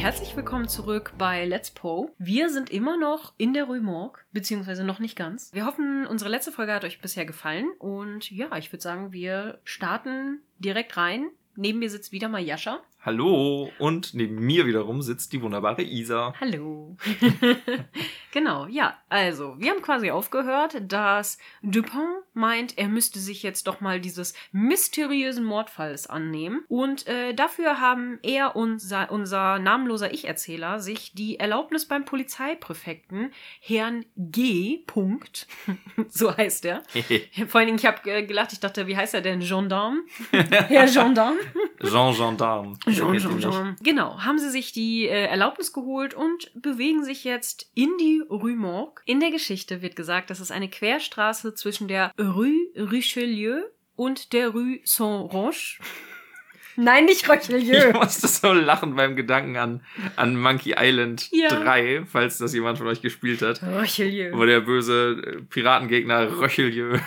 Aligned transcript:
Herzlich 0.00 0.34
willkommen 0.34 0.66
zurück 0.66 1.12
bei 1.18 1.44
Let's 1.44 1.70
Po. 1.70 2.14
Wir 2.16 2.48
sind 2.48 2.70
immer 2.70 2.96
noch 2.96 3.34
in 3.36 3.52
der 3.52 3.64
Rue 3.64 3.82
Morgue, 3.82 4.22
beziehungsweise 4.32 4.82
noch 4.82 4.98
nicht 4.98 5.14
ganz. 5.14 5.52
Wir 5.52 5.66
hoffen, 5.66 6.06
unsere 6.06 6.30
letzte 6.30 6.52
Folge 6.52 6.72
hat 6.72 6.84
euch 6.84 7.02
bisher 7.02 7.26
gefallen 7.26 7.70
und 7.78 8.30
ja, 8.30 8.56
ich 8.56 8.72
würde 8.72 8.82
sagen, 8.82 9.12
wir 9.12 9.60
starten 9.62 10.40
direkt 10.58 10.96
rein. 10.96 11.28
Neben 11.54 11.80
mir 11.80 11.90
sitzt 11.90 12.12
wieder 12.12 12.30
mal 12.30 12.40
Jascha. 12.40 12.80
Hallo 13.02 13.70
und 13.78 14.12
neben 14.12 14.34
mir 14.34 14.66
wiederum 14.66 15.00
sitzt 15.00 15.32
die 15.32 15.40
wunderbare 15.40 15.82
Isa. 15.82 16.34
Hallo. 16.38 16.98
genau, 18.30 18.66
ja, 18.66 18.98
also 19.08 19.54
wir 19.58 19.70
haben 19.70 19.80
quasi 19.80 20.10
aufgehört, 20.10 20.76
dass 20.82 21.38
Dupin 21.62 22.20
meint, 22.34 22.76
er 22.76 22.88
müsste 22.88 23.18
sich 23.18 23.42
jetzt 23.42 23.66
doch 23.66 23.80
mal 23.80 24.00
dieses 24.00 24.34
mysteriösen 24.52 25.44
Mordfalls 25.44 26.08
annehmen. 26.08 26.62
Und 26.68 27.06
äh, 27.06 27.32
dafür 27.32 27.80
haben 27.80 28.18
er 28.22 28.54
und 28.54 28.82
unser 29.08 29.58
namenloser 29.58 30.12
Ich-Erzähler 30.12 30.80
sich 30.80 31.14
die 31.14 31.40
Erlaubnis 31.40 31.88
beim 31.88 32.04
Polizeipräfekten, 32.04 33.32
Herrn 33.60 34.04
G. 34.16 34.82
Punkt, 34.86 35.46
so 36.10 36.36
heißt 36.36 36.66
er. 36.66 36.82
Vor 37.48 37.60
allen 37.60 37.68
Dingen, 37.68 37.78
ich 37.78 37.86
habe 37.86 38.10
äh, 38.10 38.26
gelacht, 38.26 38.52
ich 38.52 38.60
dachte, 38.60 38.86
wie 38.86 38.96
heißt 38.96 39.14
er 39.14 39.22
denn? 39.22 39.40
Gendarme? 39.40 40.02
Herr 40.32 40.84
Gendarme? 40.86 41.38
Jean 41.82 42.14
Gendarme. 42.14 42.76
Jean, 42.92 43.12
nicht? 43.12 43.40
Jean. 43.40 43.76
Genau, 43.82 44.18
haben 44.20 44.38
sie 44.38 44.50
sich 44.50 44.72
die 44.72 45.06
äh, 45.06 45.26
Erlaubnis 45.26 45.72
geholt 45.72 46.14
und 46.14 46.50
bewegen 46.54 47.04
sich 47.04 47.24
jetzt 47.24 47.70
in 47.74 47.90
die 47.98 48.22
Rue 48.28 48.56
Morgue. 48.56 49.02
In 49.06 49.20
der 49.20 49.30
Geschichte 49.30 49.82
wird 49.82 49.96
gesagt, 49.96 50.30
das 50.30 50.40
ist 50.40 50.52
eine 50.52 50.68
Querstraße 50.68 51.54
zwischen 51.54 51.88
der 51.88 52.12
Rue 52.18 52.54
Richelieu 52.76 53.62
und 53.96 54.32
der 54.32 54.48
Rue 54.50 54.78
Saint-Roch. 54.84 55.54
Nein, 56.76 57.04
nicht 57.06 57.22
Ich 57.24 57.28
Richelieu. 57.28 57.92
musste 57.92 58.26
so 58.28 58.52
lachen 58.52 58.94
beim 58.94 59.16
Gedanken 59.16 59.56
an, 59.56 59.82
an 60.16 60.36
Monkey 60.40 60.74
Island 60.78 61.28
Ja. 61.30 61.48
3, 61.48 62.04
falls 62.06 62.38
das 62.38 62.54
jemand 62.54 62.78
von 62.78 62.86
euch 62.86 63.02
gespielt 63.02 63.42
hat. 63.42 63.60
Richelieu. 63.62 64.32
Wo 64.34 64.44
der 64.46 64.60
böse 64.60 65.20
äh, 65.26 65.42
Piratengegner 65.42 66.38
Röchelieu 66.40 66.98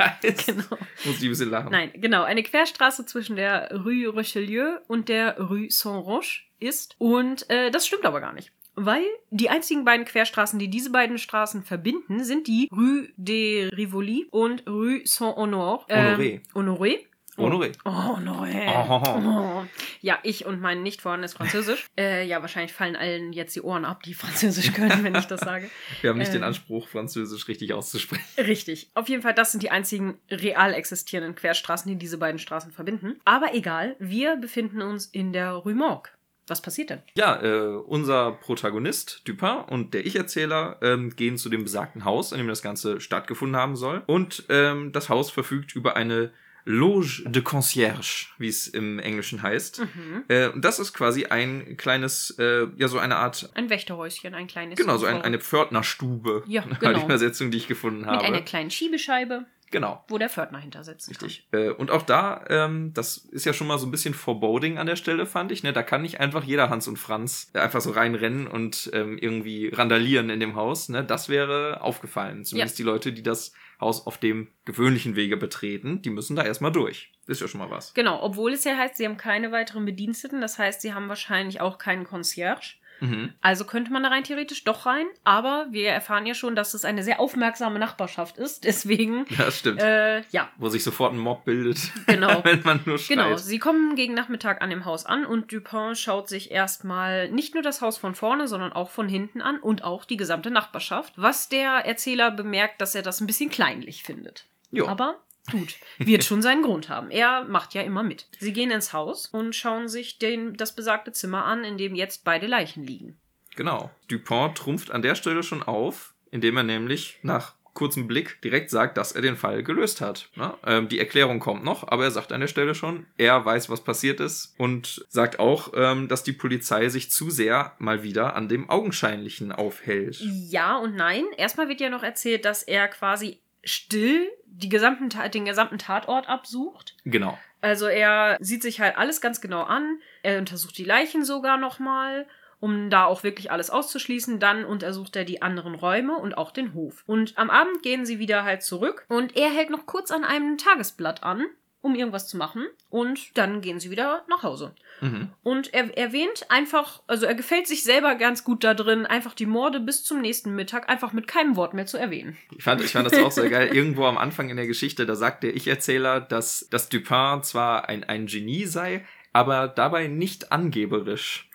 heißt. 0.00 0.46
Genau. 0.46 0.78
Muss 1.04 1.16
ich 1.18 1.22
ein 1.24 1.28
bisschen 1.28 1.50
lachen. 1.50 1.70
Nein, 1.70 1.90
genau. 1.94 2.22
Eine 2.24 2.42
Querstraße 2.42 3.06
zwischen 3.06 3.36
der 3.36 3.70
Rue 3.84 4.14
Richelieu 4.14 4.78
und 4.88 5.08
der 5.08 5.38
Rue 5.38 5.70
Saint-Roch 5.70 6.40
ist. 6.58 6.96
Und 6.98 7.48
äh, 7.50 7.70
das 7.70 7.86
stimmt 7.86 8.04
aber 8.04 8.20
gar 8.20 8.32
nicht. 8.32 8.52
Weil 8.76 9.04
die 9.30 9.50
einzigen 9.50 9.84
beiden 9.84 10.06
Querstraßen, 10.06 10.58
die 10.58 10.68
diese 10.68 10.90
beiden 10.90 11.18
Straßen 11.18 11.64
verbinden, 11.64 12.24
sind 12.24 12.46
die 12.46 12.68
Rue 12.72 13.08
des 13.16 13.72
Rivoli 13.76 14.26
und 14.30 14.66
Rue 14.66 15.00
Saint-Honor. 15.04 15.86
Honoré. 15.88 16.40
Honoré. 16.54 17.00
Honoré. 17.40 17.72
Oh, 17.84 17.90
Honoré. 17.90 18.66
Oh. 18.88 19.60
Oh. 19.62 19.64
Ja, 20.00 20.18
ich 20.22 20.46
und 20.46 20.60
mein 20.60 20.82
nicht 20.82 21.02
vorhandenes 21.02 21.34
Französisch. 21.34 21.86
äh, 21.98 22.26
ja, 22.26 22.40
wahrscheinlich 22.40 22.72
fallen 22.72 22.96
allen 22.96 23.32
jetzt 23.32 23.54
die 23.56 23.62
Ohren 23.62 23.84
ab, 23.84 24.02
die 24.02 24.14
Französisch 24.14 24.72
können, 24.72 25.04
wenn 25.04 25.14
ich 25.14 25.26
das 25.26 25.40
sage. 25.40 25.70
Wir 26.00 26.10
haben 26.10 26.18
nicht 26.18 26.28
Äh. 26.30 26.34
den 26.34 26.44
Anspruch, 26.44 26.88
Französisch 26.88 27.48
richtig 27.48 27.72
auszusprechen. 27.72 28.24
Richtig. 28.38 28.90
Auf 28.94 29.08
jeden 29.08 29.22
Fall, 29.22 29.34
das 29.34 29.52
sind 29.52 29.62
die 29.62 29.70
einzigen 29.70 30.18
real 30.30 30.74
existierenden 30.74 31.34
Querstraßen, 31.34 31.90
die 31.90 31.98
diese 31.98 32.18
beiden 32.18 32.38
Straßen 32.38 32.72
verbinden. 32.72 33.20
Aber 33.24 33.54
egal, 33.54 33.96
wir 33.98 34.36
befinden 34.36 34.82
uns 34.82 35.06
in 35.06 35.32
der 35.32 35.52
Rue 35.52 35.74
Morgue. 35.74 36.10
Was 36.46 36.60
passiert 36.62 36.90
denn? 36.90 37.02
Ja, 37.14 37.40
äh, 37.42 37.76
unser 37.76 38.32
Protagonist, 38.32 39.22
Dupin, 39.28 39.58
und 39.68 39.94
der 39.94 40.04
Ich-Erzähler 40.04 40.78
ähm, 40.82 41.14
gehen 41.14 41.36
zu 41.36 41.48
dem 41.48 41.62
besagten 41.62 42.04
Haus, 42.04 42.32
in 42.32 42.38
dem 42.38 42.48
das 42.48 42.60
Ganze 42.60 43.00
stattgefunden 43.00 43.54
haben 43.56 43.76
soll. 43.76 44.02
Und 44.06 44.46
ähm, 44.48 44.90
das 44.90 45.08
Haus 45.08 45.30
verfügt 45.30 45.76
über 45.76 45.94
eine 45.94 46.32
Loge 46.64 47.22
de 47.26 47.42
Concierge, 47.42 48.26
wie 48.38 48.48
es 48.48 48.68
im 48.68 48.98
Englischen 48.98 49.42
heißt. 49.42 49.80
Mhm. 49.80 50.24
Äh, 50.28 50.48
und 50.48 50.64
das 50.64 50.78
ist 50.78 50.92
quasi 50.92 51.26
ein 51.26 51.76
kleines, 51.76 52.30
äh, 52.38 52.66
ja, 52.76 52.88
so 52.88 52.98
eine 52.98 53.16
Art, 53.16 53.50
Ein 53.54 53.70
Wächterhäuschen, 53.70 54.34
ein 54.34 54.46
kleines. 54.46 54.78
genau, 54.78 54.96
so 54.96 55.06
ein, 55.06 55.22
eine 55.22 55.38
Pförtnerstube. 55.38 56.44
Ja, 56.46 56.62
genau. 56.80 56.98
die 56.98 57.04
Übersetzung, 57.04 57.50
die 57.50 57.58
ich 57.58 57.68
gefunden 57.68 58.00
Mit 58.00 58.08
habe. 58.08 58.24
einer 58.24 58.42
kleinen 58.42 58.70
Schiebescheibe, 58.70 59.46
genau. 59.70 60.04
wo 60.08 60.18
der 60.18 60.28
Pförtner 60.28 60.58
hinter 60.58 60.84
sitzt. 60.84 61.08
Richtig. 61.10 61.46
Äh, 61.52 61.70
und 61.70 61.90
auch 61.90 62.02
da, 62.02 62.44
ähm, 62.48 62.92
das 62.94 63.16
ist 63.16 63.46
ja 63.46 63.52
schon 63.52 63.66
mal 63.66 63.78
so 63.78 63.86
ein 63.86 63.90
bisschen 63.90 64.14
Foreboding 64.14 64.78
an 64.78 64.86
der 64.86 64.96
Stelle, 64.96 65.26
fand 65.26 65.52
ich. 65.52 65.62
Ne? 65.62 65.72
Da 65.72 65.82
kann 65.82 66.02
nicht 66.02 66.20
einfach 66.20 66.44
jeder 66.44 66.68
Hans 66.68 66.88
und 66.88 66.98
Franz 66.98 67.50
einfach 67.54 67.80
so 67.80 67.90
reinrennen 67.90 68.46
und 68.46 68.90
ähm, 68.92 69.16
irgendwie 69.18 69.68
randalieren 69.68 70.30
in 70.30 70.40
dem 70.40 70.56
Haus. 70.56 70.88
Ne? 70.88 71.04
Das 71.04 71.28
wäre 71.28 71.80
aufgefallen. 71.80 72.44
Zumindest 72.44 72.78
die 72.78 72.84
Leute, 72.84 73.12
die 73.12 73.22
das 73.22 73.52
Haus 73.80 74.06
auf 74.06 74.18
dem 74.18 74.48
gewöhnlichen 74.64 75.16
Wege 75.16 75.36
betreten, 75.36 76.02
die 76.02 76.10
müssen 76.10 76.36
da 76.36 76.44
erstmal 76.44 76.72
durch. 76.72 77.12
Ist 77.26 77.40
ja 77.40 77.48
schon 77.48 77.60
mal 77.60 77.70
was. 77.70 77.94
Genau, 77.94 78.22
obwohl 78.22 78.52
es 78.52 78.64
ja 78.64 78.76
heißt, 78.76 78.96
sie 78.96 79.06
haben 79.06 79.16
keine 79.16 79.52
weiteren 79.52 79.84
Bediensteten. 79.84 80.40
Das 80.40 80.58
heißt, 80.58 80.82
sie 80.82 80.92
haben 80.92 81.08
wahrscheinlich 81.08 81.60
auch 81.60 81.78
keinen 81.78 82.04
Concierge. 82.04 82.79
Mhm. 83.00 83.32
Also 83.40 83.64
könnte 83.64 83.92
man 83.92 84.02
da 84.02 84.08
rein 84.10 84.24
theoretisch 84.24 84.64
doch 84.64 84.86
rein. 84.86 85.06
Aber 85.24 85.66
wir 85.70 85.90
erfahren 85.90 86.26
ja 86.26 86.34
schon, 86.34 86.54
dass 86.56 86.74
es 86.74 86.84
eine 86.84 87.02
sehr 87.02 87.20
aufmerksame 87.20 87.78
Nachbarschaft 87.78 88.36
ist. 88.38 88.64
Deswegen, 88.70 89.24
Ja, 89.30 89.50
stimmt. 89.50 89.80
äh, 89.80 90.20
ja, 90.30 90.48
Wo 90.58 90.68
sich 90.68 90.84
sofort 90.84 91.12
ein 91.12 91.18
Mob 91.18 91.44
bildet, 91.44 91.78
genau. 92.06 92.44
wenn 92.44 92.62
man 92.62 92.80
nur 92.84 92.98
schreit. 92.98 93.16
Genau, 93.18 93.36
sie 93.36 93.58
kommen 93.58 93.94
gegen 93.96 94.14
Nachmittag 94.14 94.62
an 94.62 94.70
dem 94.70 94.84
Haus 94.84 95.06
an 95.06 95.24
und 95.26 95.52
Dupin 95.52 95.94
schaut 95.94 96.28
sich 96.28 96.50
erstmal 96.50 97.28
nicht 97.30 97.54
nur 97.54 97.62
das 97.62 97.80
Haus 97.80 97.98
von 97.98 98.14
vorne, 98.14 98.48
sondern 98.48 98.72
auch 98.72 98.90
von 98.90 99.08
hinten 99.08 99.40
an 99.42 99.58
und 99.58 99.84
auch 99.84 100.04
die 100.04 100.16
gesamte 100.16 100.50
Nachbarschaft, 100.50 101.14
was 101.16 101.48
der 101.48 101.70
Erzähler 101.86 102.30
bemerkt, 102.30 102.80
dass 102.80 102.94
er 102.94 103.02
das 103.02 103.20
ein 103.20 103.26
bisschen 103.26 103.50
kleinlich 103.50 104.02
findet. 104.02 104.46
Jo. 104.70 104.86
Aber 104.86 105.16
gut, 105.50 105.76
wird 105.98 106.24
schon 106.24 106.42
seinen 106.42 106.62
Grund 106.62 106.88
haben. 106.88 107.10
Er 107.10 107.44
macht 107.44 107.74
ja 107.74 107.82
immer 107.82 108.02
mit. 108.02 108.26
Sie 108.38 108.52
gehen 108.52 108.70
ins 108.70 108.92
Haus 108.92 109.26
und 109.26 109.54
schauen 109.54 109.88
sich 109.88 110.18
den, 110.18 110.54
das 110.54 110.74
besagte 110.74 111.12
Zimmer 111.12 111.44
an, 111.44 111.64
in 111.64 111.78
dem 111.78 111.94
jetzt 111.94 112.24
beide 112.24 112.46
Leichen 112.46 112.84
liegen. 112.84 113.18
Genau. 113.56 113.90
Dupont 114.08 114.56
trumpft 114.56 114.90
an 114.90 115.02
der 115.02 115.14
Stelle 115.14 115.42
schon 115.42 115.62
auf, 115.62 116.14
indem 116.30 116.56
er 116.56 116.62
nämlich 116.62 117.18
nach 117.22 117.54
kurzem 117.74 118.08
Blick 118.08 118.40
direkt 118.42 118.70
sagt, 118.70 118.96
dass 118.96 119.12
er 119.12 119.22
den 119.22 119.36
Fall 119.36 119.62
gelöst 119.62 120.00
hat. 120.00 120.28
Ne? 120.34 120.52
Ähm, 120.66 120.88
die 120.88 120.98
Erklärung 120.98 121.40
kommt 121.40 121.64
noch, 121.64 121.86
aber 121.88 122.04
er 122.04 122.10
sagt 122.10 122.32
an 122.32 122.40
der 122.40 122.48
Stelle 122.48 122.74
schon, 122.74 123.06
er 123.16 123.44
weiß, 123.44 123.70
was 123.70 123.82
passiert 123.82 124.20
ist 124.20 124.54
und 124.58 125.04
sagt 125.08 125.38
auch, 125.38 125.72
ähm, 125.74 126.08
dass 126.08 126.22
die 126.22 126.32
Polizei 126.32 126.88
sich 126.88 127.10
zu 127.10 127.30
sehr 127.30 127.74
mal 127.78 128.02
wieder 128.02 128.34
an 128.34 128.48
dem 128.48 128.68
Augenscheinlichen 128.68 129.52
aufhält. 129.52 130.20
Ja 130.20 130.76
und 130.76 130.96
nein. 130.96 131.24
Erstmal 131.36 131.68
wird 131.68 131.80
ja 131.80 131.90
noch 131.90 132.02
erzählt, 132.02 132.44
dass 132.44 132.62
er 132.62 132.88
quasi 132.88 133.40
still 133.64 134.28
die 134.46 134.68
gesamten, 134.68 135.08
den 135.30 135.44
gesamten 135.44 135.78
Tatort 135.78 136.28
absucht. 136.28 136.96
Genau. 137.04 137.38
Also 137.60 137.86
er 137.86 138.36
sieht 138.40 138.62
sich 138.62 138.80
halt 138.80 138.96
alles 138.96 139.20
ganz 139.20 139.40
genau 139.40 139.62
an. 139.62 140.00
Er 140.22 140.38
untersucht 140.38 140.76
die 140.78 140.84
Leichen 140.84 141.24
sogar 141.24 141.56
nochmal, 141.56 142.26
um 142.58 142.90
da 142.90 143.04
auch 143.04 143.22
wirklich 143.22 143.50
alles 143.50 143.70
auszuschließen. 143.70 144.40
Dann 144.40 144.64
untersucht 144.64 145.16
er 145.16 145.24
die 145.24 145.42
anderen 145.42 145.74
Räume 145.74 146.16
und 146.16 146.36
auch 146.36 146.50
den 146.52 146.74
Hof. 146.74 147.04
Und 147.06 147.36
am 147.36 147.50
Abend 147.50 147.82
gehen 147.82 148.06
sie 148.06 148.18
wieder 148.18 148.44
halt 148.44 148.62
zurück 148.62 149.04
und 149.08 149.36
er 149.36 149.50
hält 149.50 149.70
noch 149.70 149.86
kurz 149.86 150.10
an 150.10 150.24
einem 150.24 150.58
Tagesblatt 150.58 151.22
an, 151.22 151.44
um 151.82 151.94
irgendwas 151.94 152.28
zu 152.28 152.36
machen. 152.36 152.66
Und 152.88 153.36
dann 153.38 153.60
gehen 153.60 153.80
sie 153.80 153.90
wieder 153.90 154.24
nach 154.28 154.42
Hause. 154.42 154.74
Mhm. 155.00 155.30
Und 155.42 155.72
er 155.72 155.96
erwähnt 155.96 156.46
einfach, 156.48 157.02
also 157.06 157.26
er 157.26 157.34
gefällt 157.34 157.66
sich 157.66 157.82
selber 157.82 158.14
ganz 158.16 158.44
gut 158.44 158.64
da 158.64 158.74
drin, 158.74 159.06
einfach 159.06 159.34
die 159.34 159.46
Morde 159.46 159.80
bis 159.80 160.04
zum 160.04 160.20
nächsten 160.20 160.54
Mittag 160.54 160.88
einfach 160.88 161.12
mit 161.12 161.26
keinem 161.26 161.56
Wort 161.56 161.74
mehr 161.74 161.86
zu 161.86 161.96
erwähnen. 161.96 162.36
Ich 162.56 162.64
fand, 162.64 162.82
ich 162.82 162.92
fand 162.92 163.10
das 163.10 163.18
auch 163.18 163.32
sehr 163.32 163.48
geil. 163.48 163.70
Irgendwo 163.72 164.04
am 164.04 164.18
Anfang 164.18 164.50
in 164.50 164.56
der 164.56 164.66
Geschichte, 164.66 165.06
da 165.06 165.14
sagt 165.14 165.42
der 165.42 165.56
Ich-Erzähler, 165.56 166.20
dass, 166.20 166.68
dass 166.70 166.88
Dupin 166.88 167.42
zwar 167.42 167.88
ein, 167.88 168.04
ein 168.04 168.26
Genie 168.26 168.66
sei, 168.66 169.04
aber 169.32 169.68
dabei 169.68 170.08
nicht 170.08 170.52
angeberisch. 170.52 171.48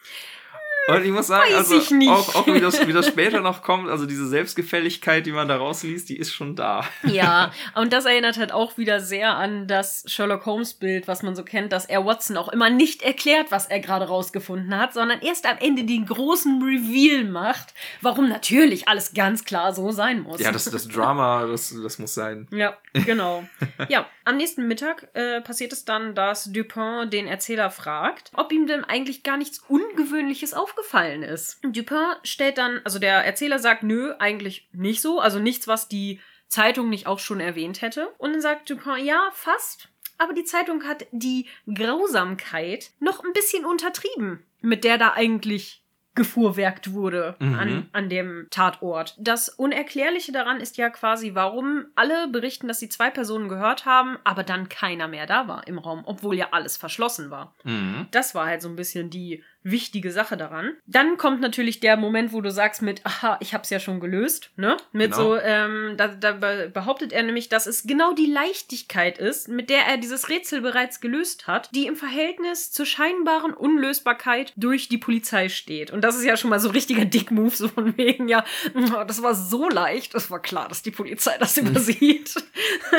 Und 0.88 1.04
ich 1.04 1.12
muss 1.12 1.28
sagen, 1.28 1.52
Weiß 1.52 1.72
also 1.72 2.12
auch, 2.12 2.36
auch 2.36 2.48
wie, 2.48 2.60
das, 2.60 2.86
wie 2.88 2.94
das 2.94 3.08
später 3.08 3.42
noch 3.42 3.64
kommt, 3.64 3.90
also 3.90 4.06
diese 4.06 4.28
Selbstgefälligkeit, 4.28 5.26
die 5.26 5.32
man 5.32 5.48
da 5.48 5.58
rausliest, 5.58 6.10
die 6.10 6.18
ist 6.18 6.32
schon 6.32 6.56
da. 6.56 6.86
Ja, 7.04 7.52
und 7.76 7.92
das 7.92 8.06
erinnert 8.06 8.38
halt 8.38 8.52
auch 8.52 8.78
wieder 8.78 9.00
sehr 9.00 9.36
an 9.36 9.68
das 9.68 10.04
Sherlock 10.08 10.46
Holmes-Bild, 10.46 11.08
was 11.08 11.24
man 11.24 11.36
so 11.36 11.44
kennt, 11.44 11.72
dass 11.72 11.86
er 11.86 12.06
Watson 12.06 12.38
auch 12.38 12.50
immer 12.50 12.70
nicht 12.70 13.02
erklärt, 13.02 13.52
was 13.52 13.66
er 13.66 13.80
gerade 13.80 14.06
rausgefunden 14.08 14.78
hat, 14.78 14.94
sondern 14.94 15.22
erst 15.22 15.46
am 15.48 15.58
Ende 15.60 15.86
den 15.86 16.06
großen 16.06 16.62
Reveal 16.62 17.24
macht, 17.24 17.74
warum 18.02 18.30
natürlich 18.30 18.88
alles 18.88 19.14
ganz 19.14 19.44
klar 19.44 19.74
so 19.74 19.92
sein 19.92 20.22
muss. 20.22 20.40
Ja, 20.40 20.52
das, 20.52 20.66
das 20.66 20.88
Drama, 20.88 21.48
das, 21.48 21.76
das 21.82 21.98
muss 21.98 22.14
sein. 22.14 22.48
Ja, 22.52 22.78
genau. 22.94 23.44
ja, 23.90 24.08
am 24.24 24.38
nächsten 24.38 24.68
Mittag 24.68 25.08
äh, 25.14 25.42
passiert 25.42 25.74
es 25.74 25.86
dann, 25.86 26.16
dass 26.16 26.46
Dupin 26.46 27.10
den 27.10 27.28
Erzähler 27.28 27.72
fragt, 27.72 28.32
ob 28.34 28.52
ihm 28.52 28.68
denn 28.68 28.84
eigentlich 28.84 29.24
gar 29.24 29.38
nichts 29.38 29.64
Ungewöhnliches 29.68 30.54
aufgefallen 30.80 31.24
ist. 31.24 31.60
Dupin 31.64 32.16
stellt 32.24 32.58
dann, 32.58 32.82
also 32.84 33.00
der 33.00 33.26
Erzähler 33.26 33.60
sagt, 33.60 33.84
nö, 33.84 34.14
eigentlich 34.20 34.68
nicht 34.72 35.02
so, 35.02 35.20
also 35.20 35.40
nichts, 35.40 35.68
was 35.68 35.88
die 35.88 36.20
Zeitung 36.48 36.90
nicht 36.90 37.08
auch 37.08 37.20
schon 37.20 37.40
erwähnt 37.40 37.82
hätte. 37.82 38.10
Und 38.18 38.34
dann 38.34 38.42
sagt 38.42 38.70
Dupin, 38.70 39.04
ja, 39.06 39.30
fast. 39.34 39.90
Aber 40.18 40.34
die 40.34 40.44
Zeitung 40.46 40.84
hat 40.86 41.06
die 41.12 41.48
Grausamkeit 41.74 42.92
noch 43.00 43.24
ein 43.24 43.34
bisschen 43.34 43.66
untertrieben, 43.66 44.44
mit 44.62 44.84
der 44.84 44.98
da 44.98 45.14
eigentlich 45.14 45.82
gefuhrwerkt 46.14 46.94
wurde 46.94 47.36
Mhm. 47.40 47.56
an, 47.60 47.90
an 47.92 48.08
dem 48.10 48.48
Tatort. 48.50 49.16
Das 49.18 49.50
Unerklärliche 49.50 50.32
daran 50.32 50.62
ist 50.62 50.78
ja 50.78 50.90
quasi, 50.90 51.36
warum 51.36 51.88
alle 51.96 52.30
berichten, 52.30 52.70
dass 52.70 52.80
sie 52.80 52.88
zwei 52.88 53.10
Personen 53.10 53.50
gehört 53.50 53.86
haben, 53.86 54.18
aber 54.24 54.44
dann 54.44 54.70
keiner 54.70 55.10
mehr 55.10 55.26
da 55.26 55.50
war 55.50 55.68
im 55.68 55.78
Raum, 55.78 56.04
obwohl 56.06 56.38
ja 56.38 56.48
alles 56.52 56.78
verschlossen 56.78 57.32
war. 57.32 57.54
Mhm. 57.66 58.08
Das 58.12 58.34
war 58.34 58.46
halt 58.46 58.62
so 58.62 58.70
ein 58.70 58.78
bisschen 58.78 59.10
die 59.10 59.44
wichtige 59.66 60.12
Sache 60.12 60.38
daran. 60.38 60.74
Dann 60.86 61.18
kommt 61.18 61.42
natürlich 61.42 61.80
der 61.80 61.98
Moment, 61.98 62.32
wo 62.32 62.40
du 62.40 62.52
sagst 62.52 62.82
mit, 62.84 63.06
aha, 63.06 63.38
ich 63.42 63.54
hab's 63.54 63.70
ja 63.72 63.80
schon 63.80 64.00
gelöst, 64.00 64.52
ne? 64.56 64.78
Mit 64.94 65.12
Genau. 65.12 65.36
so, 65.36 65.38
ähm, 65.38 65.96
da, 65.98 66.08
da 66.08 66.34
be- 66.34 66.70
behauptet 66.74 67.12
er 67.12 67.24
nämlich, 67.24 67.50
dass 67.50 67.66
es 67.66 67.84
genau 67.84 68.14
die 68.14 68.28
Leichtigkeit 68.32 69.18
ist, 69.18 69.48
mit 69.50 69.70
der 69.70 69.80
er 69.88 69.98
dieses 69.98 70.30
Rätsel 70.30 70.62
bereits 70.62 71.02
gelöst 71.02 71.48
hat, 71.48 71.70
die 71.74 71.88
im 71.88 71.96
Verhältnis 71.96 72.72
zur 72.72 72.86
scheinbaren 72.86 73.54
Unlösbarkeit 73.54 74.54
durch 74.56 74.88
die 74.88 74.98
Polizei 75.00 75.50
steht. 75.50 75.92
Und 75.92 76.02
das 76.04 76.16
ist 76.16 76.24
ja 76.26 76.38
schon 76.38 76.50
mal 76.52 76.60
so 76.60 76.70
richtiger 76.70 77.06
Dick-Move, 77.06 77.56
so 77.56 77.68
von 77.68 77.98
wegen, 77.98 78.28
ja, 78.28 78.46
"Oh, 78.76 79.04
das 79.08 79.22
war 79.24 79.34
so 79.36 79.68
leicht, 79.70 80.14
es 80.16 80.30
war 80.32 80.42
klar, 80.42 80.68
dass 80.70 80.84
die 80.84 80.92
Polizei 80.92 81.38
das 81.40 81.58
übersieht. 81.58 82.36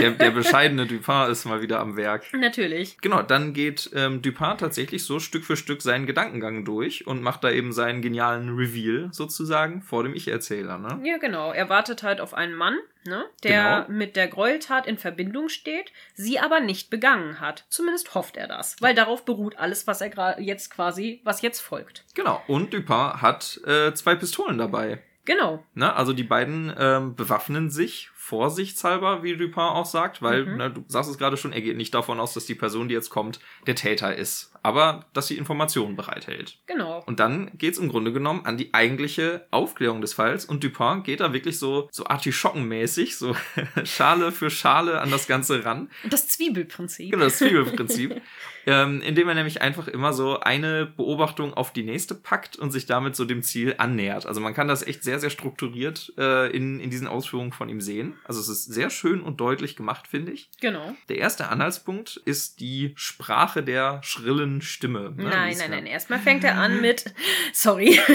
Der, 0.00 0.10
der 0.10 0.30
bescheidene 0.32 0.86
Dupin 0.86 1.30
ist 1.30 1.44
mal 1.44 1.62
wieder 1.62 1.78
am 1.80 1.96
Werk. 1.96 2.24
Natürlich. 2.34 2.98
Genau, 3.00 3.22
dann 3.22 3.52
geht 3.52 3.90
ähm, 3.94 4.20
Dupin 4.20 4.58
tatsächlich 4.58 5.04
so 5.04 5.20
Stück 5.20 5.44
für 5.44 5.56
Stück 5.56 5.80
seinen 5.82 6.06
Gedankengang 6.06 6.55
durch 6.64 7.06
und 7.06 7.22
macht 7.22 7.44
da 7.44 7.50
eben 7.50 7.72
seinen 7.72 8.00
genialen 8.02 8.56
Reveal 8.56 9.08
sozusagen 9.12 9.82
vor 9.82 10.02
dem 10.02 10.14
Ich-Erzähler. 10.14 10.78
Ne? 10.78 11.00
Ja, 11.04 11.18
genau. 11.18 11.52
Er 11.52 11.68
wartet 11.68 12.02
halt 12.02 12.20
auf 12.20 12.34
einen 12.34 12.54
Mann, 12.54 12.78
ne, 13.06 13.24
der 13.42 13.84
Genau. 13.86 13.98
mit 13.98 14.16
der 14.16 14.28
Gräueltat 14.28 14.86
in 14.86 14.98
Verbindung 14.98 15.48
steht, 15.48 15.92
sie 16.14 16.38
aber 16.38 16.60
nicht 16.60 16.90
begangen 16.90 17.40
hat. 17.40 17.64
Zumindest 17.68 18.14
hofft 18.14 18.36
er 18.36 18.48
das, 18.48 18.76
weil 18.80 18.94
darauf 18.94 19.24
beruht 19.24 19.58
alles, 19.58 19.86
was 19.86 20.00
er 20.00 20.40
jetzt 20.40 20.70
quasi, 20.70 21.20
was 21.24 21.42
jetzt 21.42 21.60
folgt. 21.60 22.04
Genau, 22.14 22.42
und 22.46 22.72
Dupin 22.72 23.20
hat 23.20 23.60
äh, 23.66 23.92
zwei 23.94 24.14
Pistolen 24.14 24.58
dabei. 24.58 25.02
Genau. 25.24 25.64
Ne? 25.74 25.92
Also 25.92 26.12
die 26.12 26.22
beiden 26.22 26.72
ähm, 26.78 27.16
bewaffnen 27.16 27.68
sich 27.68 28.10
vorsichtshalber, 28.14 29.22
wie 29.24 29.36
Dupin 29.36 29.58
auch 29.62 29.84
sagt, 29.84 30.22
weil, 30.22 30.44
Mhm. 30.46 30.56
ne, 30.56 30.70
du 30.70 30.84
sagst 30.86 31.10
es 31.10 31.18
gerade 31.18 31.36
schon, 31.36 31.52
er 31.52 31.60
geht 31.60 31.76
nicht 31.76 31.92
davon 31.94 32.20
aus, 32.20 32.32
dass 32.34 32.46
die 32.46 32.54
Person, 32.54 32.86
die 32.88 32.94
jetzt 32.94 33.10
kommt, 33.10 33.40
der 33.66 33.74
Täter 33.74 34.14
ist, 34.14 34.52
aber 34.66 35.04
dass 35.12 35.28
sie 35.28 35.38
Informationen 35.38 35.94
bereithält. 35.94 36.58
Genau. 36.66 37.00
Und 37.06 37.20
dann 37.20 37.52
geht's 37.56 37.78
im 37.78 37.88
Grunde 37.88 38.12
genommen 38.12 38.44
an 38.46 38.56
die 38.56 38.74
eigentliche 38.74 39.46
Aufklärung 39.52 40.00
des 40.00 40.14
Falls 40.14 40.44
und 40.44 40.64
Dupin 40.64 41.04
geht 41.04 41.20
da 41.20 41.32
wirklich 41.32 41.60
so, 41.60 41.88
so 41.92 42.04
Artischockenmäßig, 42.06 43.16
so 43.16 43.36
Schale 43.84 44.32
für 44.32 44.50
Schale 44.50 45.00
an 45.00 45.12
das 45.12 45.28
Ganze 45.28 45.64
ran. 45.64 45.88
Das 46.10 46.26
Zwiebelprinzip. 46.26 47.12
Genau, 47.12 47.26
das 47.26 47.38
Zwiebelprinzip. 47.38 48.20
ähm, 48.66 49.00
indem 49.02 49.28
er 49.28 49.34
nämlich 49.34 49.62
einfach 49.62 49.86
immer 49.86 50.12
so 50.12 50.40
eine 50.40 50.86
Beobachtung 50.86 51.54
auf 51.54 51.72
die 51.72 51.84
nächste 51.84 52.16
packt 52.16 52.56
und 52.56 52.72
sich 52.72 52.86
damit 52.86 53.14
so 53.14 53.24
dem 53.24 53.42
Ziel 53.42 53.76
annähert. 53.78 54.26
Also 54.26 54.40
man 54.40 54.54
kann 54.54 54.66
das 54.66 54.84
echt 54.84 55.04
sehr, 55.04 55.20
sehr 55.20 55.30
strukturiert 55.30 56.12
äh, 56.18 56.50
in, 56.50 56.80
in 56.80 56.90
diesen 56.90 57.06
Ausführungen 57.06 57.52
von 57.52 57.68
ihm 57.68 57.80
sehen. 57.80 58.14
Also 58.24 58.40
es 58.40 58.48
ist 58.48 58.64
sehr 58.64 58.90
schön 58.90 59.22
und 59.22 59.40
deutlich 59.40 59.76
gemacht, 59.76 60.08
finde 60.08 60.32
ich. 60.32 60.50
Genau. 60.60 60.94
Der 61.08 61.18
erste 61.18 61.48
Anhaltspunkt 61.48 62.20
ist 62.24 62.58
die 62.58 62.92
Sprache 62.96 63.62
der 63.62 64.00
schrillen 64.02 64.55
Stimme. 64.62 65.12
ne? 65.16 65.24
Nein, 65.24 65.30
nein, 65.30 65.56
ja- 65.58 65.68
nein. 65.68 65.86
Erstmal 65.86 66.18
fängt 66.18 66.44
er 66.44 66.56
an 66.56 66.80
mit. 66.80 67.04
Sorry. 67.52 67.98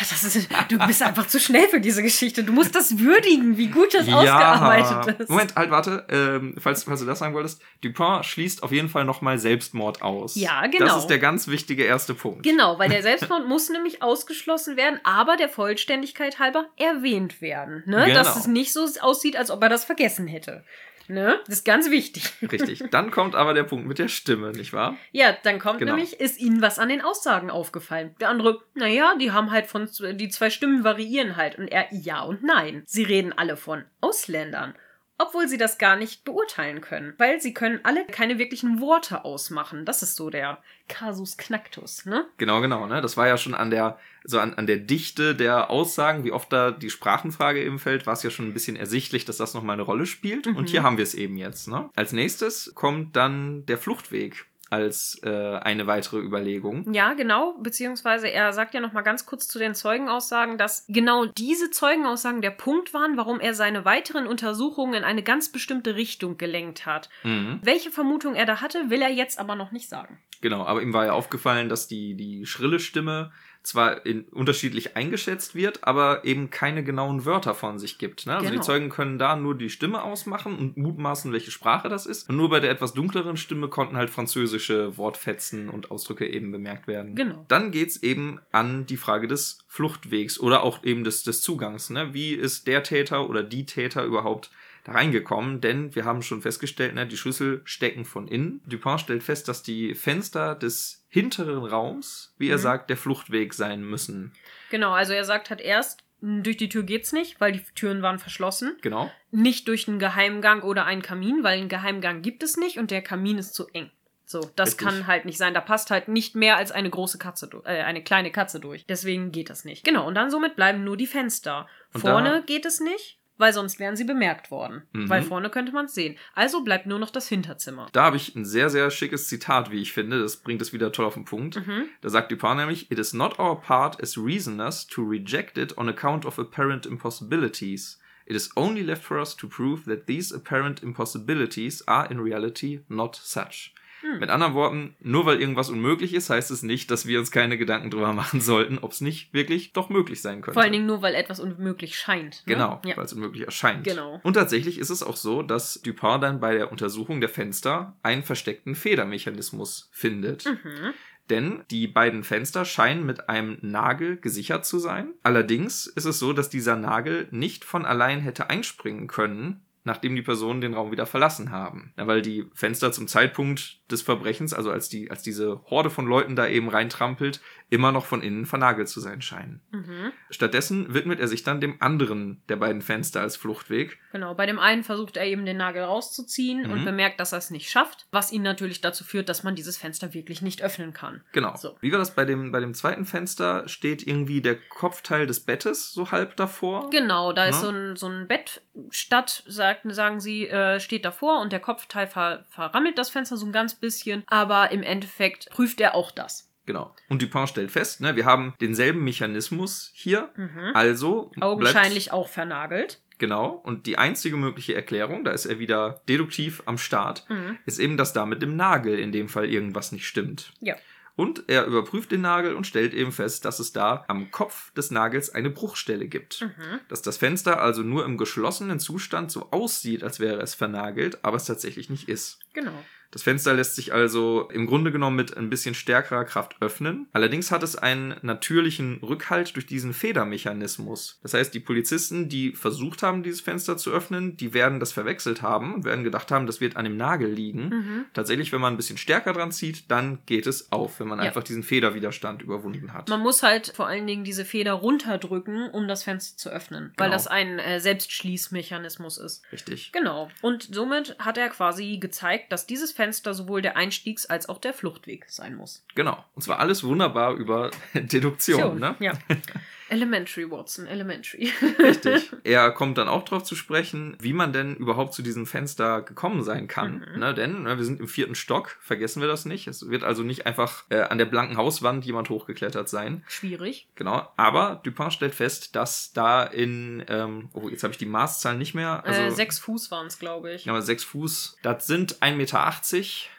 Das 0.00 0.24
ist, 0.24 0.48
du 0.68 0.78
bist 0.86 1.02
einfach 1.02 1.26
zu 1.26 1.38
schnell 1.40 1.68
für 1.68 1.80
diese 1.80 2.02
Geschichte. 2.02 2.42
Du 2.44 2.52
musst 2.52 2.74
das 2.74 2.98
würdigen, 2.98 3.56
wie 3.56 3.68
gut 3.68 3.94
das 3.94 4.06
ausgearbeitet 4.08 5.20
ist. 5.20 5.30
Moment, 5.30 5.54
halt, 5.56 5.70
warte. 5.70 6.04
Ähm, 6.10 6.54
falls, 6.58 6.84
falls 6.84 7.00
du 7.00 7.06
das 7.06 7.20
sagen 7.20 7.34
wolltest. 7.34 7.62
Dupin 7.82 8.22
schließt 8.22 8.62
auf 8.62 8.72
jeden 8.72 8.88
Fall 8.88 9.04
nochmal 9.04 9.38
Selbstmord 9.38 10.02
aus. 10.02 10.34
Ja, 10.34 10.66
genau. 10.66 10.86
Das 10.86 10.98
ist 10.98 11.06
der 11.06 11.18
ganz 11.18 11.48
wichtige 11.48 11.84
erste 11.84 12.14
Punkt. 12.14 12.42
Genau, 12.42 12.78
weil 12.78 12.90
der 12.90 13.02
Selbstmord 13.04 13.48
muss 13.48 13.70
nämlich 13.70 14.02
ausgeschlossen 14.02 14.76
werden, 14.76 15.00
aber 15.04 15.36
der 15.36 15.48
Vollständigkeit 15.48 16.38
halber 16.40 16.66
erwähnt 16.76 17.40
werden. 17.40 17.82
Ne? 17.86 18.12
Dass 18.12 18.26
Genau. 18.28 18.38
es 18.40 18.46
nicht 18.48 18.72
so 18.72 18.86
aussieht, 19.00 19.36
als 19.36 19.50
ob 19.50 19.62
er 19.62 19.68
das 19.68 19.84
vergessen 19.84 20.26
hätte. 20.26 20.64
Ne? 21.08 21.38
Das 21.46 21.56
ist 21.58 21.64
ganz 21.64 21.90
wichtig. 21.90 22.32
Richtig. 22.50 22.84
Dann 22.90 23.10
kommt 23.10 23.34
aber 23.34 23.54
der 23.54 23.64
Punkt 23.64 23.86
mit 23.86 23.98
der 23.98 24.08
Stimme, 24.08 24.52
nicht 24.52 24.72
wahr? 24.72 24.96
Ja, 25.12 25.36
dann 25.42 25.58
kommt 25.58 25.78
Genau. 25.78 25.94
nämlich, 25.94 26.20
ist 26.20 26.38
ihnen 26.40 26.62
was 26.62 26.78
an 26.78 26.88
den 26.88 27.00
Aussagen 27.00 27.50
aufgefallen. 27.50 28.14
Der 28.20 28.28
andere, 28.28 28.62
naja, 28.74 29.14
die 29.20 29.30
haben 29.32 29.50
halt 29.50 29.66
von, 29.66 29.88
die 30.14 30.28
zwei 30.28 30.50
Stimmen 30.50 30.84
variieren 30.84 31.36
halt. 31.36 31.56
Und 31.58 31.68
er, 31.68 31.86
ja 31.92 32.22
und 32.22 32.42
nein. 32.42 32.82
Sie 32.86 33.04
reden 33.04 33.32
alle 33.32 33.56
von 33.56 33.84
Ausländern. 34.00 34.74
Obwohl 35.18 35.48
sie 35.48 35.56
das 35.56 35.78
gar 35.78 35.96
nicht 35.96 36.24
beurteilen 36.24 36.80
können. 36.80 37.14
Weil 37.16 37.40
sie 37.40 37.54
können 37.54 37.80
alle 37.84 38.04
keine 38.04 38.38
wirklichen 38.38 38.80
Worte 38.80 39.24
ausmachen. 39.24 39.84
Das 39.84 40.02
ist 40.02 40.16
so 40.16 40.28
der 40.28 40.58
Casus 40.88 41.36
Knacktus, 41.36 42.04
ne? 42.04 42.26
Genau, 42.36 42.60
genau. 42.60 42.86
Ne? 42.86 43.00
Das 43.00 43.16
war 43.16 43.26
ja 43.26 43.38
schon 43.38 43.54
an 43.54 43.70
der, 43.70 43.98
so 44.24 44.38
an, 44.38 44.54
an 44.54 44.66
der 44.66 44.76
Dichte 44.76 45.34
der 45.34 45.70
Aussagen, 45.70 46.24
wie 46.24 46.32
oft 46.32 46.52
da 46.52 46.70
die 46.70 46.90
Sprachenfrage 46.90 47.62
eben 47.64 47.78
fällt, 47.78 48.06
war 48.06 48.12
es 48.12 48.22
ja 48.22 48.30
schon 48.30 48.46
ein 48.46 48.54
bisschen 48.54 48.76
ersichtlich, 48.76 49.24
dass 49.24 49.38
das 49.38 49.54
nochmal 49.54 49.74
eine 49.74 49.82
Rolle 49.82 50.06
spielt. 50.06 50.46
Mhm. 50.46 50.56
Und 50.56 50.68
hier 50.68 50.82
haben 50.82 50.98
wir 50.98 51.04
es 51.04 51.14
eben 51.14 51.36
jetzt. 51.36 51.68
Ne? 51.68 51.88
Als 51.96 52.12
nächstes 52.12 52.72
kommt 52.74 53.16
dann 53.16 53.64
der 53.66 53.78
Fluchtweg 53.78 54.46
als 54.68 55.20
äh, 55.22 55.56
eine 55.58 55.86
weitere 55.86 56.18
Überlegung. 56.18 56.92
Ja, 56.92 57.14
genau. 57.14 57.54
Beziehungsweise 57.60 58.28
er 58.28 58.52
sagt 58.52 58.74
ja 58.74 58.80
noch 58.80 58.92
mal 58.92 59.02
ganz 59.02 59.24
kurz 59.24 59.46
zu 59.46 59.58
den 59.58 59.74
Zeugenaussagen, 59.74 60.58
dass 60.58 60.84
genau 60.88 61.26
diese 61.26 61.70
Zeugenaussagen 61.70 62.42
der 62.42 62.50
Punkt 62.50 62.92
waren, 62.92 63.16
warum 63.16 63.38
er 63.38 63.54
seine 63.54 63.84
weiteren 63.84 64.26
Untersuchungen 64.26 64.94
in 64.94 65.04
eine 65.04 65.22
ganz 65.22 65.52
bestimmte 65.52 65.94
Richtung 65.94 66.36
gelenkt 66.36 66.84
hat. 66.84 67.08
Mhm. 67.22 67.60
Welche 67.62 67.90
Vermutung 67.90 68.34
er 68.34 68.46
da 68.46 68.60
hatte, 68.60 68.90
will 68.90 69.02
er 69.02 69.10
jetzt 69.10 69.38
aber 69.38 69.54
noch 69.54 69.70
nicht 69.70 69.88
sagen. 69.88 70.18
Genau, 70.40 70.64
aber 70.64 70.82
ihm 70.82 70.92
war 70.92 71.06
ja 71.06 71.12
aufgefallen, 71.12 71.68
dass 71.68 71.88
die, 71.88 72.14
die 72.14 72.44
schrille 72.44 72.80
Stimme 72.80 73.32
zwar 73.66 74.06
in, 74.06 74.22
unterschiedlich 74.24 74.96
eingeschätzt 74.96 75.54
wird, 75.54 75.84
aber 75.84 76.24
eben 76.24 76.50
keine 76.50 76.84
genauen 76.84 77.24
Wörter 77.24 77.54
von 77.54 77.78
sich 77.78 77.98
gibt. 77.98 78.26
Ne? 78.26 78.34
Also 78.34 78.46
Genau. 78.48 78.60
die 78.60 78.64
Zeugen 78.66 78.88
können 78.90 79.18
da 79.18 79.36
nur 79.36 79.56
die 79.56 79.70
Stimme 79.70 80.02
ausmachen 80.02 80.56
und 80.56 80.76
mutmaßen, 80.76 81.32
welche 81.32 81.50
Sprache 81.50 81.88
das 81.88 82.06
ist. 82.06 82.28
Und 82.30 82.36
nur 82.36 82.48
bei 82.48 82.60
der 82.60 82.70
etwas 82.70 82.94
dunkleren 82.94 83.36
Stimme 83.36 83.68
konnten 83.68 83.96
halt 83.96 84.10
französische 84.10 84.96
Wortfetzen 84.96 85.68
und 85.68 85.90
Ausdrücke 85.90 86.26
eben 86.26 86.52
bemerkt 86.52 86.86
werden. 86.86 87.14
Genau. 87.16 87.44
Dann 87.48 87.72
geht's 87.72 88.02
eben 88.02 88.40
an 88.52 88.86
die 88.86 88.96
Frage 88.96 89.26
des 89.26 89.58
Fluchtwegs 89.66 90.38
oder 90.38 90.62
auch 90.62 90.84
eben 90.84 91.02
des, 91.04 91.24
des 91.24 91.42
Zugangs. 91.42 91.90
Ne? 91.90 92.14
Wie 92.14 92.34
ist 92.34 92.66
der 92.66 92.82
Täter 92.82 93.28
oder 93.28 93.42
die 93.42 93.66
Täter 93.66 94.04
überhaupt 94.04 94.50
da 94.86 94.92
reingekommen? 94.92 95.60
Denn 95.60 95.94
wir 95.94 96.04
haben 96.04 96.22
schon 96.22 96.42
festgestellt, 96.42 96.94
ne, 96.94 97.06
die 97.06 97.16
Schlüssel 97.16 97.60
stecken 97.64 98.04
von 98.04 98.28
innen. 98.28 98.60
Dupin 98.66 98.98
stellt 98.98 99.22
fest, 99.22 99.48
dass 99.48 99.62
die 99.62 99.94
Fenster 99.94 100.54
des 100.54 101.04
hinteren 101.08 101.64
Raums, 101.64 102.34
wie 102.38 102.48
er 102.48 102.56
Mhm. 102.58 102.62
sagt, 102.62 102.90
der 102.90 102.96
Fluchtweg 102.96 103.54
sein 103.54 103.82
müssen. 103.82 104.32
Genau, 104.70 104.92
also 104.92 105.12
er 105.12 105.24
sagt 105.24 105.50
halt 105.50 105.60
erst, 105.60 106.04
"Hm, 106.20 106.42
durch 106.42 106.56
die 106.56 106.68
Tür 106.68 106.82
geht's 106.82 107.12
nicht, 107.12 107.40
weil 107.40 107.52
die 107.52 107.62
Türen 107.74 108.02
waren 108.02 108.18
verschlossen. 108.18 108.76
Genau. 108.82 109.10
Nicht 109.30 109.68
durch 109.68 109.86
einen 109.88 109.98
Geheimgang 109.98 110.62
oder 110.62 110.86
einen 110.86 111.02
Kamin, 111.02 111.42
weil 111.42 111.58
einen 111.58 111.68
Geheimgang 111.68 112.22
gibt 112.22 112.42
es 112.42 112.56
nicht 112.56 112.78
und 112.78 112.90
der 112.90 113.02
Kamin 113.02 113.38
ist 113.38 113.54
zu 113.54 113.66
eng. 113.68 113.90
So, 114.28 114.40
das 114.56 114.70
Richtig. 114.70 114.86
kann 114.88 115.06
halt 115.06 115.24
nicht 115.24 115.38
sein. 115.38 115.54
Da 115.54 115.60
passt 115.60 115.90
halt 115.92 116.08
nicht 116.08 116.34
mehr 116.34 116.56
als 116.56 116.72
eine 116.72 116.90
große 116.90 117.16
Katze, 117.16 117.48
äh, 117.64 117.82
eine 117.82 118.02
kleine 118.02 118.32
Katze 118.32 118.58
durch. 118.58 118.84
Deswegen 118.86 119.30
geht 119.30 119.50
das 119.50 119.64
nicht. 119.64 119.84
Genau, 119.84 120.04
und 120.08 120.16
dann 120.16 120.32
somit 120.32 120.56
bleiben 120.56 120.82
nur 120.82 120.96
die 120.96 121.06
Fenster. 121.06 121.68
Und 121.94 122.00
vorne 122.00 122.30
da- 122.30 122.40
geht 122.40 122.66
es 122.66 122.80
nicht, 122.80 123.20
weil 123.38 123.52
sonst 123.52 123.78
wären 123.78 123.96
sie 123.96 124.04
bemerkt 124.04 124.50
worden. 124.50 124.82
Mhm. 124.92 125.08
Weil 125.08 125.22
vorne 125.22 125.50
könnte 125.50 125.72
man 125.72 125.86
es 125.86 125.94
sehen. 125.94 126.16
Also 126.34 126.62
bleibt 126.62 126.86
nur 126.86 126.98
noch 126.98 127.10
das 127.10 127.28
Hinterzimmer. 127.28 127.88
Da 127.92 128.04
habe 128.04 128.16
ich 128.16 128.34
ein 128.34 128.44
sehr, 128.44 128.70
sehr 128.70 128.90
schickes 128.90 129.28
Zitat, 129.28 129.70
wie 129.70 129.82
ich 129.82 129.92
finde. 129.92 130.20
Das 130.20 130.38
bringt 130.38 130.62
es 130.62 130.72
wieder 130.72 130.92
toll 130.92 131.06
auf 131.06 131.14
den 131.14 131.24
Punkt. 131.24 131.56
Mhm. 131.56 131.88
Da 132.00 132.08
sagt 132.08 132.30
Dupin 132.32 132.56
nämlich, 132.56 132.90
It 132.90 132.98
is 132.98 133.12
not 133.12 133.38
our 133.38 133.60
part 133.60 134.02
as 134.02 134.16
reasoners 134.16 134.86
to 134.86 135.02
reject 135.02 135.58
it 135.58 135.76
on 135.78 135.88
account 135.88 136.24
of 136.24 136.38
apparent 136.38 136.86
impossibilities. 136.86 137.98
It 138.26 138.34
is 138.34 138.50
only 138.56 138.82
left 138.82 139.04
for 139.04 139.20
us 139.20 139.36
to 139.36 139.46
prove 139.46 139.84
that 139.84 140.06
these 140.06 140.34
apparent 140.34 140.82
impossibilities 140.82 141.86
are 141.86 142.10
in 142.10 142.18
reality 142.18 142.80
not 142.88 143.14
such. 143.14 143.72
Hm. 144.00 144.18
Mit 144.20 144.30
anderen 144.30 144.54
Worten, 144.54 144.96
nur 145.00 145.26
weil 145.26 145.40
irgendwas 145.40 145.70
unmöglich 145.70 146.12
ist, 146.14 146.30
heißt 146.30 146.50
es 146.50 146.62
nicht, 146.62 146.90
dass 146.90 147.06
wir 147.06 147.18
uns 147.18 147.30
keine 147.30 147.56
Gedanken 147.58 147.90
drüber 147.90 148.12
machen 148.12 148.40
sollten, 148.40 148.78
ob 148.78 148.92
es 148.92 149.00
nicht 149.00 149.32
wirklich 149.32 149.72
doch 149.72 149.88
möglich 149.88 150.20
sein 150.22 150.42
könnte. 150.42 150.54
Vor 150.54 150.62
allen 150.62 150.72
Dingen 150.72 150.86
nur, 150.86 151.02
weil 151.02 151.14
etwas 151.14 151.40
unmöglich 151.40 151.96
scheint. 151.98 152.42
Ne? 152.46 152.54
Genau, 152.54 152.80
Ja. 152.84 152.96
weil 152.96 153.04
es 153.04 153.12
unmöglich 153.12 153.44
erscheint. 153.44 153.84
Genau. 153.84 154.20
Und 154.22 154.34
tatsächlich 154.34 154.78
ist 154.78 154.90
es 154.90 155.02
auch 155.02 155.16
so, 155.16 155.42
dass 155.42 155.80
Dupin 155.82 156.20
dann 156.20 156.40
bei 156.40 156.54
der 156.54 156.70
Untersuchung 156.72 157.20
der 157.20 157.30
Fenster 157.30 157.96
einen 158.02 158.22
versteckten 158.22 158.74
Federmechanismus 158.74 159.88
findet. 159.92 160.46
Mhm. 160.46 160.92
Denn 161.30 161.64
die 161.70 161.88
beiden 161.88 162.22
Fenster 162.22 162.64
scheinen 162.64 163.04
mit 163.04 163.28
einem 163.28 163.58
Nagel 163.60 164.16
gesichert 164.18 164.64
zu 164.64 164.78
sein. 164.78 165.14
Allerdings 165.24 165.86
ist 165.86 166.04
es 166.04 166.18
so, 166.20 166.32
dass 166.32 166.50
dieser 166.50 166.76
Nagel 166.76 167.26
nicht 167.32 167.64
von 167.64 167.84
allein 167.84 168.20
hätte 168.20 168.48
einspringen 168.48 169.08
können, 169.08 169.62
nachdem 169.82 170.14
die 170.14 170.22
Personen 170.22 170.60
den 170.60 170.74
Raum 170.74 170.92
wieder 170.92 171.06
verlassen 171.06 171.50
haben. 171.50 171.92
Ja, 171.96 172.06
weil 172.06 172.22
die 172.22 172.46
Fenster 172.54 172.92
zum 172.92 173.08
Zeitpunkt 173.08 173.80
des 173.90 174.02
Verbrechens, 174.02 174.52
also 174.52 174.70
als, 174.70 174.88
die, 174.88 175.10
als 175.10 175.22
diese 175.22 175.60
Horde 175.66 175.90
von 175.90 176.06
Leuten 176.06 176.34
da 176.36 176.46
eben 176.46 176.68
reintrampelt, 176.68 177.40
immer 177.70 177.92
noch 177.92 178.04
von 178.06 178.22
innen 178.22 178.46
vernagelt 178.46 178.88
zu 178.88 179.00
sein 179.00 179.22
scheinen. 179.22 179.60
Mhm. 179.72 180.12
Stattdessen 180.30 180.94
widmet 180.94 181.18
er 181.20 181.28
sich 181.28 181.42
dann 181.42 181.60
dem 181.60 181.80
anderen 181.80 182.42
der 182.48 182.56
beiden 182.56 182.80
Fenster 182.82 183.20
als 183.20 183.36
Fluchtweg. 183.36 183.98
Genau, 184.12 184.34
bei 184.34 184.46
dem 184.46 184.58
einen 184.58 184.84
versucht 184.84 185.16
er 185.16 185.24
eben 185.26 185.44
den 185.46 185.56
Nagel 185.56 185.82
rauszuziehen 185.84 186.70
und 186.70 186.80
Mhm. 186.80 186.84
bemerkt, 186.84 187.18
dass 187.20 187.32
er 187.32 187.38
es 187.38 187.50
nicht 187.50 187.70
schafft, 187.70 188.06
was 188.12 188.32
ihn 188.32 188.42
natürlich 188.42 188.80
dazu 188.80 189.04
führt, 189.04 189.28
dass 189.28 189.42
man 189.42 189.54
dieses 189.54 189.76
Fenster 189.76 190.14
wirklich 190.14 190.42
nicht 190.42 190.62
öffnen 190.62 190.92
kann. 190.92 191.22
Genau. 191.32 191.54
So. 191.56 191.76
Wie 191.80 191.90
war 191.92 191.98
das 191.98 192.14
bei 192.14 192.24
dem, 192.24 192.52
bei 192.52 192.60
dem 192.60 192.74
zweiten 192.74 193.04
Fenster? 193.04 193.68
Steht 193.68 194.06
irgendwie 194.06 194.40
der 194.40 194.56
Kopfteil 194.68 195.26
des 195.26 195.40
Bettes 195.40 195.92
so 195.92 196.10
halb 196.12 196.36
davor? 196.36 196.90
Genau, 196.90 197.32
da 197.32 197.46
ist 197.46 197.56
Ja. 197.56 197.62
so 197.62 197.70
ein, 197.70 197.96
so 197.96 198.06
ein 198.08 198.26
Bett 198.28 198.62
statt, 198.90 199.42
sagt, 199.46 199.82
sagen 199.92 200.20
sie, 200.20 200.46
äh, 200.48 200.80
steht 200.80 201.04
davor 201.04 201.40
und 201.40 201.52
der 201.52 201.60
Kopfteil 201.60 202.06
ver, 202.06 202.44
verrammelt 202.50 202.98
das 202.98 203.10
Fenster 203.10 203.36
so 203.36 203.46
ein 203.46 203.52
ganz 203.52 203.74
bisschen, 203.76 204.24
aber 204.26 204.70
im 204.70 204.82
Endeffekt 204.82 205.48
prüft 205.50 205.80
er 205.80 205.94
auch 205.94 206.10
das. 206.10 206.50
Genau. 206.66 206.94
Und 207.08 207.22
Dupin 207.22 207.46
stellt 207.46 207.70
fest, 207.70 208.00
ne, 208.00 208.16
wir 208.16 208.24
haben 208.24 208.54
denselben 208.60 209.04
Mechanismus 209.04 209.90
hier, 209.94 210.30
Mhm. 210.36 210.72
also 210.74 211.30
Augenscheinlich 211.40 212.12
auch 212.12 212.28
vernagelt. 212.28 213.00
Genau. 213.18 213.50
Und 213.64 213.86
die 213.86 213.96
einzige 213.98 214.36
mögliche 214.36 214.74
Erklärung, 214.74 215.24
da 215.24 215.30
ist 215.30 215.46
er 215.46 215.58
wieder 215.58 216.02
deduktiv 216.08 216.62
am 216.66 216.76
Start, 216.76 217.24
Mhm. 217.28 217.58
ist 217.66 217.78
eben, 217.78 217.96
dass 217.96 218.12
da 218.12 218.26
mit 218.26 218.42
dem 218.42 218.56
Nagel 218.56 218.98
in 218.98 219.12
dem 219.12 219.28
Fall 219.28 219.46
irgendwas 219.48 219.92
nicht 219.92 220.06
stimmt. 220.06 220.52
Ja. 220.60 220.74
Und 221.14 221.44
er 221.46 221.64
überprüft 221.64 222.12
den 222.12 222.20
Nagel 222.20 222.54
und 222.54 222.66
stellt 222.66 222.92
eben 222.92 223.10
fest, 223.10 223.46
dass 223.46 223.58
es 223.58 223.72
da 223.72 224.04
am 224.06 224.30
Kopf 224.30 224.70
des 224.74 224.90
Nagels 224.90 225.34
eine 225.34 225.48
Bruchstelle 225.48 226.08
gibt. 226.08 226.42
Mhm. 226.42 226.80
Dass 226.88 227.00
das 227.00 227.16
Fenster 227.16 227.62
also 227.62 227.80
nur 227.82 228.04
im 228.04 228.18
geschlossenen 228.18 228.78
Zustand 228.80 229.30
so 229.30 229.48
aussieht, 229.50 230.02
als 230.02 230.20
wäre 230.20 230.42
es 230.42 230.54
vernagelt, 230.54 231.24
aber 231.24 231.38
es 231.38 231.46
tatsächlich 231.46 231.88
nicht 231.88 232.10
ist. 232.10 232.40
Genau. 232.52 232.84
Das 233.16 233.22
Fenster 233.22 233.54
lässt 233.54 233.76
sich 233.76 233.94
also 233.94 234.50
im 234.52 234.66
Grunde 234.66 234.92
genommen 234.92 235.16
mit 235.16 235.34
ein 235.38 235.48
bisschen 235.48 235.74
stärkerer 235.74 236.26
Kraft 236.26 236.56
öffnen. 236.60 237.08
Allerdings 237.14 237.50
hat 237.50 237.62
es 237.62 237.74
einen 237.74 238.14
natürlichen 238.20 238.98
Rückhalt 239.02 239.56
durch 239.56 239.64
diesen 239.64 239.94
Federmechanismus. 239.94 241.18
Das 241.22 241.32
heißt, 241.32 241.54
die 241.54 241.60
Polizisten, 241.60 242.28
die 242.28 242.52
versucht 242.52 243.02
haben, 243.02 243.22
dieses 243.22 243.40
Fenster 243.40 243.78
zu 243.78 243.90
öffnen, 243.90 244.36
die 244.36 244.52
werden 244.52 244.80
das 244.80 244.92
verwechselt 244.92 245.40
haben 245.40 245.72
und 245.74 245.84
werden 245.84 246.04
gedacht 246.04 246.30
haben, 246.30 246.46
das 246.46 246.60
wird 246.60 246.76
an 246.76 246.84
dem 246.84 246.98
Nagel 246.98 247.30
liegen. 247.32 247.68
Mhm. 247.70 248.04
Tatsächlich, 248.12 248.52
wenn 248.52 248.60
man 248.60 248.74
ein 248.74 248.76
bisschen 248.76 248.98
stärker 248.98 249.32
dran 249.32 249.50
zieht, 249.50 249.90
dann 249.90 250.18
geht 250.26 250.46
es 250.46 250.70
auf, 250.70 251.00
wenn 251.00 251.08
man 251.08 251.18
Ja. 251.18 251.24
einfach 251.24 251.42
diesen 251.42 251.62
Federwiderstand 251.62 252.42
überwunden 252.42 252.92
hat. 252.92 253.08
Man 253.08 253.20
muss 253.20 253.42
halt 253.42 253.72
vor 253.74 253.86
allen 253.86 254.06
Dingen 254.06 254.24
diese 254.24 254.44
Feder 254.44 254.74
runterdrücken, 254.74 255.70
um 255.70 255.88
das 255.88 256.02
Fenster 256.02 256.36
zu 256.36 256.50
öffnen, 256.50 256.92
weil 256.98 257.06
Genau. 257.06 257.16
das 257.16 257.28
ein 257.28 257.58
äh, 257.60 257.80
Selbstschließmechanismus 257.80 259.16
ist. 259.18 259.42
Richtig. 259.52 259.92
Genau. 259.92 260.28
Und 260.42 260.68
somit 260.74 261.16
hat 261.18 261.38
er 261.38 261.48
quasi 261.48 261.96
gezeigt, 261.96 262.52
dass 262.52 262.66
dieses 262.66 262.92
Fenster 262.92 263.05
sowohl 263.12 263.62
der 263.62 263.76
Einstiegs- 263.76 264.26
als 264.26 264.48
auch 264.48 264.58
der 264.58 264.72
Fluchtweg 264.74 265.26
sein 265.28 265.54
muss. 265.54 265.84
Genau. 265.94 266.24
Und 266.34 266.42
zwar 266.42 266.58
alles 266.58 266.84
wunderbar 266.84 267.34
über 267.34 267.70
Deduktion, 267.94 268.78
ne? 268.78 268.96
Ja. 269.00 269.12
Elementary, 269.88 270.50
Watson, 270.50 270.86
Elementary. 270.86 271.52
Richtig. 271.78 272.32
Er 272.44 272.70
kommt 272.70 272.98
dann 272.98 273.08
auch 273.08 273.24
darauf 273.24 273.42
zu 273.42 273.56
sprechen, 273.56 274.16
wie 274.20 274.32
man 274.32 274.52
denn 274.52 274.76
überhaupt 274.76 275.14
zu 275.14 275.22
diesem 275.22 275.46
Fenster 275.46 276.02
gekommen 276.02 276.42
sein 276.42 276.68
kann. 276.68 277.04
Mhm. 277.12 277.20
Ne, 277.20 277.34
denn 277.34 277.62
ne, 277.62 277.76
wir 277.76 277.84
sind 277.84 278.00
im 278.00 278.08
vierten 278.08 278.34
Stock, 278.34 278.76
vergessen 278.80 279.20
wir 279.20 279.28
das 279.28 279.44
nicht. 279.44 279.66
Es 279.66 279.88
wird 279.88 280.04
also 280.04 280.22
nicht 280.22 280.46
einfach 280.46 280.84
äh, 280.90 281.00
an 281.00 281.18
der 281.18 281.24
blanken 281.24 281.56
Hauswand 281.56 282.04
jemand 282.04 282.30
hochgeklettert 282.30 282.88
sein. 282.88 283.24
Schwierig. 283.26 283.88
Genau. 283.94 284.28
Aber 284.36 284.80
Dupin 284.84 285.10
stellt 285.10 285.34
fest, 285.34 285.74
dass 285.74 286.12
da 286.12 286.44
in, 286.44 287.04
ähm, 287.08 287.48
oh, 287.52 287.68
jetzt 287.68 287.82
habe 287.82 287.92
ich 287.92 287.98
die 287.98 288.06
Maßzahl 288.06 288.56
nicht 288.56 288.74
mehr. 288.74 289.04
Also, 289.04 289.22
äh, 289.22 289.30
sechs 289.30 289.58
Fuß 289.58 289.90
waren 289.90 290.06
es, 290.06 290.18
glaube 290.18 290.52
ich. 290.52 290.64
Ja, 290.64 290.80
sechs 290.80 291.04
Fuß. 291.04 291.58
Das 291.62 291.86
sind 291.86 292.16
1,80 292.20 292.36
Meter, 292.36 292.72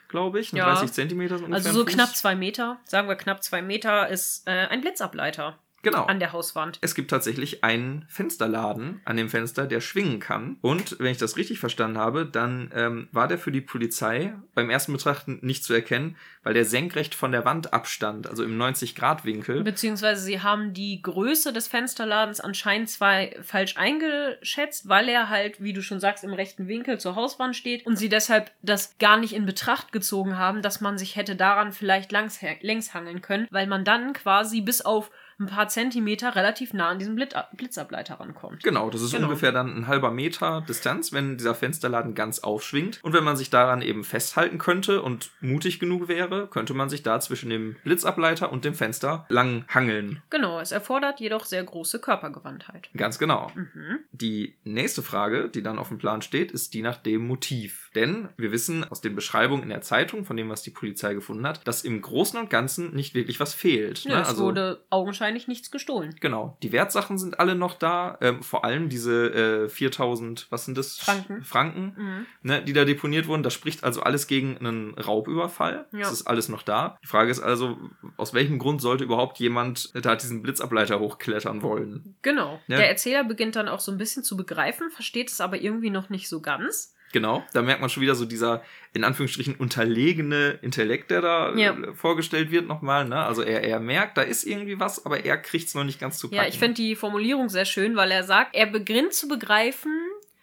glaube 0.07 0.39
ich. 0.39 0.51
Ja. 0.51 0.65
30 0.73 0.91
Zentimeter 0.91 1.35
ungefähr 1.35 1.55
Also 1.55 1.71
so 1.71 1.85
knapp 1.85 2.15
zwei 2.15 2.35
Meter. 2.35 2.79
Sagen 2.85 3.07
wir 3.07 3.15
knapp 3.15 3.43
zwei 3.43 3.61
Meter 3.61 4.09
ist 4.09 4.47
äh, 4.47 4.51
ein 4.67 4.81
Blitzableiter 4.81 5.57
Genau. 5.83 6.05
an 6.05 6.19
der 6.19 6.33
Hauswand. 6.33 6.79
Es 6.81 6.95
gibt 6.95 7.11
tatsächlich 7.11 7.63
einen 7.63 8.05
Fensterladen 8.09 9.01
an 9.05 9.15
dem 9.15 9.29
Fenster, 9.29 9.67
der 9.67 9.79
schwingen 9.79 10.19
kann. 10.19 10.57
Und 10.61 10.99
wenn 10.99 11.11
ich 11.11 11.17
das 11.17 11.37
richtig 11.37 11.59
verstanden 11.59 11.97
habe, 11.97 12.25
dann 12.25 12.71
ähm, 12.75 13.07
war 13.11 13.27
der 13.27 13.37
für 13.37 13.51
die 13.51 13.61
Polizei 13.61 14.33
beim 14.55 14.69
ersten 14.69 14.91
Betrachten 14.91 15.39
nicht 15.41 15.63
zu 15.63 15.73
erkennen, 15.73 16.17
weil 16.43 16.53
der 16.53 16.65
senkrecht 16.65 17.13
von 17.13 17.31
der 17.31 17.45
Wand 17.45 17.73
abstand, 17.73 18.27
also 18.27 18.43
im 18.43 18.57
90-Grad-Winkel. 18.59 19.63
Beziehungsweise 19.63 20.21
sie 20.21 20.41
haben 20.41 20.73
die 20.73 21.01
Größe 21.01 21.53
des 21.53 21.67
Fensterladens 21.67 22.39
anscheinend 22.39 22.89
zwar 22.89 23.27
falsch 23.43 23.77
eingeschätzt, 23.77 24.89
weil 24.89 25.07
er 25.09 25.29
halt, 25.29 25.61
wie 25.61 25.73
du 25.73 25.81
schon 25.81 25.99
sagst, 25.99 26.23
im 26.23 26.33
rechten 26.33 26.67
Winkel 26.67 26.99
zur 26.99 27.15
Hauswand 27.15 27.55
steht 27.55 27.85
und 27.85 27.97
sie 27.97 28.09
deshalb 28.09 28.51
das 28.61 28.97
gar 28.97 29.17
nicht 29.17 29.33
in 29.33 29.45
Betracht 29.45 29.91
gezogen 29.91 30.37
haben, 30.37 30.61
dass 30.61 30.81
man 30.81 30.97
sich 30.97 31.15
hätte 31.15 31.35
daran 31.35 31.71
vielleicht 31.71 32.11
langs, 32.11 32.39
längs 32.61 32.93
hangeln 32.93 33.21
können, 33.21 33.47
weil 33.51 33.67
man 33.67 33.83
dann 33.83 34.13
quasi 34.13 34.61
bis 34.61 34.81
auf 34.81 35.11
ein 35.39 35.45
paar 35.47 35.67
Zentimeter 35.67 36.35
relativ 36.35 36.73
nah 36.73 36.89
an 36.89 36.99
diesen 36.99 37.15
Blitz 37.15 37.33
Blitzableiter 37.55 38.15
rankommt. 38.19 38.63
Genau, 38.63 38.89
das 38.89 39.01
ist 39.01 39.11
Genau. 39.13 39.27
ungefähr 39.27 39.51
dann 39.51 39.75
ein 39.75 39.87
halber 39.87 40.11
Meter 40.11 40.63
Distanz, 40.67 41.13
wenn 41.13 41.37
dieser 41.37 41.53
Fensterladen 41.55 42.15
ganz 42.15 42.39
aufschwingt. 42.39 42.99
Und 43.03 43.13
wenn 43.13 43.23
man 43.23 43.35
sich 43.37 43.49
daran 43.49 43.81
eben 43.81 44.03
festhalten 44.03 44.57
könnte 44.57 45.01
und 45.01 45.31
mutig 45.41 45.79
genug 45.79 46.07
wäre, 46.07 46.47
könnte 46.47 46.73
man 46.73 46.89
sich 46.89 47.03
da 47.03 47.19
zwischen 47.19 47.49
dem 47.49 47.75
Blitzableiter 47.83 48.51
und 48.51 48.65
dem 48.65 48.73
Fenster 48.73 49.25
lang 49.29 49.65
hangeln. 49.67 50.21
Genau, 50.29 50.59
es 50.59 50.71
erfordert 50.71 51.19
jedoch 51.19 51.45
sehr 51.45 51.63
große 51.63 51.99
Körpergewandtheit. 51.99 52.89
Ganz 52.95 53.19
genau. 53.19 53.51
Mhm. 53.55 53.99
Die 54.11 54.55
nächste 54.63 55.01
Frage, 55.03 55.49
die 55.49 55.61
dann 55.63 55.77
auf 55.79 55.89
dem 55.89 55.97
Plan 55.97 56.21
steht, 56.21 56.51
ist 56.51 56.73
die 56.73 56.81
nach 56.81 56.97
dem 56.97 57.27
Motiv. 57.27 57.91
Denn 57.95 58.29
wir 58.37 58.51
wissen 58.51 58.83
aus 58.89 59.01
den 59.01 59.15
Beschreibungen 59.15 59.63
in 59.63 59.69
der 59.69 59.81
Zeitung, 59.81 60.25
von 60.25 60.37
dem, 60.37 60.49
was 60.49 60.61
die 60.63 60.71
Polizei 60.71 61.13
gefunden 61.13 61.45
hat, 61.45 61.67
dass 61.67 61.83
im 61.83 62.01
Großen 62.01 62.39
und 62.39 62.49
Ganzen 62.49 62.95
nicht 62.95 63.13
wirklich 63.13 63.39
was 63.39 63.53
fehlt. 63.53 63.99
Ja, 64.03 64.17
ne? 64.17 64.21
es 64.23 64.37
wurde 64.37 64.83
augenscheinlich 64.89 65.26
nichts 65.31 65.71
gestohlen. 65.71 66.15
Genau. 66.19 66.57
Die 66.63 66.71
Wertsachen 66.71 67.17
sind 67.17 67.39
alle 67.39 67.55
noch 67.55 67.73
da. 67.75 68.17
Ähm, 68.21 68.41
vor 68.43 68.63
allem 68.65 68.89
diese 68.89 69.65
äh, 69.65 69.69
4000, 69.69 70.47
was 70.49 70.65
sind 70.65 70.77
das? 70.77 70.97
Franken. 70.99 71.43
Franken, 71.43 71.93
Mhm. 71.97 72.25
ne, 72.43 72.63
die 72.63 72.73
da 72.73 72.85
deponiert 72.85 73.27
wurden. 73.27 73.43
Das 73.43 73.53
spricht 73.53 73.83
also 73.83 74.01
alles 74.01 74.27
gegen 74.27 74.57
einen 74.57 74.93
Raubüberfall. 74.95 75.85
Ja. 75.91 75.99
Das 75.99 76.11
ist 76.11 76.27
alles 76.27 76.49
noch 76.49 76.63
da. 76.63 76.97
Die 77.03 77.07
Frage 77.07 77.31
ist 77.31 77.39
also, 77.39 77.77
aus 78.17 78.33
welchem 78.33 78.59
Grund 78.59 78.81
sollte 78.81 79.03
überhaupt 79.03 79.39
jemand 79.39 79.91
da 80.05 80.15
diesen 80.15 80.41
Blitzableiter 80.41 80.99
hochklettern 80.99 81.61
wollen? 81.61 82.15
Genau. 82.21 82.59
Ja. 82.67 82.77
Der 82.77 82.89
Erzähler 82.89 83.23
beginnt 83.23 83.55
dann 83.55 83.67
auch 83.67 83.79
so 83.79 83.91
ein 83.91 83.97
bisschen 83.97 84.23
zu 84.23 84.37
begreifen, 84.37 84.89
versteht 84.91 85.29
es 85.29 85.41
aber 85.41 85.59
irgendwie 85.61 85.89
noch 85.89 86.09
nicht 86.09 86.29
so 86.29 86.41
ganz. 86.41 86.93
Genau, 87.13 87.45
da 87.53 87.61
merkt 87.61 87.79
man 87.81 87.89
schon 87.89 88.03
wieder 88.03 88.15
so 88.15 88.25
dieser 88.25 88.63
in 88.93 89.03
Anführungsstrichen 89.03 89.55
unterlegene 89.55 90.59
Intellekt, 90.61 91.09
der 91.11 91.21
da 91.21 91.53
Ja. 91.55 91.71
äh, 91.73 91.93
vorgestellt 91.93 92.51
wird 92.51 92.67
nochmal. 92.67 93.05
Ne? 93.07 93.15
Also 93.23 93.43
er, 93.43 93.63
er 93.63 93.79
merkt, 93.79 94.17
da 94.17 94.21
ist 94.23 94.43
irgendwie 94.43 94.79
was, 94.79 95.05
aber 95.05 95.23
er 95.25 95.37
kriegt 95.37 95.67
es 95.67 95.75
noch 95.75 95.83
nicht 95.83 95.99
ganz 95.99 96.17
zu 96.17 96.27
packen. 96.29 96.41
Ja, 96.41 96.47
ich 96.47 96.59
finde 96.59 96.75
die 96.75 96.95
Formulierung 96.95 97.49
sehr 97.49 97.65
schön, 97.65 97.95
weil 97.95 98.11
er 98.11 98.23
sagt, 98.23 98.55
er 98.55 98.65
beginnt 98.65 99.13
zu 99.13 99.27
begreifen, 99.27 99.91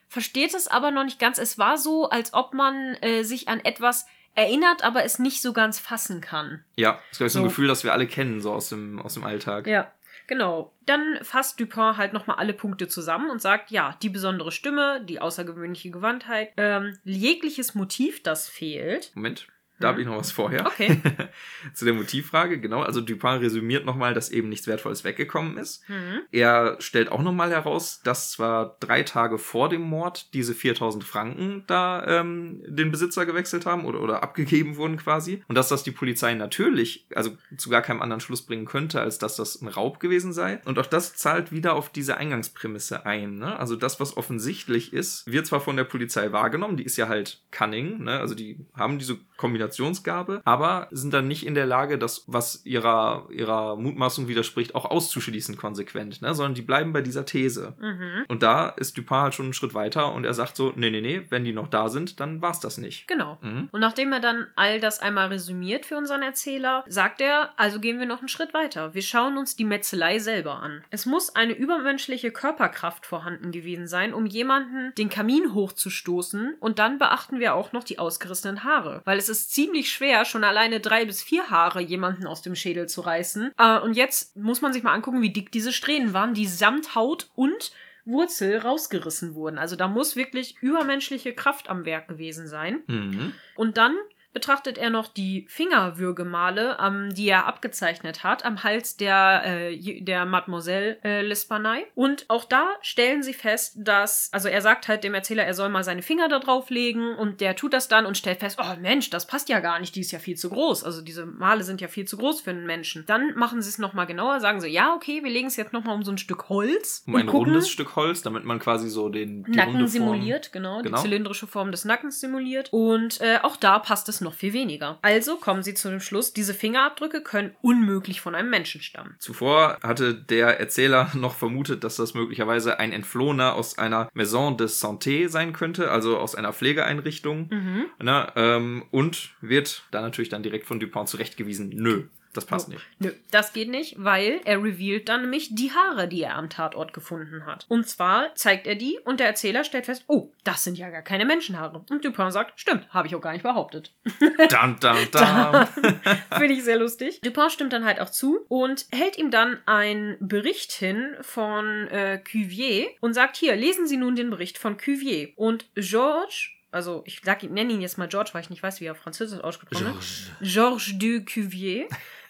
versteht 0.09 0.55
es 0.55 0.69
aber 0.69 0.91
noch 0.91 1.05
nicht 1.05 1.19
ganz. 1.19 1.39
Es 1.39 1.59
war 1.59 1.77
so, 1.77 2.09
als 2.09 2.33
ob 2.33 2.55
man 2.55 2.95
äh, 3.03 3.25
sich 3.25 3.49
an 3.49 3.61
etwas 3.61 4.07
erinnert, 4.35 4.83
aber 4.83 5.05
es 5.05 5.19
nicht 5.19 5.43
so 5.43 5.53
ganz 5.53 5.79
fassen 5.79 6.21
kann. 6.21 6.65
Ja, 6.77 6.93
das 6.93 7.03
ist, 7.13 7.17
glaube 7.19 7.27
ich, 7.29 7.33
so 7.35 7.39
ein. 7.41 7.45
Gefühl, 7.45 7.69
das 7.69 7.85
wir 7.85 7.93
alle 7.93 8.07
kennen, 8.07 8.41
so 8.41 8.53
aus 8.53 8.69
dem, 8.71 9.01
aus 9.01 9.15
dem 9.15 9.25
Alltag. 9.25 9.67
Ja. 9.67 9.93
Genau. 10.27 10.73
Dann 10.87 11.19
fasst 11.23 11.61
Dupin 11.61 11.97
halt 11.97 12.13
nochmal 12.13 12.37
alle 12.37 12.53
Punkte 12.53 12.89
zusammen 12.89 13.31
und 13.31 13.41
sagt, 13.41 13.71
ja, 13.71 13.97
die 14.03 14.09
besondere 14.09 14.53
Stimme, 14.53 15.05
die 15.05 15.21
außergewöhnliche 15.21 15.91
Gewandtheit, 15.91 16.53
ähm, 16.57 16.99
jegliches 17.05 17.75
Motiv, 17.75 18.23
das 18.23 18.49
fehlt. 18.49 19.13
Moment, 19.15 19.47
da 19.81 19.89
habe 19.89 20.01
ich 20.01 20.07
noch 20.07 20.17
was 20.17 20.31
vorher. 20.31 20.67
Okay. 20.67 21.01
Zu 21.75 21.85
der 21.85 21.95
Motivfrage, 21.95 22.61
genau. 22.61 22.83
Also 22.83 23.01
Dupin 23.01 23.39
resümiert 23.39 23.85
nochmal, 23.85 24.15
dass 24.15 24.31
eben 24.31 24.49
nichts 24.49 24.67
Wertvolles 24.67 25.03
weggekommen 25.03 25.59
ist. 25.59 25.89
Mhm. 25.89 26.21
Er 26.31 26.77
stellt 26.79 27.11
auch 27.11 27.23
nochmal 27.23 27.51
heraus, 27.51 28.01
dass 28.05 28.31
zwar 28.31 28.77
drei 28.81 29.03
Tage 29.03 29.37
vor 29.37 29.69
dem 29.69 29.83
Mord 29.83 30.33
diese 30.33 30.55
4000 30.55 31.03
Franken 31.03 31.65
da 31.67 32.07
ähm, 32.07 32.63
den 32.67 32.93
Besitzer 32.93 33.27
gewechselt 33.27 33.67
haben 33.67 33.85
oder, 33.85 34.01
oder 34.01 34.23
abgegeben 34.23 34.77
wurden 34.77 34.97
quasi. 34.97 35.43
Und 35.49 35.57
dass 35.57 35.69
das 35.69 35.83
die 35.83 35.91
Polizei 35.91 36.35
natürlich, 36.35 37.07
also 37.15 37.37
zu 37.57 37.69
gar 37.69 37.83
keinem 37.83 38.01
anderen 38.01 38.21
Schluss 38.21 38.43
bringen 38.43 38.67
könnte, 38.67 39.01
als 39.01 39.19
dass 39.19 39.37
das 39.37 39.61
ein 39.61 39.69
Raub 39.69 39.99
gewesen 39.99 40.33
sei. 40.33 40.61
Und 40.65 40.79
auch 40.79 40.87
das 40.87 41.17
zahlt 41.17 41.51
wieder 41.51 41.75
auf 41.75 41.91
diese 41.91 42.17
Eingangsprämisse 42.17 43.07
ein. 43.07 43.39
Ne? 43.39 43.59
Also 43.59 43.75
das, 43.75 43.99
was 43.99 44.17
offensichtlich 44.17 44.93
ist, 44.93 45.31
wird 45.31 45.47
zwar 45.47 45.61
von 45.61 45.77
der 45.77 45.85
Polizei 45.85 46.31
wahrgenommen, 46.31 46.77
die 46.77 46.85
ist 46.85 46.97
ja 46.97 47.09
halt 47.09 47.43
cunning, 47.51 48.05
ne? 48.05 48.21
also 48.21 48.35
die 48.37 48.65
haben 48.77 48.99
diese 48.99 49.19
Kombinationsgabe, 49.65 50.43
aber 50.45 50.89
sind 50.91 51.13
dann 51.15 51.29
nicht 51.29 51.47
in 51.47 51.55
der 51.55 51.67
Lage, 51.67 51.99
das, 51.99 52.25
was 52.27 52.65
ihrer, 52.65 53.29
ihrer 53.31 53.77
Mutmaßung 53.77 54.29
widerspricht, 54.29 54.75
auch 54.75 54.85
auszuschließen 54.85 55.57
konsequent, 55.57 56.23
ne? 56.23 56.35
sondern 56.35 56.55
die 56.55 56.63
bleiben 56.63 56.93
bei 56.93 57.01
dieser 57.01 57.25
These. 57.25 57.75
Mhm. 57.81 58.25
Und 58.29 58.43
da 58.43 58.69
ist 58.69 58.97
Dupin 58.97 59.17
halt 59.17 59.35
schon 59.35 59.47
einen 59.47 59.55
Schritt 59.55 59.75
weiter 59.75 60.13
und 60.13 60.25
er 60.25 60.35
sagt 60.35 60.57
so, 60.57 60.73
nee, 60.77 60.91
nee, 60.91 61.01
nee, 61.01 61.23
wenn 61.31 61.45
die 61.45 61.53
noch 61.53 61.69
da 61.69 61.89
sind, 61.89 62.21
dann 62.21 62.43
war's 62.43 62.61
das 62.61 62.79
nicht. 62.79 63.09
Genau. 63.09 63.39
Mhm. 63.43 63.69
Und 63.73 63.81
nachdem 63.81 64.13
er 64.13 64.21
dann 64.21 64.47
all 64.57 64.81
das 64.81 65.01
einmal 65.01 65.29
resümiert 65.29 65.87
für 65.87 65.97
unseren 65.97 66.23
Erzähler, 66.23 66.85
sagt 66.89 67.21
er, 67.21 67.51
also 67.57 67.81
gehen 67.81 67.99
wir 67.99 68.07
noch 68.07 68.21
einen 68.21 68.29
Schritt 68.29 68.55
weiter. 68.55 68.95
Wir 68.95 69.03
schauen 69.03 69.39
uns 69.39 69.57
die 69.57 69.65
Metzelei 69.65 70.19
selber 70.19 70.61
an. 70.63 70.85
Es 70.91 71.07
muss 71.07 71.35
eine 71.35 71.53
übermenschliche 71.53 72.31
Körperkraft 72.31 73.07
vorhanden 73.07 73.53
gewesen 73.53 73.87
sein, 73.87 74.15
um 74.15 74.27
jemanden 74.27 74.93
den 74.97 75.09
Kamin 75.09 75.55
hochzustoßen 75.55 76.57
und 76.61 76.79
dann 76.79 76.99
beachten 76.99 77.41
wir 77.41 77.55
auch 77.55 77.73
noch 77.73 77.85
die 77.85 77.99
ausgerissenen 77.99 78.65
Haare. 78.65 79.03
Weil 79.05 79.19
es 79.19 79.29
ist 79.29 79.54
ziemlich 79.55 79.91
schwer, 79.93 80.25
schon 80.25 80.45
alleine 80.45 80.81
drei 80.81 81.05
bis 81.05 81.23
vier 81.23 81.49
Haare 81.49 81.81
jemanden 81.81 82.27
aus 82.27 82.43
dem 82.43 82.57
Schädel 82.57 82.89
zu 82.89 83.01
reißen. 83.01 83.53
Äh, 83.57 83.79
und 83.81 83.95
jetzt 83.95 84.37
muss 84.37 84.61
man 84.61 84.73
sich 84.73 84.83
mal 84.83 84.93
angucken, 84.93 85.23
wie 85.23 85.33
dick 85.33 85.53
diese 85.53 85.73
Strähnen 85.73 86.13
waren, 86.13 86.35
die 86.35 86.47
samt 86.47 86.95
Haut 86.95 87.31
und 87.35 87.73
Wurzel 88.05 88.59
rausgerissen 88.59 89.35
wurden. 89.35 89.57
Also 89.57 89.77
da 89.77 89.89
muss 89.89 90.17
wirklich 90.17 90.57
übermenschliche 90.61 91.33
Kraft 91.33 91.71
am 91.71 91.87
Werk 91.87 92.09
gewesen 92.09 92.49
sein. 92.49 92.83
Mhm. 92.87 93.33
Und 93.55 93.79
dann 93.79 93.97
betrachtet 94.35 94.77
er 94.77 94.91
noch 94.91 95.09
die 95.09 95.47
Fingerwürgemale, 95.49 96.77
ähm, 96.85 97.15
die 97.15 97.29
er 97.29 97.47
abgezeichnet 97.47 98.25
hat, 98.25 98.45
am 98.45 98.63
Hals 98.65 98.97
der, 98.97 99.43
äh, 99.45 100.01
der 100.01 100.27
Mademoiselle 100.27 100.99
äh, 101.03 101.23
L'Espanay. 101.23 101.85
Und 101.95 102.27
auch 102.29 102.45
da 102.45 102.67
stellen 102.83 103.23
sie 103.23 103.33
fest, 103.33 103.75
dass, 103.77 104.29
also 104.33 104.49
er 104.49 104.61
sagt 104.61 104.89
halt 104.89 105.05
dem 105.05 105.15
Erzähler, 105.15 105.45
er 105.45 105.55
soll 105.55 105.69
mal 105.69 105.85
seine 105.85 106.03
Finger 106.03 106.29
da 106.29 106.41
drauf 106.41 106.69
legen 106.69 107.15
und 107.15 107.41
der 107.41 107.55
tut 107.55 107.73
das 107.73 107.89
dann 107.89 108.07
und 108.07 108.19
stellt 108.19 108.41
fest, 108.41 108.59
oh 108.61 108.81
Mensch, 108.81 109.09
das 109.09 109.27
passt 109.27 109.49
ja 109.49 109.61
gar 109.61 109.79
nicht, 109.79 109.95
die 109.95 110.01
ist 110.01 110.11
ja 110.11 110.19
viel 110.19 110.37
zu 110.37 110.51
groß. 110.51 110.83
Also 110.83 111.01
diese 111.01 111.25
Male 111.27 111.63
sind 111.63 111.81
ja 111.81 111.87
viel 111.87 112.07
zu 112.07 112.17
groß 112.17 112.41
für 112.41 112.51
einen 112.51 112.67
Menschen. 112.67 113.07
Dann 113.07 113.35
machen 113.37 113.63
sie 113.63 113.69
es 113.69 113.79
nochmal 113.79 114.07
genauer, 114.07 114.41
sagen 114.41 114.61
sie, 114.61 114.69
ja, 114.69 114.95
okay, 114.95 115.23
wir 115.23 115.31
legen 115.31 115.47
es 115.47 115.57
jetzt 115.57 115.73
nochmal 115.73 115.95
um 115.95 116.03
so 116.03 116.11
ein 116.11 116.19
Stück 116.19 116.49
Holz. 116.49 117.05
Um 117.07 117.15
ein 117.15 117.27
gucken. 117.27 117.53
rundes 117.53 117.71
Stück 117.71 117.95
Holz, 117.95 118.23
damit 118.23 118.45
man 118.45 118.59
quasi 118.59 118.89
so 118.89 119.09
den 119.09 119.43
Nacken 119.47 119.87
simuliert, 119.87 120.53
genau, 120.53 120.83
genau, 120.83 120.97
die 120.97 121.03
zylindrische 121.03 121.47
Form 121.47 121.71
des 121.71 121.85
Nackens 121.85 122.21
simuliert. 122.21 122.73
Und 122.73 123.21
äh, 123.21 123.39
auch 123.43 123.57
da 123.57 123.79
passt 123.79 124.09
es 124.09 124.24
noch 124.25 124.35
viel 124.35 124.53
weniger. 124.53 124.99
Also 125.03 125.37
kommen 125.37 125.63
sie 125.63 125.75
zu 125.75 125.89
dem 125.89 126.01
Schluss, 126.01 126.33
diese 126.33 126.55
Fingerabdrücke 126.55 127.23
können 127.23 127.55
unmöglich 127.63 128.21
von 128.21 128.35
einem 128.35 128.51
Menschen 128.51 128.83
stammen. 128.83 129.15
Zuvor 129.19 129.79
hatte 129.83 130.15
der 130.15 130.59
Erzähler 130.59 131.11
noch 131.15 131.35
vermutet, 131.35 131.85
dass 131.85 131.97
das 131.97 132.15
möglicherweise 132.15 132.79
ein 132.79 132.93
Entflohener 132.93 133.55
aus 133.55 133.79
einer 133.79 134.11
Maison 134.15 134.57
de 134.57 134.67
Santé 134.67 135.29
sein 135.29 135.53
könnte, 135.53 135.91
also 135.91 136.19
aus 136.19 136.35
einer 136.35 136.53
Pflegeeinrichtung. 136.53 137.49
Mhm. 137.51 137.85
Na, 138.01 138.33
ähm, 138.37 138.85
und 138.91 139.31
wird 139.41 139.85
da 139.91 140.01
natürlich 140.01 140.29
dann 140.29 140.43
direkt 140.43 140.67
von 140.67 140.81
Dupont 140.81 141.09
zurechtgewiesen, 141.09 141.69
nö. 141.69 142.05
Das 142.35 142.47
passt 142.47 142.69
nicht. 142.69 142.83
Nö, 142.99 143.13
das 143.31 143.53
geht 143.53 143.71
nicht, 143.71 143.95
weil 143.97 144.41
er 144.45 144.63
revealt 144.63 145.09
dann 145.09 145.23
nämlich 145.23 145.55
die 145.55 145.73
Haare, 145.73 146.09
die 146.09 146.23
er 146.23 146.35
am 146.35 146.51
Tatort 146.51 146.93
gefunden 146.93 147.47
hat. 147.47 147.65
Und 147.69 147.89
zwar 147.89 148.35
zeigt 148.35 148.67
er 148.67 148.75
die 148.75 148.99
und 149.05 149.21
der 149.21 149.29
Erzähler 149.29 149.63
stellt 149.63 149.87
fest, 149.87 150.05
oh, 150.09 150.33
das 150.43 150.65
sind 150.65 150.77
ja 150.77 150.91
gar 150.91 151.03
keine 151.03 151.25
Menschenhaare. 151.25 151.85
Und 151.89 152.05
Dupin 152.05 152.33
sagt, 152.33 152.59
stimmt, 152.59 152.89
habe 152.91 153.07
ich 153.07 153.15
auch 153.15 153.21
gar 153.21 153.33
nicht 153.33 153.45
behauptet. 153.45 153.93
Dam, 154.51 154.79
dam, 154.81 154.97
dam. 155.13 155.67
Finde 156.37 156.55
ich 156.55 156.65
sehr 156.65 156.79
lustig. 156.79 157.21
Dupin 157.21 157.51
stimmt 157.51 157.73
dann 157.73 157.85
halt 157.85 158.01
auch 158.01 158.11
zu 158.11 158.45
und 158.49 158.87
hält 158.91 159.17
ihm 159.17 159.31
dann 159.31 159.59
einen 159.67 160.17
Bericht 160.21 160.73
hin 160.73 161.15
von 161.21 161.87
äh, 161.89 162.19
Cuvier 162.19 162.89
und 163.01 163.15
sagt, 163.15 163.37
hier, 163.37 163.55
lesen 163.55 163.87
Sie 163.87 163.97
nun 163.97 164.17
den 164.17 164.31
Bericht 164.31 164.59
von 164.59 164.77
Cuvier. 164.77 165.29
Und 165.37 165.67
Georges 165.77 166.49
also 166.75 167.05
ich 167.07 167.21
sag, 167.25 167.45
nenne 167.45 167.73
ihn 167.73 167.81
jetzt 167.81 167.99
mal 167.99 168.09
George, 168.09 168.31
weil 168.33 168.43
ich 168.43 168.51
nicht 168.51 168.63
weiß, 168.63 168.81
wie 168.81 168.87
er 168.87 168.97
französisch 168.97 169.39
ausgesprochen 169.41 169.95
wird. 169.95 170.05
Georges 170.41 170.99
de 170.99 171.25
Cuvier 171.25 171.87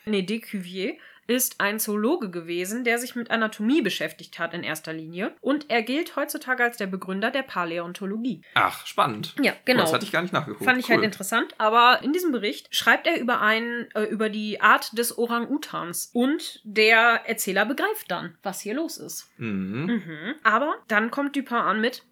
de 0.06 0.40
Cuvier, 0.40 0.96
ist 1.26 1.60
ein 1.60 1.78
Zoologe 1.78 2.30
gewesen, 2.30 2.84
der 2.84 2.98
sich 2.98 3.14
mit 3.14 3.30
Anatomie 3.30 3.82
beschäftigt 3.82 4.38
hat 4.38 4.54
in 4.54 4.62
erster 4.62 4.92
Linie. 4.92 5.34
Und 5.40 5.70
er 5.70 5.82
gilt 5.82 6.16
heutzutage 6.16 6.62
als 6.62 6.76
der 6.76 6.86
Begründer 6.86 7.30
der 7.30 7.42
Paläontologie. 7.42 8.42
Ach, 8.54 8.86
spannend. 8.86 9.34
Ja, 9.40 9.54
genau. 9.64 9.82
das 9.82 9.92
hatte 9.92 10.04
ich 10.04 10.12
gar 10.12 10.22
nicht 10.22 10.32
nachgeguckt. 10.32 10.64
Fand 10.64 10.78
ich 10.78 10.88
halt 10.88 10.98
cool. 10.98 11.04
halt 11.04 11.12
interessant. 11.12 11.54
Aber 11.58 12.00
in 12.02 12.12
diesem 12.12 12.32
Bericht 12.32 12.74
schreibt 12.74 13.06
er 13.06 13.18
über, 13.18 13.40
ein, 13.40 13.88
äh, 13.94 14.04
über 14.04 14.28
die 14.28 14.60
Art 14.60 14.96
des 14.98 15.16
Orang-Utans. 15.16 16.10
Und 16.12 16.60
der 16.64 17.22
Erzähler 17.26 17.64
begreift 17.64 18.10
dann, 18.10 18.36
was 18.42 18.60
hier 18.60 18.74
los 18.74 18.98
ist. 18.98 19.30
Mhm. 19.38 19.86
Mhm. 19.86 20.34
Aber 20.42 20.74
dann 20.88 21.10
kommt 21.10 21.36
Dupin 21.36 21.56
an 21.56 21.80
mit, 21.80 22.02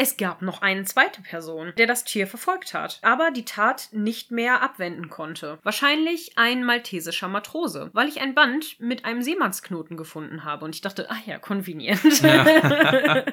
es 0.00 0.16
gab 0.16 0.42
noch 0.42 0.62
eine 0.62 0.84
zweite 0.84 1.20
Person, 1.22 1.72
der 1.76 1.88
das 1.88 2.04
Tier 2.04 2.28
verfolgt 2.28 2.72
hat, 2.72 3.00
aber 3.02 3.32
die 3.32 3.44
Tat 3.44 3.88
nicht 3.90 4.30
mehr 4.30 4.62
abwenden 4.62 5.10
konnte. 5.10 5.58
Wahrscheinlich 5.64 6.38
ein 6.38 6.62
maltesischer 6.62 7.26
Matrose, 7.26 7.90
weil 7.94 8.06
ich 8.06 8.20
ein 8.20 8.32
Band 8.32 8.78
mit 8.78 9.04
einem 9.04 9.22
Seemannsknoten 9.22 9.96
gefunden 9.96 10.44
habe 10.44 10.64
und 10.64 10.76
ich 10.76 10.82
dachte, 10.82 11.08
ach 11.10 11.26
ja, 11.26 11.40
convenient. 11.40 12.22
Ja. 12.22 12.44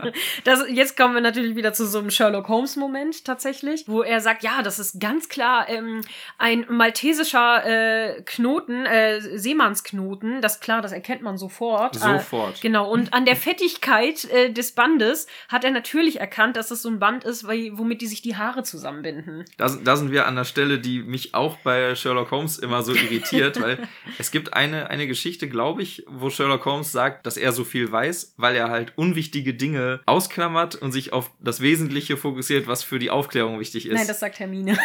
das, 0.44 0.66
jetzt 0.70 0.98
kommen 0.98 1.14
wir 1.14 1.22
natürlich 1.22 1.56
wieder 1.56 1.74
zu 1.74 1.86
so 1.86 2.00
einem 2.00 2.10
Sherlock 2.10 2.48
Holmes 2.48 2.78
Moment 2.78 3.26
tatsächlich, 3.26 3.88
wo 3.88 4.02
er 4.02 4.20
sagt, 4.20 4.42
ja, 4.42 4.64
das 4.64 4.80
ist 4.80 5.00
ganz 5.00 5.30
klar 5.30 5.70
ähm, 5.70 6.02
ein 6.40 6.66
maltesischer 6.68 7.64
äh, 7.64 8.24
Knoten, 8.24 8.88
äh, 8.88 9.22
Seemannsknoten. 9.22 10.42
Das 10.42 10.62
klar, 10.62 10.82
das 10.82 10.94
erkennt 10.94 11.22
man 11.22 11.38
sofort. 11.38 11.94
Sofort. 11.94 12.58
Äh, 12.58 12.62
genau. 12.62 12.90
Und 12.90 13.14
an 13.14 13.26
der 13.26 13.36
Fettigkeit 13.36 14.26
äh, 14.32 14.52
des 14.52 14.72
Bandes 14.72 15.28
hat 15.48 15.64
er 15.64 15.70
natürlich 15.70 16.20
erkannt, 16.20 16.55
dass 16.56 16.70
das 16.70 16.82
so 16.82 16.90
ein 16.90 17.00
Band 17.00 17.24
ist, 17.24 17.48
weil, 17.48 17.78
womit 17.78 18.02
die 18.02 18.08
sich 18.08 18.22
die 18.22 18.36
Haare 18.36 18.64
zusammenbinden. 18.64 19.46
Da, 19.58 19.70
da 19.70 19.96
sind 19.96 20.12
wir 20.12 20.28
an 20.28 20.36
der 20.36 20.46
Stelle, 20.46 20.80
die 20.80 21.04
mich 21.04 21.34
auch 21.34 21.58
bei 21.58 21.96
Sherlock 21.96 22.32
Holmes 22.32 22.58
immer 22.58 22.84
so 22.84 22.94
irritiert, 22.94 23.62
weil 23.62 23.88
es 24.18 24.32
gibt 24.32 24.54
eine, 24.54 24.90
eine 24.90 25.08
Geschichte, 25.08 25.50
glaube 25.50 25.82
ich, 25.82 26.06
wo 26.08 26.30
Sherlock 26.30 26.66
Holmes 26.66 26.92
sagt, 26.92 27.26
dass 27.26 27.38
er 27.38 27.52
so 27.52 27.64
viel 27.64 27.92
weiß, 27.92 28.36
weil 28.38 28.56
er 28.56 28.70
halt 28.70 28.94
unwichtige 28.96 29.54
Dinge 29.54 30.02
ausklammert 30.06 30.76
und 30.76 30.92
sich 30.92 31.14
auf 31.14 31.32
das 31.40 31.62
Wesentliche 31.62 32.18
fokussiert, 32.18 32.68
was 32.68 32.84
für 32.84 33.00
die 33.00 33.10
Aufklärung 33.10 33.60
wichtig 33.60 33.88
ist. 33.88 33.94
Nein, 33.94 34.08
das 34.08 34.20
sagt 34.20 34.40
Hermine. 34.40 34.78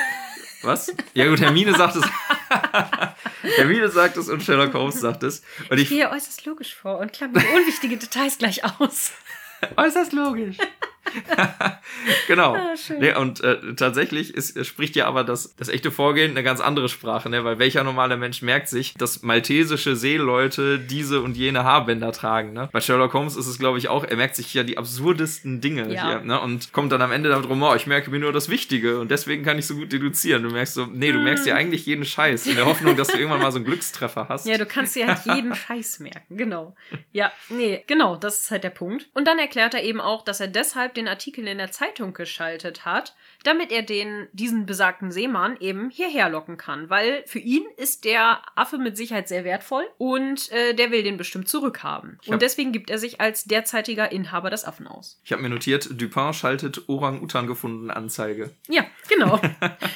Was? 0.62 0.94
Ja 1.14 1.26
gut, 1.26 1.40
Hermine 1.40 1.74
sagt 1.74 1.96
es. 1.96 2.04
Hermine 3.56 3.88
sagt 3.88 4.16
es 4.16 4.28
und 4.28 4.42
Sherlock 4.42 4.74
Holmes 4.74 5.00
sagt 5.00 5.22
es. 5.22 5.42
Und 5.70 5.78
ich, 5.78 5.84
ich 5.84 5.88
gehe 5.88 6.10
äußerst 6.10 6.44
logisch 6.44 6.74
vor 6.74 6.98
und 6.98 7.12
klammere 7.12 7.44
unwichtige 7.56 7.96
Details 7.96 8.36
gleich 8.38 8.62
aus. 8.64 9.12
Äußerst 9.76 10.12
logisch. 10.12 10.56
genau. 12.28 12.54
Ah, 12.54 12.74
nee, 12.98 13.14
und 13.14 13.42
äh, 13.42 13.74
tatsächlich 13.74 14.34
ist, 14.34 14.64
spricht 14.66 14.96
ja 14.96 15.06
aber 15.06 15.24
das, 15.24 15.54
das 15.56 15.68
echte 15.68 15.90
Vorgehen 15.90 16.32
eine 16.32 16.42
ganz 16.42 16.60
andere 16.60 16.88
Sprache, 16.88 17.28
ne? 17.28 17.44
weil 17.44 17.58
welcher 17.58 17.84
normale 17.84 18.16
Mensch 18.16 18.42
merkt 18.42 18.68
sich, 18.68 18.94
dass 18.94 19.22
maltesische 19.22 19.96
Seeleute 19.96 20.78
diese 20.78 21.20
und 21.22 21.36
jene 21.36 21.64
Haarbänder 21.64 22.12
tragen. 22.12 22.52
Ne? 22.52 22.68
Bei 22.72 22.80
Sherlock 22.80 23.12
Holmes 23.14 23.36
ist 23.36 23.46
es, 23.46 23.58
glaube 23.58 23.78
ich, 23.78 23.88
auch, 23.88 24.04
er 24.04 24.16
merkt 24.16 24.36
sich 24.36 24.52
ja 24.54 24.62
die 24.62 24.78
absurdesten 24.78 25.60
Dinge 25.60 25.92
ja. 25.92 26.06
hier 26.06 26.20
ne? 26.20 26.40
und 26.40 26.72
kommt 26.72 26.92
dann 26.92 27.02
am 27.02 27.12
Ende 27.12 27.28
darum, 27.28 27.62
oh, 27.62 27.74
ich 27.74 27.86
merke 27.86 28.10
mir 28.10 28.18
nur 28.18 28.32
das 28.32 28.48
Wichtige 28.48 29.00
und 29.00 29.10
deswegen 29.10 29.44
kann 29.44 29.58
ich 29.58 29.66
so 29.66 29.74
gut 29.74 29.92
deduzieren. 29.92 30.42
Du 30.42 30.50
merkst 30.50 30.74
so, 30.74 30.86
nee, 30.86 31.12
du 31.12 31.18
merkst 31.18 31.46
ja 31.46 31.54
hm. 31.54 31.60
eigentlich 31.60 31.86
jeden 31.86 32.04
Scheiß 32.04 32.46
in 32.46 32.56
der 32.56 32.66
Hoffnung, 32.66 32.96
dass 32.96 33.08
du 33.08 33.18
irgendwann 33.18 33.40
mal 33.40 33.52
so 33.52 33.56
einen 33.56 33.64
Glückstreffer 33.64 34.28
hast. 34.28 34.46
Ja, 34.46 34.58
du 34.58 34.66
kannst 34.66 34.94
dir 34.94 35.08
halt 35.08 35.24
jeden 35.24 35.54
Scheiß 35.54 36.00
merken, 36.00 36.36
genau. 36.36 36.76
Ja, 37.12 37.32
nee, 37.48 37.82
genau, 37.86 38.16
das 38.16 38.42
ist 38.42 38.50
halt 38.50 38.64
der 38.64 38.70
Punkt. 38.70 39.08
Und 39.14 39.26
dann 39.26 39.38
erklärt 39.38 39.74
er 39.74 39.82
eben 39.82 40.00
auch, 40.00 40.24
dass 40.24 40.40
er 40.40 40.48
deshalb 40.48 40.89
den 40.94 41.08
Artikel 41.08 41.46
in 41.46 41.58
der 41.58 41.70
Zeitung 41.70 42.12
geschaltet 42.12 42.84
hat, 42.84 43.14
damit 43.44 43.72
er 43.72 43.82
den, 43.82 44.28
diesen 44.32 44.66
besagten 44.66 45.10
Seemann 45.10 45.56
eben 45.60 45.90
hierher 45.90 46.28
locken 46.28 46.56
kann. 46.56 46.90
Weil 46.90 47.22
für 47.26 47.38
ihn 47.38 47.64
ist 47.76 48.04
der 48.04 48.42
Affe 48.54 48.78
mit 48.78 48.96
Sicherheit 48.96 49.28
sehr 49.28 49.44
wertvoll 49.44 49.86
und 49.98 50.50
äh, 50.52 50.74
der 50.74 50.90
will 50.90 51.02
den 51.02 51.16
bestimmt 51.16 51.48
zurückhaben. 51.48 52.18
Und 52.26 52.42
deswegen 52.42 52.72
gibt 52.72 52.90
er 52.90 52.98
sich 52.98 53.20
als 53.20 53.44
derzeitiger 53.44 54.12
Inhaber 54.12 54.50
des 54.50 54.64
Affen 54.64 54.86
aus. 54.86 55.20
Ich 55.24 55.32
habe 55.32 55.42
mir 55.42 55.48
notiert, 55.48 55.88
Dupin 55.92 56.32
schaltet 56.32 56.88
Orang-Utan 56.88 57.46
gefunden 57.46 57.90
Anzeige. 57.90 58.50
Ja, 58.68 58.84
genau. 59.08 59.40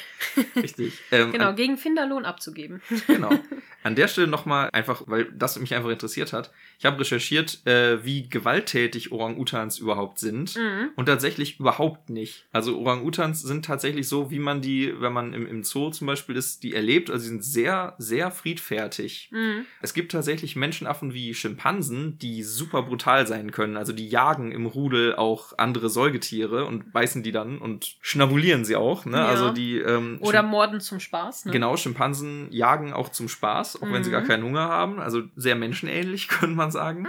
Richtig. 0.56 0.98
Ähm, 1.10 1.32
genau, 1.32 1.52
gegen 1.54 1.76
Finderlohn 1.76 2.24
abzugeben. 2.24 2.82
genau. 3.06 3.30
An 3.82 3.94
der 3.94 4.08
Stelle 4.08 4.26
nochmal 4.26 4.70
einfach, 4.72 5.02
weil 5.06 5.30
das 5.32 5.58
mich 5.58 5.74
einfach 5.74 5.90
interessiert 5.90 6.32
hat. 6.32 6.50
Ich 6.78 6.86
habe 6.86 6.98
recherchiert, 6.98 7.66
äh, 7.66 8.02
wie 8.04 8.28
gewalttätig 8.28 9.12
Orang-Utans 9.12 9.78
überhaupt 9.78 10.18
sind. 10.18 10.56
Mhm. 10.56 10.83
Und 10.96 11.06
tatsächlich 11.06 11.60
überhaupt 11.60 12.10
nicht. 12.10 12.46
Also 12.52 12.78
Orang-Utans 12.78 13.42
sind 13.42 13.64
tatsächlich 13.64 14.08
so, 14.08 14.30
wie 14.30 14.38
man 14.38 14.60
die, 14.60 14.94
wenn 15.00 15.12
man 15.12 15.32
im, 15.32 15.46
im 15.46 15.62
Zoo 15.64 15.90
zum 15.90 16.06
Beispiel 16.06 16.36
ist, 16.36 16.62
die 16.62 16.74
erlebt. 16.74 17.10
Also 17.10 17.22
sie 17.24 17.28
sind 17.28 17.44
sehr, 17.44 17.94
sehr 17.98 18.30
friedfertig. 18.30 19.30
Mhm. 19.32 19.64
Es 19.82 19.94
gibt 19.94 20.12
tatsächlich 20.12 20.56
Menschenaffen 20.56 21.14
wie 21.14 21.34
Schimpansen, 21.34 22.18
die 22.18 22.42
super 22.42 22.82
brutal 22.82 23.26
sein 23.26 23.50
können. 23.50 23.76
Also 23.76 23.92
die 23.92 24.08
jagen 24.08 24.52
im 24.52 24.66
Rudel 24.66 25.14
auch 25.14 25.56
andere 25.58 25.88
Säugetiere 25.88 26.64
und 26.64 26.92
beißen 26.92 27.22
die 27.22 27.32
dann 27.32 27.58
und 27.58 27.96
schnabulieren 28.00 28.64
sie 28.64 28.76
auch. 28.76 29.04
Ne? 29.04 29.18
Ja. 29.18 29.26
Also 29.26 29.50
die 29.50 29.78
ähm, 29.78 30.18
Oder 30.20 30.42
morden 30.42 30.80
zum 30.80 31.00
Spaß. 31.00 31.46
Ne? 31.46 31.52
Genau, 31.52 31.76
Schimpansen 31.76 32.48
jagen 32.50 32.92
auch 32.92 33.08
zum 33.08 33.28
Spaß 33.28 33.74
auch 33.76 33.86
mhm. 33.86 33.92
wenn 33.92 34.04
sie 34.04 34.10
gar 34.10 34.22
mhm. 34.22 34.26
keinen 34.26 34.44
Hunger 34.44 34.68
haben. 34.68 35.00
Also 35.00 35.22
sehr 35.36 35.54
menschenähnlich, 35.54 36.28
könnte 36.28 36.56
man 36.56 36.70
sagen. 36.70 37.08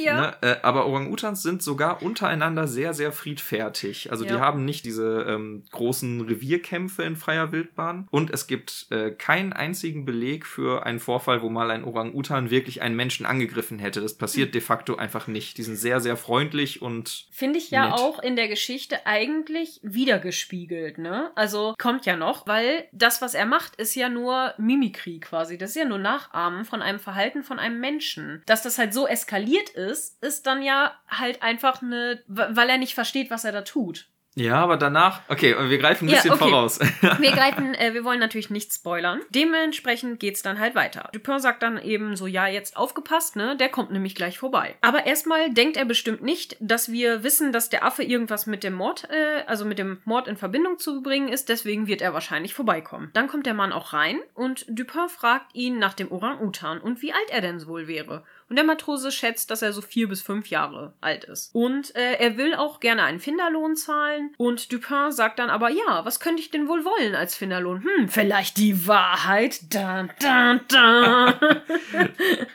Ja. 0.00 0.20
Ne? 0.20 0.36
Äh, 0.40 0.56
aber 0.62 0.86
Orang-Utans 0.86 1.42
sind 1.42 1.62
sogar 1.62 2.02
untereinander 2.02 2.66
sehr, 2.66 2.94
sehr 2.94 3.12
friedfertig. 3.12 4.10
Also 4.10 4.24
ja. 4.24 4.32
die 4.32 4.40
haben 4.40 4.64
nicht 4.64 4.84
diese 4.84 5.26
ähm, 5.28 5.64
großen 5.70 6.20
Revierkämpfe 6.22 7.02
in 7.02 7.16
freier 7.16 7.52
Wildbahn. 7.52 8.08
Und 8.10 8.30
es 8.30 8.46
gibt 8.46 8.86
äh, 8.90 9.10
keinen 9.10 9.52
einzigen 9.52 10.04
Beleg 10.04 10.46
für 10.46 10.86
einen 10.86 11.00
Vorfall, 11.00 11.42
wo 11.42 11.48
mal 11.48 11.70
ein 11.70 11.84
Orang-Utan 11.84 12.50
wirklich 12.50 12.82
einen 12.82 12.96
Menschen 12.96 13.26
angegriffen 13.26 13.78
hätte. 13.78 14.00
Das 14.00 14.14
passiert 14.14 14.50
mhm. 14.50 14.52
de 14.52 14.60
facto 14.60 14.96
einfach 14.96 15.26
nicht. 15.26 15.58
Die 15.58 15.62
sind 15.62 15.76
sehr, 15.76 16.00
sehr 16.00 16.16
freundlich 16.16 16.82
und. 16.82 17.26
Finde 17.30 17.58
ich 17.58 17.70
ja 17.70 17.90
nett. 17.90 17.98
auch 17.98 18.18
in 18.20 18.36
der 18.36 18.48
Geschichte 18.48 19.06
eigentlich 19.06 19.80
wiedergespiegelt, 19.82 20.98
ne? 20.98 21.30
Also 21.34 21.74
kommt 21.78 22.06
ja 22.06 22.16
noch, 22.16 22.46
weil 22.46 22.88
das, 22.92 23.22
was 23.22 23.34
er 23.34 23.46
macht, 23.46 23.76
ist 23.76 23.94
ja 23.94 24.08
nur 24.08 24.54
Mimikrie 24.58 25.20
quasi. 25.20 25.58
Das 25.58 25.70
ist 25.70 25.76
ja 25.76 25.84
nur 25.84 25.98
Nachahmen 25.98 26.64
von 26.64 26.82
einem 26.82 26.98
Verhalten 26.98 27.42
von 27.42 27.58
einem 27.58 27.80
Menschen. 27.80 28.42
Dass 28.46 28.62
das 28.62 28.78
halt 28.78 28.94
so 28.94 29.06
eskaliert 29.06 29.70
ist, 29.70 29.87
ist, 29.88 30.22
ist 30.22 30.46
dann 30.46 30.62
ja 30.62 30.92
halt 31.08 31.42
einfach 31.42 31.82
eine, 31.82 32.22
weil 32.28 32.68
er 32.68 32.78
nicht 32.78 32.94
versteht, 32.94 33.30
was 33.30 33.44
er 33.44 33.52
da 33.52 33.62
tut. 33.62 34.06
Ja, 34.34 34.54
aber 34.56 34.76
danach. 34.76 35.22
Okay, 35.28 35.56
wir 35.68 35.78
greifen 35.78 36.06
ein 36.06 36.10
Ja, 36.10 36.16
bisschen 36.16 36.30
okay. 36.30 36.44
voraus. 36.44 36.78
Wir 37.18 37.32
greifen, 37.32 37.74
äh, 37.74 37.92
wir 37.92 38.04
wollen 38.04 38.20
natürlich 38.20 38.50
nicht 38.50 38.72
spoilern. 38.72 39.20
Dementsprechend 39.30 40.20
geht's 40.20 40.42
dann 40.42 40.60
halt 40.60 40.76
weiter. 40.76 41.08
Dupin 41.12 41.40
sagt 41.40 41.62
dann 41.64 41.76
eben 41.82 42.14
so, 42.14 42.28
ja, 42.28 42.46
jetzt 42.46 42.76
aufgepasst, 42.76 43.34
ne? 43.34 43.56
Der 43.56 43.68
kommt 43.68 43.90
nämlich 43.90 44.14
gleich 44.14 44.38
vorbei. 44.38 44.76
Aber 44.80 45.06
erstmal 45.06 45.50
denkt 45.52 45.76
er 45.76 45.84
bestimmt 45.84 46.22
nicht, 46.22 46.56
dass 46.60 46.92
wir 46.92 47.24
wissen, 47.24 47.50
dass 47.52 47.68
der 47.68 47.84
Affe 47.84 48.04
irgendwas 48.04 48.46
mit 48.46 48.62
dem 48.62 48.74
Mord, 48.74 49.08
äh, 49.10 49.42
also 49.48 49.64
mit 49.64 49.78
dem 49.80 49.98
Mord 50.04 50.28
in 50.28 50.36
Verbindung 50.36 50.78
zu 50.78 51.02
bringen 51.02 51.28
ist. 51.28 51.48
Deswegen 51.48 51.88
wird 51.88 52.00
er 52.00 52.14
wahrscheinlich 52.14 52.54
vorbeikommen. 52.54 53.10
Dann 53.14 53.26
kommt 53.26 53.46
der 53.46 53.54
Mann 53.54 53.72
auch 53.72 53.92
rein 53.92 54.20
und 54.34 54.66
Dupin 54.68 55.08
fragt 55.08 55.52
ihn 55.56 55.80
nach 55.80 55.94
dem 55.94 56.12
Orang-Utan 56.12 56.78
und 56.80 57.02
wie 57.02 57.12
alt 57.12 57.30
er 57.30 57.40
denn 57.40 57.66
wohl 57.66 57.88
wäre. 57.88 58.22
Und 58.48 58.56
der 58.56 58.64
Matrose 58.64 59.10
schätzt, 59.12 59.50
dass 59.50 59.62
er 59.62 59.72
so 59.72 59.80
vier 59.80 60.08
bis 60.08 60.22
fünf 60.22 60.48
Jahre 60.48 60.94
alt 61.00 61.24
ist. 61.24 61.54
Und 61.54 61.94
äh, 61.94 62.14
er 62.14 62.36
will 62.36 62.54
auch 62.54 62.80
gerne 62.80 63.02
einen 63.02 63.20
Finderlohn 63.20 63.76
zahlen. 63.76 64.34
Und 64.38 64.72
Dupin 64.72 65.12
sagt 65.12 65.38
dann 65.38 65.50
aber, 65.50 65.68
ja, 65.70 66.04
was 66.04 66.20
könnte 66.20 66.40
ich 66.40 66.50
denn 66.50 66.68
wohl 66.68 66.84
wollen 66.84 67.14
als 67.14 67.34
Finderlohn? 67.34 67.82
Hm, 67.82 68.08
vielleicht 68.08 68.56
die 68.56 68.86
Wahrheit. 68.86 69.74
Da, 69.74 70.08
da, 70.20 70.60
da. 70.68 71.40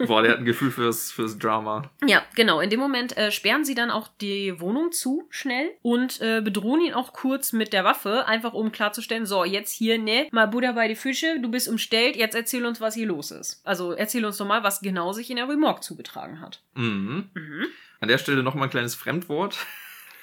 Boah, 0.06 0.21
der 0.23 0.32
hat 0.32 0.39
ein 0.39 0.45
Gefühl 0.45 0.71
fürs, 0.71 1.12
fürs 1.12 1.38
Drama. 1.38 1.91
ja, 2.06 2.23
genau. 2.36 2.60
In 2.60 2.69
dem 2.69 2.79
Moment 2.79 3.15
äh, 3.17 3.32
sperren 3.32 3.65
sie 3.65 3.75
dann 3.75 3.91
auch 3.91 4.08
die 4.21 4.60
Wohnung 4.60 4.91
zu, 4.91 5.27
schnell. 5.29 5.71
Und 5.82 6.21
äh, 6.21 6.41
bedrohen 6.41 6.82
ihn 6.82 6.93
auch 6.93 7.13
kurz 7.13 7.53
mit 7.53 7.73
der 7.73 7.84
Waffe, 7.84 8.25
einfach 8.25 8.53
um 8.53 8.71
klarzustellen, 8.71 9.25
so, 9.25 9.43
jetzt 9.43 9.71
hier, 9.71 9.97
ne, 9.97 10.27
mal 10.32 10.47
Buddha 10.47 10.71
bei 10.71 10.88
die 10.88 10.95
Fische, 10.95 11.39
du 11.39 11.49
bist 11.49 11.67
umstellt, 11.67 12.15
jetzt 12.15 12.36
erzähl 12.36 12.65
uns, 12.65 12.82
was 12.82 12.95
hier 12.95 13.08
los 13.08 13.32
ist. 13.32 13.62
Also 13.63 13.91
erzähl 13.91 14.25
uns 14.25 14.38
doch 14.38 14.47
mal, 14.47 14.63
was 14.63 14.82
genau 14.82 15.13
sich 15.13 15.29
in 15.29 15.36
der 15.36 15.45
Rue 15.45 15.58
Morgue 15.58 15.83
zugetragen 15.84 16.41
hat. 16.41 16.62
Mhm. 16.76 17.30
Mhm. 17.34 17.65
An 18.00 18.08
der 18.08 18.17
Stelle 18.17 18.43
nochmal 18.43 18.65
ein 18.65 18.72
kleines 18.72 18.96
Fremdwort. 18.96 19.58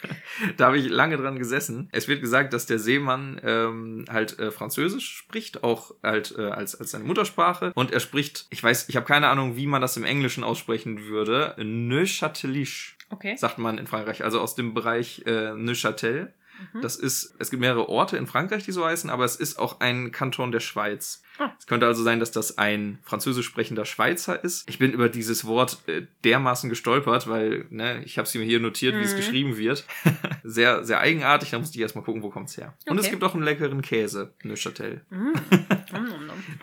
da 0.57 0.67
habe 0.67 0.79
ich 0.79 0.89
lange 0.89 1.17
dran 1.17 1.39
gesessen. 1.39 1.89
Es 1.93 2.09
wird 2.09 2.21
gesagt, 2.21 2.53
dass 2.53 2.67
der 2.67 2.79
Seemann 2.79 3.41
ähm, 3.45 4.05
halt 4.09 4.39
äh, 4.39 4.51
Französisch 4.51 5.15
spricht, 5.17 5.63
auch 5.63 5.95
halt 6.03 6.35
äh, 6.37 6.43
als, 6.49 6.75
als 6.75 6.91
seine 6.93 7.05
Muttersprache. 7.05 7.73
Und 7.75 7.93
er 7.93 8.01
spricht, 8.01 8.47
ich 8.51 8.63
weiß, 8.63 8.89
ich 8.89 8.97
habe 8.97 9.07
keine 9.07 9.29
Ahnung, 9.29 9.57
wie 9.57 9.67
man 9.67 9.83
das 9.83 9.97
im 9.97 10.05
Englischen 10.05 10.45
aussprechen 10.45 11.07
würde. 11.07 11.55
Neuchâteliche, 11.59 12.95
Okay. 13.11 13.37
sagt 13.37 13.59
man 13.59 13.77
in 13.79 13.87
Frankreich, 13.87 14.25
also 14.25 14.41
aus 14.41 14.55
dem 14.55 14.73
Bereich 14.73 15.23
äh, 15.27 15.53
Neuchâtel. 15.55 16.33
Mhm. 16.73 16.83
Das 16.83 16.97
ist, 16.97 17.35
es 17.39 17.51
gibt 17.51 17.61
mehrere 17.61 17.89
Orte 17.89 18.17
in 18.17 18.27
Frankreich, 18.27 18.65
die 18.65 18.73
so 18.73 18.85
heißen, 18.85 19.11
aber 19.11 19.25
es 19.25 19.37
ist 19.37 19.59
auch 19.59 19.81
ein 19.81 20.13
Kanton 20.13 20.53
der 20.53 20.61
Schweiz. 20.61 21.23
Ah. 21.39 21.53
Es 21.59 21.67
könnte 21.67 21.87
also 21.87 22.03
sein, 22.03 22.21
dass 22.21 22.33
das 22.33 22.59
ein 22.59 22.99
französisch 23.03 23.47
sprechender 23.47 23.85
Schweizer 23.87 24.43
ist. 24.45 24.69
Ich 24.69 24.79
bin 24.79 24.93
über 24.93 25.09
dieses 25.09 25.47
Wort 25.47 25.79
äh, 25.87 26.03
dermaßen 26.25 26.69
gestolpert, 26.69 27.29
weil 27.29 27.65
ne, 27.71 28.03
ich 28.05 28.19
habe 28.19 28.27
es 28.27 28.35
mir 28.35 28.45
hier 28.45 28.61
notiert, 28.61 28.95
wie 28.95 29.01
es 29.03 29.13
Mhm. 29.13 29.17
geschrieben 29.17 29.57
wird. 29.57 29.85
sehr, 30.45 30.85
sehr 30.85 31.01
eigenartig. 31.01 31.51
Da 31.51 31.59
musste 31.59 31.77
ich 31.77 31.83
erstmal 31.83 32.05
gucken, 32.05 32.23
wo 32.23 32.29
kommt's 32.31 32.57
her. 32.57 32.75
Und 32.87 32.99
es 32.99 33.05
Okay. 33.07 33.13
gibt 33.13 33.25
auch 33.25 33.35
einen 33.35 33.43
leckeren 33.45 33.81
Käse, 33.83 34.33
Neuchâtel, 34.43 35.01
nom. 35.11 35.33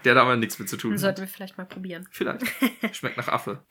der 0.05 0.13
da 0.15 0.21
aber 0.21 0.35
nichts 0.35 0.59
mit 0.59 0.69
zu 0.69 0.77
tun 0.77 0.91
Den 0.91 0.95
hat. 0.97 1.01
sollten 1.01 1.21
wir 1.21 1.27
vielleicht 1.27 1.57
mal 1.57 1.65
probieren. 1.65 2.07
Vielleicht. 2.11 2.45
Schmeckt 2.93 3.17
nach 3.17 3.27
Affe. 3.29 3.63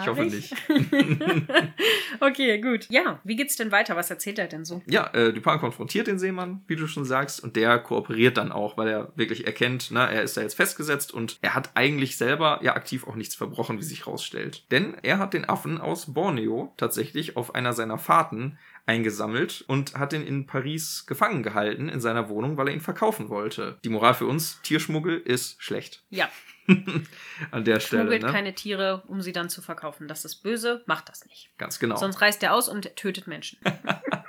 Ich 0.00 0.08
hoffe 0.08 0.24
nicht. 0.24 0.54
okay, 2.20 2.60
gut. 2.60 2.86
Ja, 2.90 3.20
wie 3.24 3.36
geht's 3.36 3.56
denn 3.56 3.72
weiter? 3.72 3.96
Was 3.96 4.10
erzählt 4.10 4.38
er 4.38 4.46
denn 4.46 4.64
so? 4.64 4.82
Ja, 4.86 5.08
äh, 5.08 5.32
Dupin 5.32 5.58
konfrontiert 5.58 6.06
den 6.06 6.18
Seemann, 6.18 6.62
wie 6.66 6.76
du 6.76 6.86
schon 6.86 7.04
sagst, 7.04 7.42
und 7.42 7.56
der 7.56 7.78
kooperiert 7.78 8.36
dann 8.36 8.52
auch, 8.52 8.76
weil 8.76 8.88
er 8.88 9.12
wirklich 9.16 9.46
erkennt, 9.46 9.88
na, 9.90 10.10
er 10.10 10.22
ist 10.22 10.36
da 10.36 10.42
jetzt 10.42 10.54
festgesetzt 10.54 11.12
und 11.12 11.38
er 11.42 11.54
hat 11.54 11.70
eigentlich 11.74 12.16
selber 12.16 12.60
ja 12.62 12.74
aktiv 12.74 13.06
auch 13.06 13.14
nichts 13.14 13.34
verbrochen, 13.34 13.78
wie 13.78 13.84
sich 13.84 14.06
rausstellt. 14.06 14.70
Denn 14.70 14.94
er 15.02 15.18
hat 15.18 15.34
den 15.34 15.48
Affen 15.48 15.80
aus 15.80 16.12
Borneo 16.12 16.72
tatsächlich 16.76 17.36
auf 17.36 17.54
einer 17.54 17.72
seiner 17.72 17.98
Fahrten 17.98 18.58
eingesammelt 18.86 19.64
und 19.66 19.94
hat 19.94 20.12
ihn 20.12 20.26
in 20.26 20.46
Paris 20.46 21.06
gefangen 21.06 21.42
gehalten 21.42 21.88
in 21.88 22.00
seiner 22.00 22.28
Wohnung, 22.28 22.56
weil 22.56 22.68
er 22.68 22.74
ihn 22.74 22.80
verkaufen 22.80 23.30
wollte. 23.30 23.78
Die 23.84 23.88
Moral 23.88 24.14
für 24.14 24.26
uns, 24.26 24.60
Tierschmuggel 24.62 25.18
ist 25.18 25.62
schlecht. 25.62 26.02
Ja, 26.10 26.28
An 27.50 27.64
der 27.64 27.80
Stelle, 27.80 28.02
schmuggelt 28.02 28.22
ne? 28.22 28.32
keine 28.32 28.54
Tiere, 28.54 29.02
um 29.06 29.20
sie 29.20 29.32
dann 29.32 29.48
zu 29.48 29.62
verkaufen. 29.62 30.08
Das 30.08 30.24
ist 30.24 30.36
böse, 30.36 30.82
macht 30.86 31.08
das 31.08 31.26
nicht. 31.26 31.50
Ganz 31.58 31.78
genau. 31.78 31.96
Sonst 31.96 32.20
reißt 32.20 32.42
er 32.42 32.54
aus 32.54 32.68
und 32.68 32.96
tötet 32.96 33.26
Menschen. 33.26 33.58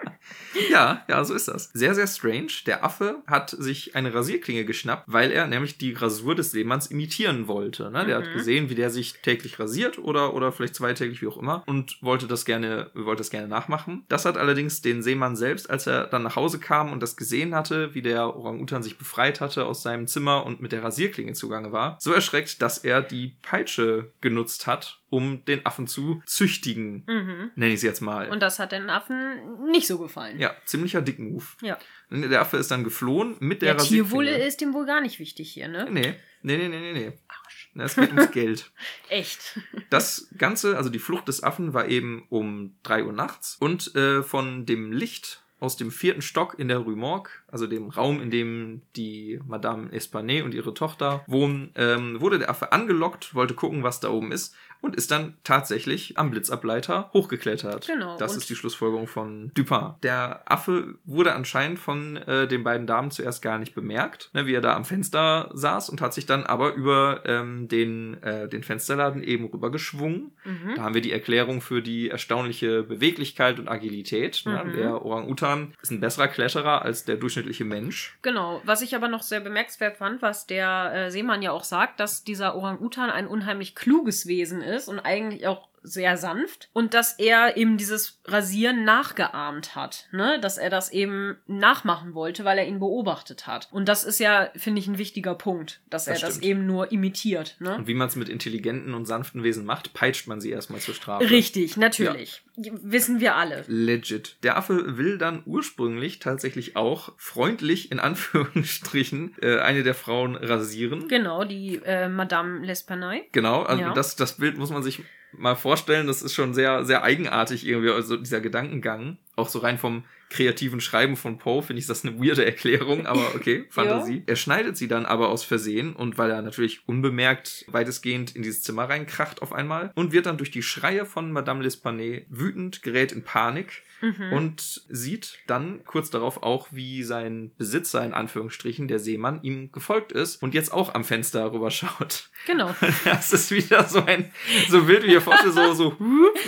Ja, 0.71 1.03
ja, 1.09 1.23
so 1.25 1.33
ist 1.33 1.47
das. 1.49 1.69
Sehr, 1.73 1.93
sehr 1.95 2.07
strange. 2.07 2.47
Der 2.65 2.83
Affe 2.83 3.17
hat 3.27 3.49
sich 3.49 3.95
eine 3.95 4.13
Rasierklinge 4.13 4.63
geschnappt, 4.65 5.03
weil 5.07 5.31
er 5.31 5.47
nämlich 5.47 5.77
die 5.77 5.91
Rasur 5.93 6.33
des 6.35 6.51
Seemanns 6.51 6.87
imitieren 6.87 7.47
wollte. 7.47 7.91
Ne? 7.91 8.05
Der 8.05 8.19
Mhm. 8.19 8.23
hat 8.23 8.33
gesehen, 8.33 8.69
wie 8.69 8.75
der 8.75 8.89
sich 8.89 9.13
täglich 9.21 9.59
rasiert 9.59 9.97
oder, 9.99 10.33
oder 10.33 10.51
vielleicht 10.51 10.75
zweitäglich, 10.75 11.21
wie 11.21 11.27
auch 11.27 11.37
immer, 11.37 11.63
und 11.65 11.97
wollte 12.01 12.27
das 12.27 12.45
gerne, 12.45 12.89
wollte 12.93 13.19
das 13.19 13.29
gerne 13.31 13.47
nachmachen. 13.49 14.05
Das 14.07 14.23
hat 14.25 14.37
allerdings 14.37 14.81
den 14.81 15.03
Seemann 15.03 15.35
selbst, 15.35 15.69
als 15.69 15.87
er 15.87 16.05
dann 16.05 16.23
nach 16.23 16.35
Hause 16.37 16.59
kam 16.59 16.91
und 16.93 17.01
das 17.03 17.17
gesehen 17.17 17.53
hatte, 17.53 17.93
wie 17.93 18.01
der 18.01 18.35
Orang-Utan 18.35 18.81
sich 18.83 18.97
befreit 18.97 19.41
hatte 19.41 19.65
aus 19.65 19.83
seinem 19.83 20.07
Zimmer 20.07 20.45
und 20.45 20.61
mit 20.61 20.71
der 20.71 20.83
Rasierklinge 20.83 21.33
zugange 21.33 21.71
war, 21.73 21.97
so 21.99 22.13
erschreckt, 22.13 22.61
dass 22.61 22.77
er 22.77 23.01
die 23.01 23.35
Peitsche 23.41 24.11
genutzt 24.21 24.67
hat, 24.67 25.01
um 25.15 25.45
den 25.45 25.65
Affen 25.65 25.87
zu 25.87 26.21
züchtigen. 26.25 27.03
Mhm. 27.07 27.51
Nenne 27.55 27.71
ich 27.71 27.75
es 27.77 27.83
jetzt 27.83 28.01
mal. 28.01 28.29
Und 28.29 28.41
das 28.41 28.59
hat 28.59 28.73
den 28.73 28.89
Affen 28.89 29.71
nicht 29.71 29.87
so 29.87 29.97
gefallen. 29.97 30.39
Ja, 30.39 30.53
ziemlicher 30.65 31.01
Dick-Move. 31.01 31.45
Ja. 31.61 31.77
Der 32.09 32.41
Affe 32.41 32.57
ist 32.57 32.69
dann 32.69 32.83
geflohen 32.83 33.37
mit 33.39 33.61
der, 33.61 33.75
Der 33.75 33.83
Tierwohl 33.83 34.25
Rasierklinge. 34.25 34.47
ist 34.47 34.61
ihm 34.61 34.73
wohl 34.73 34.85
gar 34.85 34.99
nicht 34.99 35.19
wichtig 35.19 35.51
hier, 35.51 35.69
ne? 35.69 35.87
Nee, 35.89 36.15
nee, 36.41 36.57
nee, 36.57 36.67
nee, 36.67 36.79
nee, 36.79 36.93
nee. 36.93 37.13
Arsch. 37.27 37.71
Es 37.75 37.95
geht 37.95 38.11
ums 38.11 38.31
Geld. 38.31 38.71
Echt. 39.09 39.59
Das 39.89 40.27
Ganze, 40.37 40.75
also 40.77 40.89
die 40.89 40.99
Flucht 40.99 41.27
des 41.29 41.43
Affen, 41.43 41.73
war 41.73 41.87
eben 41.87 42.25
um 42.29 42.75
3 42.83 43.05
Uhr 43.05 43.13
nachts 43.13 43.55
und 43.59 43.95
äh, 43.95 44.21
von 44.21 44.65
dem 44.65 44.91
Licht 44.91 45.41
aus 45.59 45.77
dem 45.77 45.89
vierten 45.89 46.21
Stock 46.21 46.59
in 46.59 46.67
der 46.67 46.79
Rue 46.79 46.95
Morgue, 46.97 47.31
also 47.47 47.65
dem 47.65 47.89
Raum, 47.89 48.21
in 48.21 48.29
dem 48.29 48.81
die 48.95 49.39
Madame 49.47 49.91
Esplanay 49.91 50.41
und 50.41 50.53
ihre 50.53 50.73
Tochter 50.73 51.23
wohnen, 51.27 51.71
ähm, 51.75 52.19
wurde 52.19 52.39
der 52.39 52.49
Affe 52.49 52.71
angelockt, 52.71 53.33
wollte 53.33 53.53
gucken, 53.53 53.81
was 53.81 53.99
da 54.01 54.09
oben 54.09 54.31
ist 54.31 54.53
und 54.85 54.95
ist 54.95 55.09
dann 55.11 55.33
tatsächlich 55.43 56.17
am 56.17 56.29
Blitzableiter 56.29 57.09
hochgeklettert. 57.11 57.87
Genau, 57.87 58.17
Das 58.17 58.37
ist 58.37 58.49
die 58.49 58.55
Schlussfolgerung 58.55 59.07
von 59.07 59.51
Dupin. 59.55 59.95
Der 60.03 60.43
Affe 60.45 60.95
wurde 61.05 61.33
anscheinend 61.33 61.79
von 61.79 62.17
äh, 62.17 62.47
den 62.47 62.63
beiden 62.63 62.85
Damen 62.85 63.09
zuerst 63.09 63.41
gar 63.41 63.57
nicht 63.57 63.73
bemerkt, 63.73 64.29
ne, 64.33 64.45
wie 64.45 64.53
er 64.53 64.61
da 64.61 64.75
am 64.75 64.85
Fenster 64.85 65.49
saß 65.53 65.89
und 65.89 66.01
hat 66.01 66.13
sich 66.13 66.27
dann 66.27 66.43
aber 66.45 66.75
über 66.75 67.23
ähm, 67.25 67.67
den, 67.67 68.21
äh, 68.21 68.47
den 68.47 68.61
Fensterladen 68.61 69.23
eben 69.23 69.45
rüber 69.45 69.71
geschwungen. 69.71 70.31
Mhm. 70.43 70.75
Da 70.75 70.83
haben 70.83 70.93
wir 70.93 71.01
die 71.01 71.11
Erklärung 71.11 71.61
für 71.61 71.81
die 71.81 72.09
erstaunliche 72.09 72.83
Beweglichkeit 72.83 73.59
und 73.59 73.67
Agilität. 73.67 74.43
Ne? 74.45 74.63
Mhm. 74.63 74.73
Der 74.73 75.03
Orang-Utan 75.03 75.73
ist 75.81 75.91
ein 75.91 75.99
besserer 75.99 76.27
Kletterer 76.27 76.83
als 76.83 77.05
der 77.05 77.15
durchschnittliche 77.15 77.65
Mensch. 77.65 78.17
Genau. 78.21 78.61
Was 78.65 78.83
ich 78.83 78.95
aber 78.95 79.07
noch 79.07 79.23
sehr 79.23 79.39
bemerkenswert 79.39 79.97
fand, 79.97 80.21
was 80.21 80.45
der 80.45 80.91
äh, 80.93 81.11
Seemann 81.11 81.41
ja 81.41 81.51
auch 81.51 81.63
sagt, 81.63 81.99
dass 81.99 82.23
dieser 82.23 82.55
Orang-Utan 82.55 83.09
ein 83.09 83.27
unheimlich 83.27 83.73
kluges 83.73 84.27
Wesen 84.27 84.61
ist 84.61 84.74
und 84.87 84.99
eigentlich 84.99 85.47
auch 85.47 85.67
sehr 85.85 86.17
sanft 86.17 86.69
und 86.73 86.93
dass 86.93 87.13
er 87.19 87.57
eben 87.57 87.77
dieses 87.77 88.19
Rasieren 88.25 88.83
nachgeahmt 88.85 89.75
hat, 89.75 90.07
ne, 90.11 90.39
dass 90.41 90.57
er 90.57 90.69
das 90.69 90.91
eben 90.91 91.37
nachmachen 91.47 92.13
wollte, 92.13 92.43
weil 92.43 92.57
er 92.57 92.67
ihn 92.67 92.79
beobachtet 92.79 93.47
hat. 93.47 93.69
Und 93.71 93.87
das 93.87 94.03
ist 94.03 94.19
ja, 94.19 94.49
finde 94.55 94.79
ich, 94.81 94.87
ein 94.87 94.97
wichtiger 94.97 95.35
Punkt, 95.35 95.81
dass 95.89 96.05
Das 96.05 96.21
er 96.21 96.27
das 96.27 96.35
stimmt. 96.37 96.45
eben 96.45 96.65
nur 96.65 96.91
imitiert, 96.91 97.55
ne? 97.59 97.75
Und 97.75 97.87
wie 97.87 97.93
man 97.93 98.07
es 98.07 98.15
mit 98.15 98.29
intelligenten 98.29 98.93
und 98.93 99.05
sanften 99.05 99.43
Wesen 99.43 99.65
macht, 99.65 99.93
peitscht 99.93 100.27
man 100.27 100.41
sie 100.41 100.51
erstmal 100.51 100.79
zur 100.81 100.93
Strafe. 100.95 101.29
Richtig, 101.29 101.77
natürlich. 101.77 102.41
Wissen 102.57 103.19
wir 103.19 103.35
alle. 103.35 103.65
Legit. 103.67 104.37
Der 104.43 104.55
Affe 104.57 104.97
will 104.97 105.17
dann 105.17 105.43
ursprünglich 105.45 106.19
tatsächlich 106.19 106.75
auch 106.77 107.11
freundlich 107.17 107.91
in 107.91 107.99
Anführungsstrichen 107.99 109.35
äh, 109.41 109.59
eine 109.59 109.83
der 109.83 109.93
Frauen 109.93 110.35
rasieren. 110.35 111.07
Genau, 111.07 111.43
die 111.43 111.81
äh, 111.85 112.07
Madame 112.07 112.65
L'Espanaye. 112.65 113.23
Genau, 113.31 113.63
also 113.63 113.81
Ja. 113.81 113.93
das, 113.93 114.15
das 114.15 114.37
Bild 114.37 114.57
muss 114.57 114.69
man 114.69 114.83
sich 114.83 115.01
mal 115.37 115.55
vorstellen. 115.55 116.07
Das 116.07 116.21
ist 116.21 116.33
schon 116.33 116.53
sehr, 116.53 116.85
sehr 116.85 117.03
eigenartig 117.03 117.65
irgendwie, 117.65 117.91
also 117.91 118.17
dieser 118.17 118.41
Gedankengang. 118.41 119.17
Auch 119.35 119.49
so 119.49 119.59
rein 119.59 119.77
vom 119.77 120.03
kreativen 120.29 120.81
Schreiben 120.81 121.15
von 121.15 121.37
Poe 121.37 121.61
finde 121.61 121.79
ich 121.79 121.87
das 121.87 122.03
eine 122.03 122.19
weirde 122.19 122.45
Erklärung, 122.45 123.05
aber 123.05 123.35
okay, 123.35 123.65
Fantasie. 123.69 124.23
Er 124.25 124.35
schneidet 124.35 124.75
sie 124.75 124.87
dann 124.87 125.05
aber 125.05 125.29
aus 125.29 125.43
Versehen 125.43 125.93
und 125.95 126.17
weil 126.17 126.31
er 126.31 126.41
natürlich 126.41 126.87
unbemerkt 126.87 127.65
weitestgehend 127.67 128.35
in 128.35 128.41
dieses 128.41 128.63
Zimmer 128.63 128.89
reinkracht 128.89 129.41
auf 129.41 129.53
einmal 129.53 129.91
und 129.95 130.11
wird 130.13 130.25
dann 130.25 130.37
durch 130.37 130.51
die 130.51 130.63
Schreie 130.63 131.05
von 131.05 131.31
Madame 131.31 131.63
L'Espanaye 131.63 132.25
wütend, 132.29 132.81
gerät 132.81 133.11
in 133.11 133.23
Panik 133.23 133.83
Mhm. 134.01 134.33
und 134.33 134.61
sieht 134.89 135.39
dann 135.47 135.83
kurz 135.85 136.09
darauf 136.09 136.43
auch, 136.43 136.67
wie 136.71 137.03
sein 137.03 137.51
Besitzer, 137.57 138.03
in 138.03 138.13
Anführungsstrichen, 138.13 138.87
der 138.87 138.99
Seemann, 138.99 139.39
ihm 139.41 139.71
gefolgt 139.71 140.11
ist 140.11 140.43
und 140.43 140.53
jetzt 140.53 140.73
auch 140.73 140.93
am 140.93 141.03
Fenster 141.03 141.51
rüberschaut. 141.51 142.29
Genau. 142.45 142.75
Das 143.05 143.31
ist 143.33 143.51
wieder 143.51 143.83
so 143.85 144.03
ein, 144.05 144.31
so 144.69 144.87
wild 144.87 145.03
wie 145.03 145.13
ihr 145.13 145.21
vorstellt, 145.21 145.53
so, 145.53 145.73
so, 145.73 145.97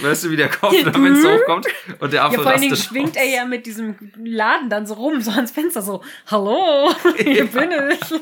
weißt 0.01 0.25
du, 0.25 0.31
wie 0.31 0.35
der 0.35 0.49
Kopf 0.49 0.75
am 0.85 0.93
Fenster 1.03 1.35
hochkommt 1.37 1.67
und 1.99 2.13
der 2.13 2.23
Affe 2.25 2.35
Ja, 2.37 2.41
vor 2.43 2.51
allen 2.51 2.61
Dingen 2.61 2.75
schwingt 2.75 3.15
er 3.15 3.25
ja 3.25 3.45
mit 3.45 3.65
diesem 3.65 3.95
Laden 4.23 4.69
dann 4.69 4.85
so 4.85 4.95
rum, 4.95 5.21
so 5.21 5.31
ans 5.31 5.51
Fenster, 5.51 5.81
so, 5.81 6.03
hallo, 6.27 6.91
hier 7.17 7.45
bin 7.47 7.71
ich. 7.91 8.21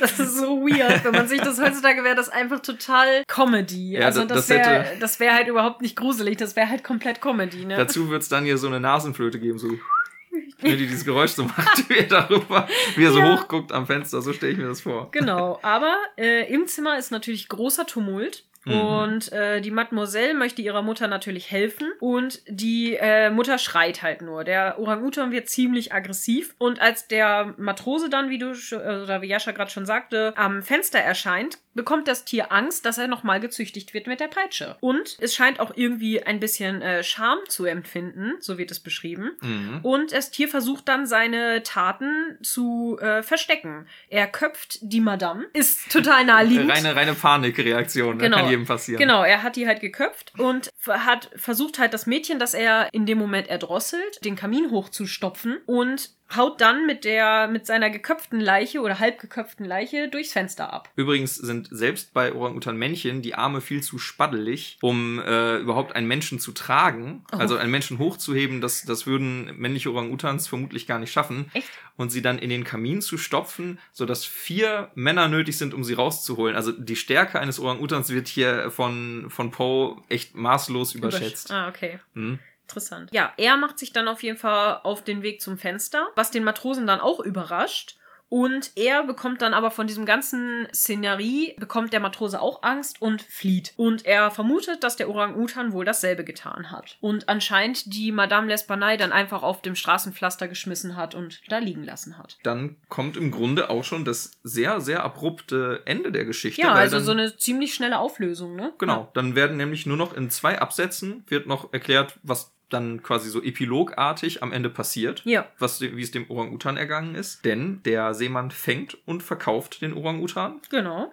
Das 0.00 0.18
ist 0.18 0.36
so 0.38 0.60
weird. 0.62 1.04
Wenn 1.04 1.12
man 1.12 1.28
sich 1.28 1.40
das 1.40 1.60
heutzutage 1.60 2.02
wäre, 2.04 2.14
das 2.14 2.28
einfach 2.28 2.60
total 2.60 3.22
Comedy. 3.26 3.92
Ja, 3.92 4.06
also 4.06 4.24
das- 4.24 4.32
das 4.32 4.46
das 4.46 4.48
wäre 4.56 4.86
das 5.00 5.20
wär 5.20 5.34
halt 5.34 5.48
überhaupt 5.48 5.82
nicht 5.82 5.96
gruselig, 5.96 6.36
das 6.38 6.56
wäre 6.56 6.68
halt 6.68 6.82
komplett 6.84 7.20
Comedy, 7.20 7.64
ne? 7.64 7.76
Dazu 7.76 8.10
wird 8.10 8.22
es 8.22 8.28
dann 8.32 8.46
ihr 8.46 8.58
so 8.58 8.66
eine 8.66 8.80
Nasenflöte 8.80 9.38
geben, 9.38 9.58
so 9.58 9.68
wenn 10.60 10.78
die 10.78 10.86
dieses 10.86 11.04
Geräusch 11.04 11.32
so 11.32 11.44
macht, 11.44 11.88
wie 11.88 11.98
er 11.98 12.06
darüber, 12.06 12.66
wie 12.96 13.04
er 13.04 13.12
so 13.12 13.18
Ja. 13.20 13.36
hochguckt 13.36 13.72
am 13.72 13.86
Fenster, 13.86 14.22
so 14.22 14.32
stelle 14.32 14.52
ich 14.52 14.58
mir 14.58 14.68
das 14.68 14.80
vor. 14.80 15.08
Genau, 15.12 15.58
aber 15.62 15.94
äh, 16.16 16.52
im 16.52 16.66
Zimmer 16.66 16.98
ist 16.98 17.10
natürlich 17.12 17.48
großer 17.48 17.86
Tumult. 17.86 18.44
Mhm. 18.64 18.80
Und 18.80 19.32
äh, 19.32 19.60
die 19.60 19.70
Mademoiselle 19.70 20.34
möchte 20.34 20.62
ihrer 20.62 20.82
Mutter 20.82 21.08
natürlich 21.08 21.50
helfen 21.50 21.92
und 22.00 22.42
die 22.46 22.96
äh, 22.96 23.30
Mutter 23.30 23.58
schreit 23.58 24.02
halt 24.02 24.22
nur. 24.22 24.44
Der 24.44 24.78
Orang-Utan 24.78 25.32
wird 25.32 25.48
ziemlich 25.48 25.92
aggressiv 25.92 26.54
und 26.58 26.80
als 26.80 27.08
der 27.08 27.54
Matrose 27.58 28.08
dann, 28.08 28.30
wie 28.30 28.38
du 28.38 28.52
äh, 28.52 29.02
oder 29.02 29.22
wie 29.22 29.28
Jascha 29.28 29.52
gerade 29.52 29.70
schon 29.70 29.86
sagte, 29.86 30.32
am 30.36 30.62
Fenster 30.62 30.98
erscheint, 30.98 31.58
bekommt 31.74 32.06
das 32.06 32.24
Tier 32.24 32.52
Angst, 32.52 32.84
dass 32.84 32.98
er 32.98 33.08
nochmal 33.08 33.40
gezüchtigt 33.40 33.94
wird 33.94 34.06
mit 34.06 34.20
der 34.20 34.28
Peitsche. 34.28 34.76
Und 34.80 35.16
es 35.20 35.34
scheint 35.34 35.60
auch 35.60 35.72
irgendwie 35.74 36.22
ein 36.22 36.38
bisschen 36.38 36.82
äh, 36.82 37.02
Scham 37.02 37.38
zu 37.48 37.64
empfinden, 37.64 38.34
so 38.40 38.58
wird 38.58 38.70
es 38.70 38.80
beschrieben. 38.80 39.30
Mhm. 39.40 39.80
Und 39.82 40.12
das 40.12 40.30
Tier 40.30 40.48
versucht 40.48 40.88
dann 40.88 41.06
seine 41.06 41.62
Taten 41.62 42.38
zu 42.42 42.98
äh, 43.00 43.22
verstecken. 43.22 43.86
Er 44.08 44.26
köpft 44.26 44.78
die 44.82 45.00
Madame, 45.00 45.46
ist 45.54 45.90
total 45.90 46.24
naheliegend. 46.26 46.70
Reine, 46.70 46.94
reine 46.94 47.14
Panikreaktion, 47.14 48.18
ne? 48.18 48.24
Genau. 48.24 48.51
Jedem 48.52 48.66
passieren. 48.66 49.00
Genau, 49.00 49.22
er 49.24 49.42
hat 49.42 49.56
die 49.56 49.66
halt 49.66 49.80
geköpft 49.80 50.32
und 50.38 50.70
hat 50.88 51.30
versucht 51.36 51.78
halt 51.78 51.94
das 51.94 52.06
Mädchen, 52.06 52.38
das 52.38 52.54
er 52.54 52.88
in 52.92 53.06
dem 53.06 53.18
Moment 53.18 53.48
erdrosselt, 53.48 54.24
den 54.24 54.36
Kamin 54.36 54.70
hochzustopfen 54.70 55.58
und 55.66 56.10
haut 56.36 56.60
dann 56.60 56.86
mit 56.86 57.04
der 57.04 57.48
mit 57.48 57.66
seiner 57.66 57.90
geköpften 57.90 58.40
Leiche 58.40 58.80
oder 58.80 58.98
halb 58.98 59.20
geköpften 59.20 59.64
Leiche 59.66 60.08
durchs 60.08 60.32
Fenster 60.32 60.72
ab. 60.72 60.90
Übrigens 60.96 61.36
sind 61.36 61.68
selbst 61.70 62.14
bei 62.14 62.32
Orang-Utan-Männchen 62.32 63.22
die 63.22 63.34
Arme 63.34 63.60
viel 63.60 63.82
zu 63.82 63.98
spaddelig, 63.98 64.78
um 64.82 65.18
äh, 65.20 65.56
überhaupt 65.58 65.94
einen 65.94 66.06
Menschen 66.08 66.38
zu 66.38 66.52
tragen. 66.52 67.24
Oh. 67.32 67.36
Also 67.36 67.56
einen 67.56 67.70
Menschen 67.70 67.98
hochzuheben, 67.98 68.60
das, 68.60 68.84
das 68.84 69.06
würden 69.06 69.56
männliche 69.56 69.90
Orang-Utans 69.90 70.48
vermutlich 70.48 70.86
gar 70.86 70.98
nicht 70.98 71.12
schaffen. 71.12 71.50
Echt? 71.54 71.68
Und 71.96 72.10
sie 72.10 72.22
dann 72.22 72.38
in 72.38 72.50
den 72.50 72.64
Kamin 72.64 73.02
zu 73.02 73.18
stopfen, 73.18 73.78
sodass 73.92 74.24
vier 74.24 74.90
Männer 74.94 75.28
nötig 75.28 75.58
sind, 75.58 75.74
um 75.74 75.84
sie 75.84 75.94
rauszuholen. 75.94 76.56
Also 76.56 76.72
die 76.72 76.96
Stärke 76.96 77.38
eines 77.38 77.60
Orang-Utans 77.60 78.10
wird 78.10 78.28
hier 78.28 78.70
von, 78.70 79.26
von 79.28 79.50
Poe 79.50 80.02
echt 80.08 80.34
maßlos 80.34 80.94
überschätzt. 80.94 81.50
Ah, 81.50 81.68
okay. 81.68 81.98
Hm. 82.14 82.38
Interessant. 82.62 83.10
Ja, 83.12 83.32
er 83.36 83.56
macht 83.56 83.78
sich 83.78 83.92
dann 83.92 84.08
auf 84.08 84.22
jeden 84.22 84.38
Fall 84.38 84.80
auf 84.82 85.02
den 85.02 85.22
Weg 85.22 85.40
zum 85.40 85.58
Fenster, 85.58 86.08
was 86.14 86.30
den 86.30 86.44
Matrosen 86.44 86.86
dann 86.86 87.00
auch 87.00 87.20
überrascht. 87.20 87.96
Und 88.32 88.70
er 88.76 89.04
bekommt 89.04 89.42
dann 89.42 89.52
aber 89.52 89.70
von 89.70 89.86
diesem 89.86 90.06
ganzen 90.06 90.66
Szenerie, 90.72 91.54
bekommt 91.58 91.92
der 91.92 92.00
Matrose 92.00 92.40
auch 92.40 92.62
Angst 92.62 93.02
und 93.02 93.20
flieht. 93.20 93.74
Und 93.76 94.06
er 94.06 94.30
vermutet, 94.30 94.82
dass 94.82 94.96
der 94.96 95.10
Orang-Utan 95.10 95.74
wohl 95.74 95.84
dasselbe 95.84 96.24
getan 96.24 96.70
hat. 96.70 96.96
Und 97.02 97.28
anscheinend 97.28 97.92
die 97.92 98.10
Madame 98.10 98.50
L'Espanaye 98.50 98.96
dann 98.96 99.12
einfach 99.12 99.42
auf 99.42 99.60
dem 99.60 99.74
Straßenpflaster 99.74 100.48
geschmissen 100.48 100.96
hat 100.96 101.14
und 101.14 101.42
da 101.48 101.58
liegen 101.58 101.84
lassen 101.84 102.16
hat. 102.16 102.38
Dann 102.42 102.76
kommt 102.88 103.18
im 103.18 103.32
Grunde 103.32 103.68
auch 103.68 103.84
schon 103.84 104.06
das 104.06 104.30
sehr, 104.42 104.80
sehr 104.80 105.02
abrupte 105.02 105.82
Ende 105.84 106.10
der 106.10 106.24
Geschichte. 106.24 106.62
Ja, 106.62 106.72
also 106.72 106.96
dann, 106.96 107.04
so 107.04 107.12
eine 107.12 107.36
ziemlich 107.36 107.74
schnelle 107.74 107.98
Auflösung, 107.98 108.56
ne? 108.56 108.72
Genau, 108.78 109.10
dann 109.12 109.34
werden 109.34 109.58
nämlich 109.58 109.84
nur 109.84 109.98
noch 109.98 110.16
in 110.16 110.30
zwei 110.30 110.58
Absätzen 110.58 111.22
wird 111.28 111.46
noch 111.46 111.74
erklärt, 111.74 112.18
was 112.22 112.50
dann 112.72 113.02
quasi 113.02 113.30
so 113.30 113.42
epilogartig 113.42 114.42
am 114.42 114.52
Ende 114.52 114.70
passiert. 114.70 115.22
Ja. 115.24 115.46
Was, 115.58 115.80
wie 115.80 116.02
es 116.02 116.10
dem 116.10 116.30
Orang-Utan 116.30 116.76
ergangen 116.76 117.14
ist. 117.14 117.44
Denn 117.44 117.82
der 117.84 118.14
Seemann 118.14 118.50
fängt 118.50 118.98
und 119.06 119.22
verkauft 119.22 119.82
den 119.82 119.92
Orang-Utan. 119.92 120.60
Genau. 120.70 121.12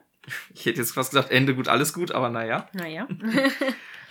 Ich 0.53 0.65
hätte 0.65 0.79
jetzt 0.79 0.91
fast 0.91 1.11
gesagt, 1.11 1.31
Ende 1.31 1.55
gut, 1.55 1.67
alles 1.67 1.93
gut, 1.93 2.11
aber 2.11 2.29
naja. 2.29 2.67
Naja. 2.73 3.07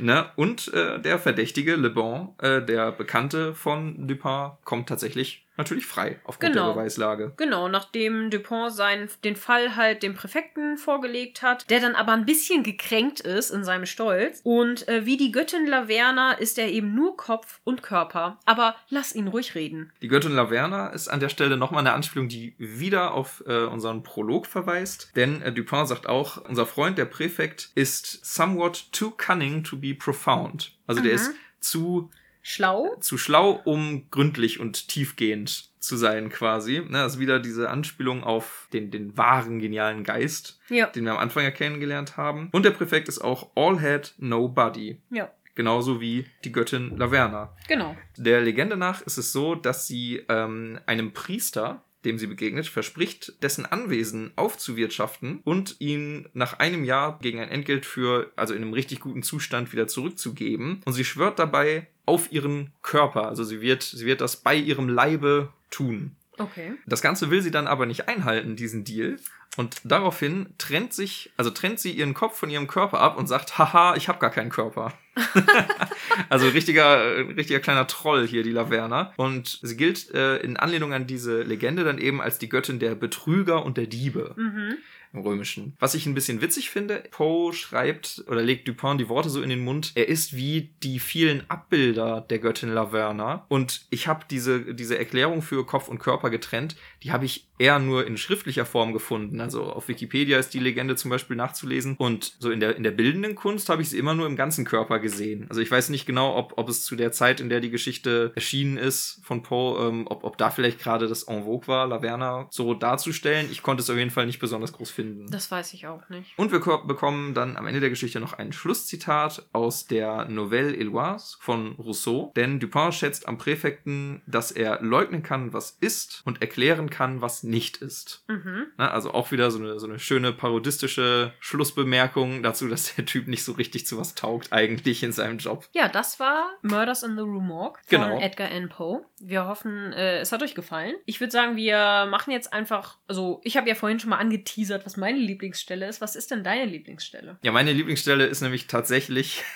Ne? 0.01 0.31
Und 0.37 0.73
äh, 0.75 1.01
der 1.01 1.19
Verdächtige, 1.19 1.75
Le 1.75 1.91
Bon, 1.91 2.35
äh, 2.39 2.63
der 2.63 2.93
Bekannte 2.93 3.53
von 3.55 4.07
Dupin, 4.07 4.53
kommt 4.63 4.89
tatsächlich 4.89 5.48
natürlich 5.59 5.85
frei 5.87 6.19
aufgrund 6.25 6.53
Genau. 6.55 6.69
der 6.69 6.73
Beweislage. 6.75 7.33
Genau, 7.37 7.69
nachdem 7.69 8.31
Dupont 8.31 8.73
seinen, 8.73 9.09
den 9.25 9.37
Fall 9.37 9.77
halt 9.77 10.03
dem 10.03 10.15
Präfekten 10.15 10.79
vorgelegt 10.79 11.43
hat, 11.43 11.69
der 11.69 11.81
dann 11.81 11.95
aber 11.95 12.13
ein 12.13 12.25
bisschen 12.25 12.63
gekränkt 12.63 13.21
ist 13.21 13.51
in 13.51 13.65
seinem 13.65 13.85
Stolz. 13.87 14.41
Und 14.45 14.89
äh, 14.89 15.05
wie 15.05 15.17
die 15.17 15.33
Göttin 15.33 15.67
Laverna 15.67 16.33
ist 16.33 16.59
er 16.59 16.69
eben 16.69 16.95
nur 16.95 17.17
Kopf 17.17 17.61
und 17.65 17.83
Körper. 17.83 18.39
Aber 18.47 18.77
lass 18.89 19.15
ihn 19.15 19.29
ruhig 19.29 19.55
reden. 19.55 19.93
Die 20.01 20.09
Göttin 20.09 20.33
Laverna 20.33 20.89
ist 20.89 21.09
an 21.09 21.21
der 21.21 21.29
Stelle 21.29 21.57
nochmal 21.57 21.81
eine 21.81 21.93
Anspielung, 21.93 22.29
die 22.29 22.55
wieder 22.59 23.13
auf 23.13 23.43
äh, 23.47 23.65
unseren 23.65 24.03
Prolog 24.03 24.47
verweist. 24.47 25.11
Denn 25.17 25.43
äh, 25.43 25.53
Dupin 25.53 25.87
sagt 25.87 26.07
auch, 26.07 26.39
unser 26.49 26.65
Freund, 26.67 26.97
der 26.97 27.05
Präfekt, 27.05 27.71
ist 27.75 28.25
somewhat 28.25 28.93
too 28.93 29.11
cunning 29.11 29.65
to 29.65 29.77
be 29.77 29.95
profound. 29.95 30.73
Also 30.87 31.03
der 31.03 31.11
Mhm. 31.13 31.17
ist 31.17 31.33
zu, 31.61 32.11
Schlau? 32.43 32.97
zu 33.01 33.19
schlau, 33.19 33.61
um 33.65 34.11
gründlich 34.11 34.59
und 34.61 34.89
tiefgehend 34.89 35.69
zu 35.81 35.97
sein, 35.97 36.29
quasi. 36.31 36.81
Ne, 36.81 36.99
das 36.99 37.15
ist 37.15 37.19
wieder 37.21 37.39
diese 37.41 37.71
Anspielung 37.71 38.25
auf 38.25 38.69
den, 38.73 38.91
den 38.91 39.17
wahren 39.17 39.59
genialen 39.61 40.03
Geist, 40.05 40.59
Ja. 40.69 40.87
den 40.87 41.05
wir 41.05 41.13
am 41.13 41.19
Anfang 41.19 41.45
ja 41.45 41.51
kennengelernt 41.51 42.17
haben. 42.17 42.49
Und 42.53 42.65
der 42.65 42.71
Präfekt 42.73 43.09
ist 43.09 43.21
auch 43.21 43.51
all 43.55 43.81
head, 43.81 44.15
no 44.19 44.49
body. 44.49 45.01
Ja. 45.11 45.31
Genauso 45.55 46.01
wie 46.01 46.27
die 46.45 46.53
Göttin 46.53 46.97
Laverna. 46.97 47.55
Genau. 47.67 47.97
Der 48.17 48.41
Legende 48.41 48.77
nach 48.77 49.03
ist 49.03 49.19
es 49.19 49.33
so, 49.33 49.55
dass 49.57 49.87
sie 49.89 50.23
ähm, 50.29 50.79
einem 50.87 51.13
Priester, 51.13 51.83
dem 52.05 52.17
sie 52.17 52.29
begegnet, 52.29 52.69
verspricht, 52.69 53.43
dessen 53.43 53.67
Anwesen 53.67 54.31
aufzuwirtschaften 54.37 55.41
und 55.43 55.77
ihn 55.81 56.29
nach 56.33 56.61
einem 56.61 56.85
Jahr 56.85 57.19
gegen 57.21 57.41
ein 57.41 57.49
Entgelt 57.49 57.87
für, 57.87 58.31
also 58.37 58.55
in 58.55 58.63
einem 58.63 58.73
richtig 58.73 59.01
guten 59.01 59.25
Zustand 59.25 59.73
wieder 59.73 59.89
zurückzugeben. 59.89 60.81
Und 60.85 60.93
sie 60.93 61.05
schwört 61.05 61.41
dabei 61.41 61.89
auf 62.09 62.33
ihren 62.33 62.73
Körper. 62.83 63.29
Also 63.29 63.45
sie 63.45 63.61
wird, 63.61 63.83
sie 63.83 64.07
wird 64.07 64.21
das 64.21 64.37
bei 64.37 64.57
ihrem 64.57 64.89
Leibe 64.89 65.51
tun. 65.71 66.17
Okay. 66.39 66.75
Das 66.87 67.03
Ganze 67.03 67.31
will 67.31 67.43
sie 67.43 67.51
dann 67.51 67.67
aber 67.67 67.87
nicht 67.87 68.09
einhalten, 68.09 68.57
diesen 68.57 68.85
Deal. 68.85 69.19
Und 69.57 69.81
daraufhin 69.85 70.47
trennt 70.57 70.93
sich, 70.93 71.33
also 71.37 71.51
trennt 71.51 71.81
sie 71.81 71.91
ihren 71.91 72.15
Kopf 72.15 72.39
von 72.39 72.49
ihrem 72.49 72.69
Körper 72.69 73.01
ab 73.01 73.19
und 73.19 73.27
sagt, 73.27 73.59
haha, 73.59 73.97
ich 73.97 74.09
habe 74.09 74.21
gar 74.21 74.31
keinen 74.31 74.51
Körper. 74.51 74.93
also 76.29 76.49
richtiger, 76.49 77.27
richtiger 77.37 77.59
kleiner 77.59 77.89
Troll 77.89 78.27
hier, 78.27 78.45
die 78.45 78.53
Laverna. 78.53 79.13
Und 79.17 79.59
sie 79.63 79.77
gilt 79.77 80.15
äh, 80.15 80.37
in 80.39 80.57
Anlehnung 80.57 80.93
an 80.93 81.09
diese 81.09 81.43
Legende 81.43 81.83
dann 81.83 81.99
eben 81.99 82.21
als 82.23 82.39
die 82.39 82.49
Göttin 82.49 82.79
der 82.79 82.95
Betrüger 82.95 83.65
und 83.65 83.77
der 83.77 83.87
Diebe 83.87 84.35
Mhm. 84.37 84.79
Im 85.13 85.21
Römischen. 85.21 85.77
Was 85.79 85.95
ich 85.95 86.07
ein 86.07 86.15
bisschen 86.15 86.41
witzig 86.41 86.71
finde, 86.71 87.05
Poe 87.11 87.53
schreibt 87.53 88.25
oder 88.29 88.43
legt 88.43 88.69
Dupin 88.69 88.99
die 88.99 89.09
Worte 89.09 89.31
so 89.31 89.43
in 89.43 89.49
den 89.49 89.65
Mund, 89.65 89.93
er 89.95 90.09
ist 90.09 90.37
wie 90.37 90.71
die 90.83 91.01
vielen 91.01 91.49
Abbilder 91.49 92.21
der 92.21 92.39
Göttin 92.39 92.71
Laverna. 92.71 93.47
Und 93.49 93.87
ich 93.91 94.07
habe 94.07 94.25
diese, 94.31 94.75
diese 94.75 94.99
Erklärung 94.99 95.43
für 95.43 95.65
Kopf 95.67 95.89
und 95.89 95.99
Körper 95.99 96.31
getrennt, 96.31 96.77
die 97.03 97.13
habe 97.13 97.25
ich 97.25 97.48
eher 97.59 97.79
nur 97.79 98.07
in 98.07 98.17
schriftlicher 98.17 98.65
Form 98.67 98.93
gefunden. 98.93 99.41
Also 99.41 99.65
auf 99.65 99.89
Wikipedia 99.89 100.39
ist 100.39 100.55
die 100.55 100.59
Legende 100.59 100.97
zum 100.97 101.11
Beispiel 101.11 101.37
nachzulesen. 101.37 101.97
Und 101.99 102.35
so 102.39 102.51
in 102.51 102.61
der, 102.61 102.77
in 102.77 102.83
der 102.83 102.91
bildenden 102.91 103.35
Kunst 103.35 103.69
habe 103.69 103.83
ich 103.83 103.91
sie 103.91 103.99
immer 103.99 104.15
nur 104.15 104.27
im 104.27 104.37
ganzen 104.37 104.65
Körper 104.65 104.99
gesehen. 104.99 105.47
Also 105.49 105.61
ich 105.61 105.71
weiß 105.71 105.89
nicht 105.91 106.07
genau, 106.07 106.37
ob, 106.37 106.55
ob 106.57 106.69
es 106.69 106.85
zu 106.85 106.97
der 106.97 107.13
Zeit, 107.13 107.41
in 107.41 107.49
der 107.49 107.61
die 107.61 107.71
Geschichte 107.71 108.33
erschienen 108.35 108.77
ist 108.77 109.21
von 109.25 109.43
Poe, 109.43 109.89
ähm, 109.89 110.07
ob, 110.09 110.25
ob 110.25 110.39
da 110.39 110.51
vielleicht 110.51 110.79
gerade 110.79 111.09
das 111.09 111.25
en 111.25 111.45
vogue 111.45 111.67
war, 111.69 111.87
Laverna 111.87 112.47
so 112.51 112.75
darzustellen. 112.75 113.49
Ich 113.51 113.63
konnte 113.63 113.83
es 113.83 113.91
auf 113.91 113.97
jeden 113.97 114.11
Fall 114.11 114.27
nicht 114.27 114.39
besonders 114.39 114.73
groß 114.73 114.91
finden. 114.91 115.27
Das 115.31 115.51
weiß 115.51 115.75
ich 115.75 115.87
auch 115.87 116.09
nicht. 116.09 116.33
Und 116.37 116.53
wir 116.53 116.61
ko- 116.61 116.85
bekommen 116.85 117.35
dann 117.35 117.57
am 117.57 117.67
Ende 117.67 117.81
der 117.81 117.91
Geschichte 117.91 118.21
noch 118.21 118.35
ein 118.35 118.53
Schlusszitat 118.53 119.49
aus 119.53 119.87
der 119.87 120.27
Novelle 120.27 120.77
Eloise 120.77 121.37
von 121.41 121.73
Rousseau. 121.73 122.33
Denn 122.37 122.61
Dupin 122.61 122.93
schätzt 122.93 123.27
am 123.27 123.39
Präfekten, 123.39 124.23
dass 124.27 124.51
er 124.53 124.81
leugnen 124.83 125.23
kann, 125.23 125.53
was 125.53 125.77
ist 125.81 126.23
und 126.25 126.41
erklären 126.43 126.91
kann, 126.91 127.21
was 127.21 127.43
nicht 127.43 127.48
ist. 127.79 128.25
Mhm. 128.29 128.67
Na, 128.77 128.91
also 128.91 129.13
auch 129.13 129.31
wieder 129.33 129.51
so 129.51 129.59
eine, 129.59 129.79
so 129.81 129.87
eine 129.87 129.99
schöne 129.99 130.33
parodistische 130.33 131.33
Schlussbemerkung 131.41 132.43
dazu, 132.43 132.69
dass 132.69 132.95
der 132.95 133.07
Typ 133.07 133.27
nicht 133.29 133.45
so 133.45 133.53
richtig 133.53 133.87
zu 133.87 133.99
was 133.99 134.15
taugt 134.15 134.53
eigentlich 134.53 135.03
in 135.03 135.13
seinem 135.13 135.39
Job. 135.39 135.67
Ja, 135.73 135.89
das 135.89 136.21
war 136.21 136.51
Murders 136.63 137.03
in 137.03 137.15
the 137.17 137.23
Rue 137.23 137.43
Morgue 137.43 137.79
von 137.87 138.01
Genau. 138.01 138.21
Edgar 138.21 138.49
Allan 138.51 138.69
Poe. 138.69 139.05
Wir 139.21 139.47
hoffen, 139.47 139.93
äh, 139.93 140.19
es 140.21 140.33
hat 140.33 140.43
euch 140.43 140.55
gefallen. 140.55 140.95
Ich 141.07 141.21
würde 141.21 141.31
sagen, 141.33 141.57
wir 141.57 142.07
machen 142.11 142.31
jetzt 142.33 142.53
einfach, 142.53 142.97
also 143.09 143.41
ich 143.45 143.57
habe 143.57 143.69
ja 143.69 143.75
vorhin 143.75 143.99
schon 144.01 144.11
mal 144.11 144.19
angeteasert, 144.19 144.85
was 144.87 144.97
meine 144.97 145.19
Lieblingsstelle 145.19 145.87
ist. 145.89 146.01
Was 146.01 146.17
ist 146.17 146.31
denn 146.31 146.45
deine 146.45 146.65
Lieblingsstelle? 146.67 147.39
Ja, 147.43 147.53
meine 147.53 147.73
Lieblingsstelle 147.73 148.27
ist 148.27 148.41
nämlich 148.41 148.67
tatsächlich. 148.67 149.43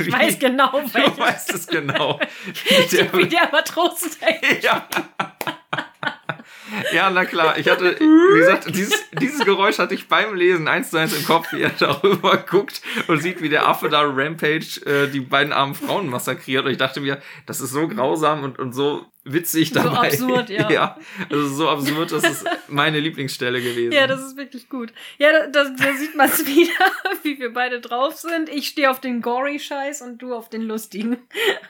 Ich 0.00 0.10
weiß 0.12 0.38
genau, 0.40 0.70
Du 0.80 0.94
welche. 0.94 1.16
weißt 1.18 1.54
es 1.54 1.66
genau. 1.68 2.18
Wie 3.12 3.28
der 3.28 3.48
Matrose 3.52 4.10
denkt. 4.18 4.64
Ja. 4.64 4.88
Ja, 6.92 7.10
na 7.10 7.24
klar. 7.24 7.58
Ich 7.58 7.68
hatte, 7.68 7.96
wie 7.98 8.38
gesagt, 8.38 8.74
dieses, 8.74 9.10
dieses 9.12 9.44
Geräusch 9.44 9.78
hatte 9.78 9.94
ich 9.94 10.08
beim 10.08 10.34
Lesen 10.34 10.68
eins 10.68 10.90
zu 10.90 10.98
eins 10.98 11.16
im 11.16 11.24
Kopf, 11.24 11.52
wie 11.52 11.62
er 11.62 11.70
darüber 11.78 12.36
guckt 12.36 12.82
und 13.06 13.20
sieht, 13.20 13.42
wie 13.42 13.48
der 13.48 13.68
Affe 13.68 13.88
da 13.88 14.02
Rampage 14.02 14.80
äh, 14.86 15.08
die 15.08 15.20
beiden 15.20 15.52
armen 15.52 15.74
Frauen 15.74 16.08
massakriert. 16.08 16.64
Und 16.64 16.72
ich 16.72 16.78
dachte 16.78 17.00
mir, 17.00 17.20
das 17.46 17.60
ist 17.60 17.70
so 17.70 17.88
grausam 17.88 18.44
und, 18.44 18.58
und 18.58 18.72
so 18.72 19.06
witzig 19.24 19.68
So 19.70 19.80
dabei. 19.80 20.08
absurd, 20.08 20.50
ja. 20.50 20.70
ja. 20.70 20.96
Also 21.30 21.46
so 21.48 21.68
absurd, 21.68 22.12
das 22.12 22.24
ist 22.24 22.44
meine 22.68 23.00
Lieblingsstelle 23.00 23.60
gewesen. 23.60 23.92
Ja, 23.92 24.06
das 24.06 24.20
ist 24.22 24.36
wirklich 24.36 24.68
gut. 24.68 24.92
Ja, 25.18 25.30
da, 25.32 25.46
da, 25.46 25.70
da 25.70 25.92
sieht 25.94 26.14
man 26.16 26.28
es 26.28 26.46
wieder, 26.46 26.70
wie 27.22 27.38
wir 27.38 27.52
beide 27.52 27.80
drauf 27.80 28.16
sind. 28.16 28.48
Ich 28.48 28.68
stehe 28.68 28.90
auf 28.90 29.00
den 29.00 29.20
Gory-Scheiß 29.22 30.02
und 30.02 30.18
du 30.22 30.34
auf 30.34 30.48
den 30.48 30.62
lustigen. 30.62 31.18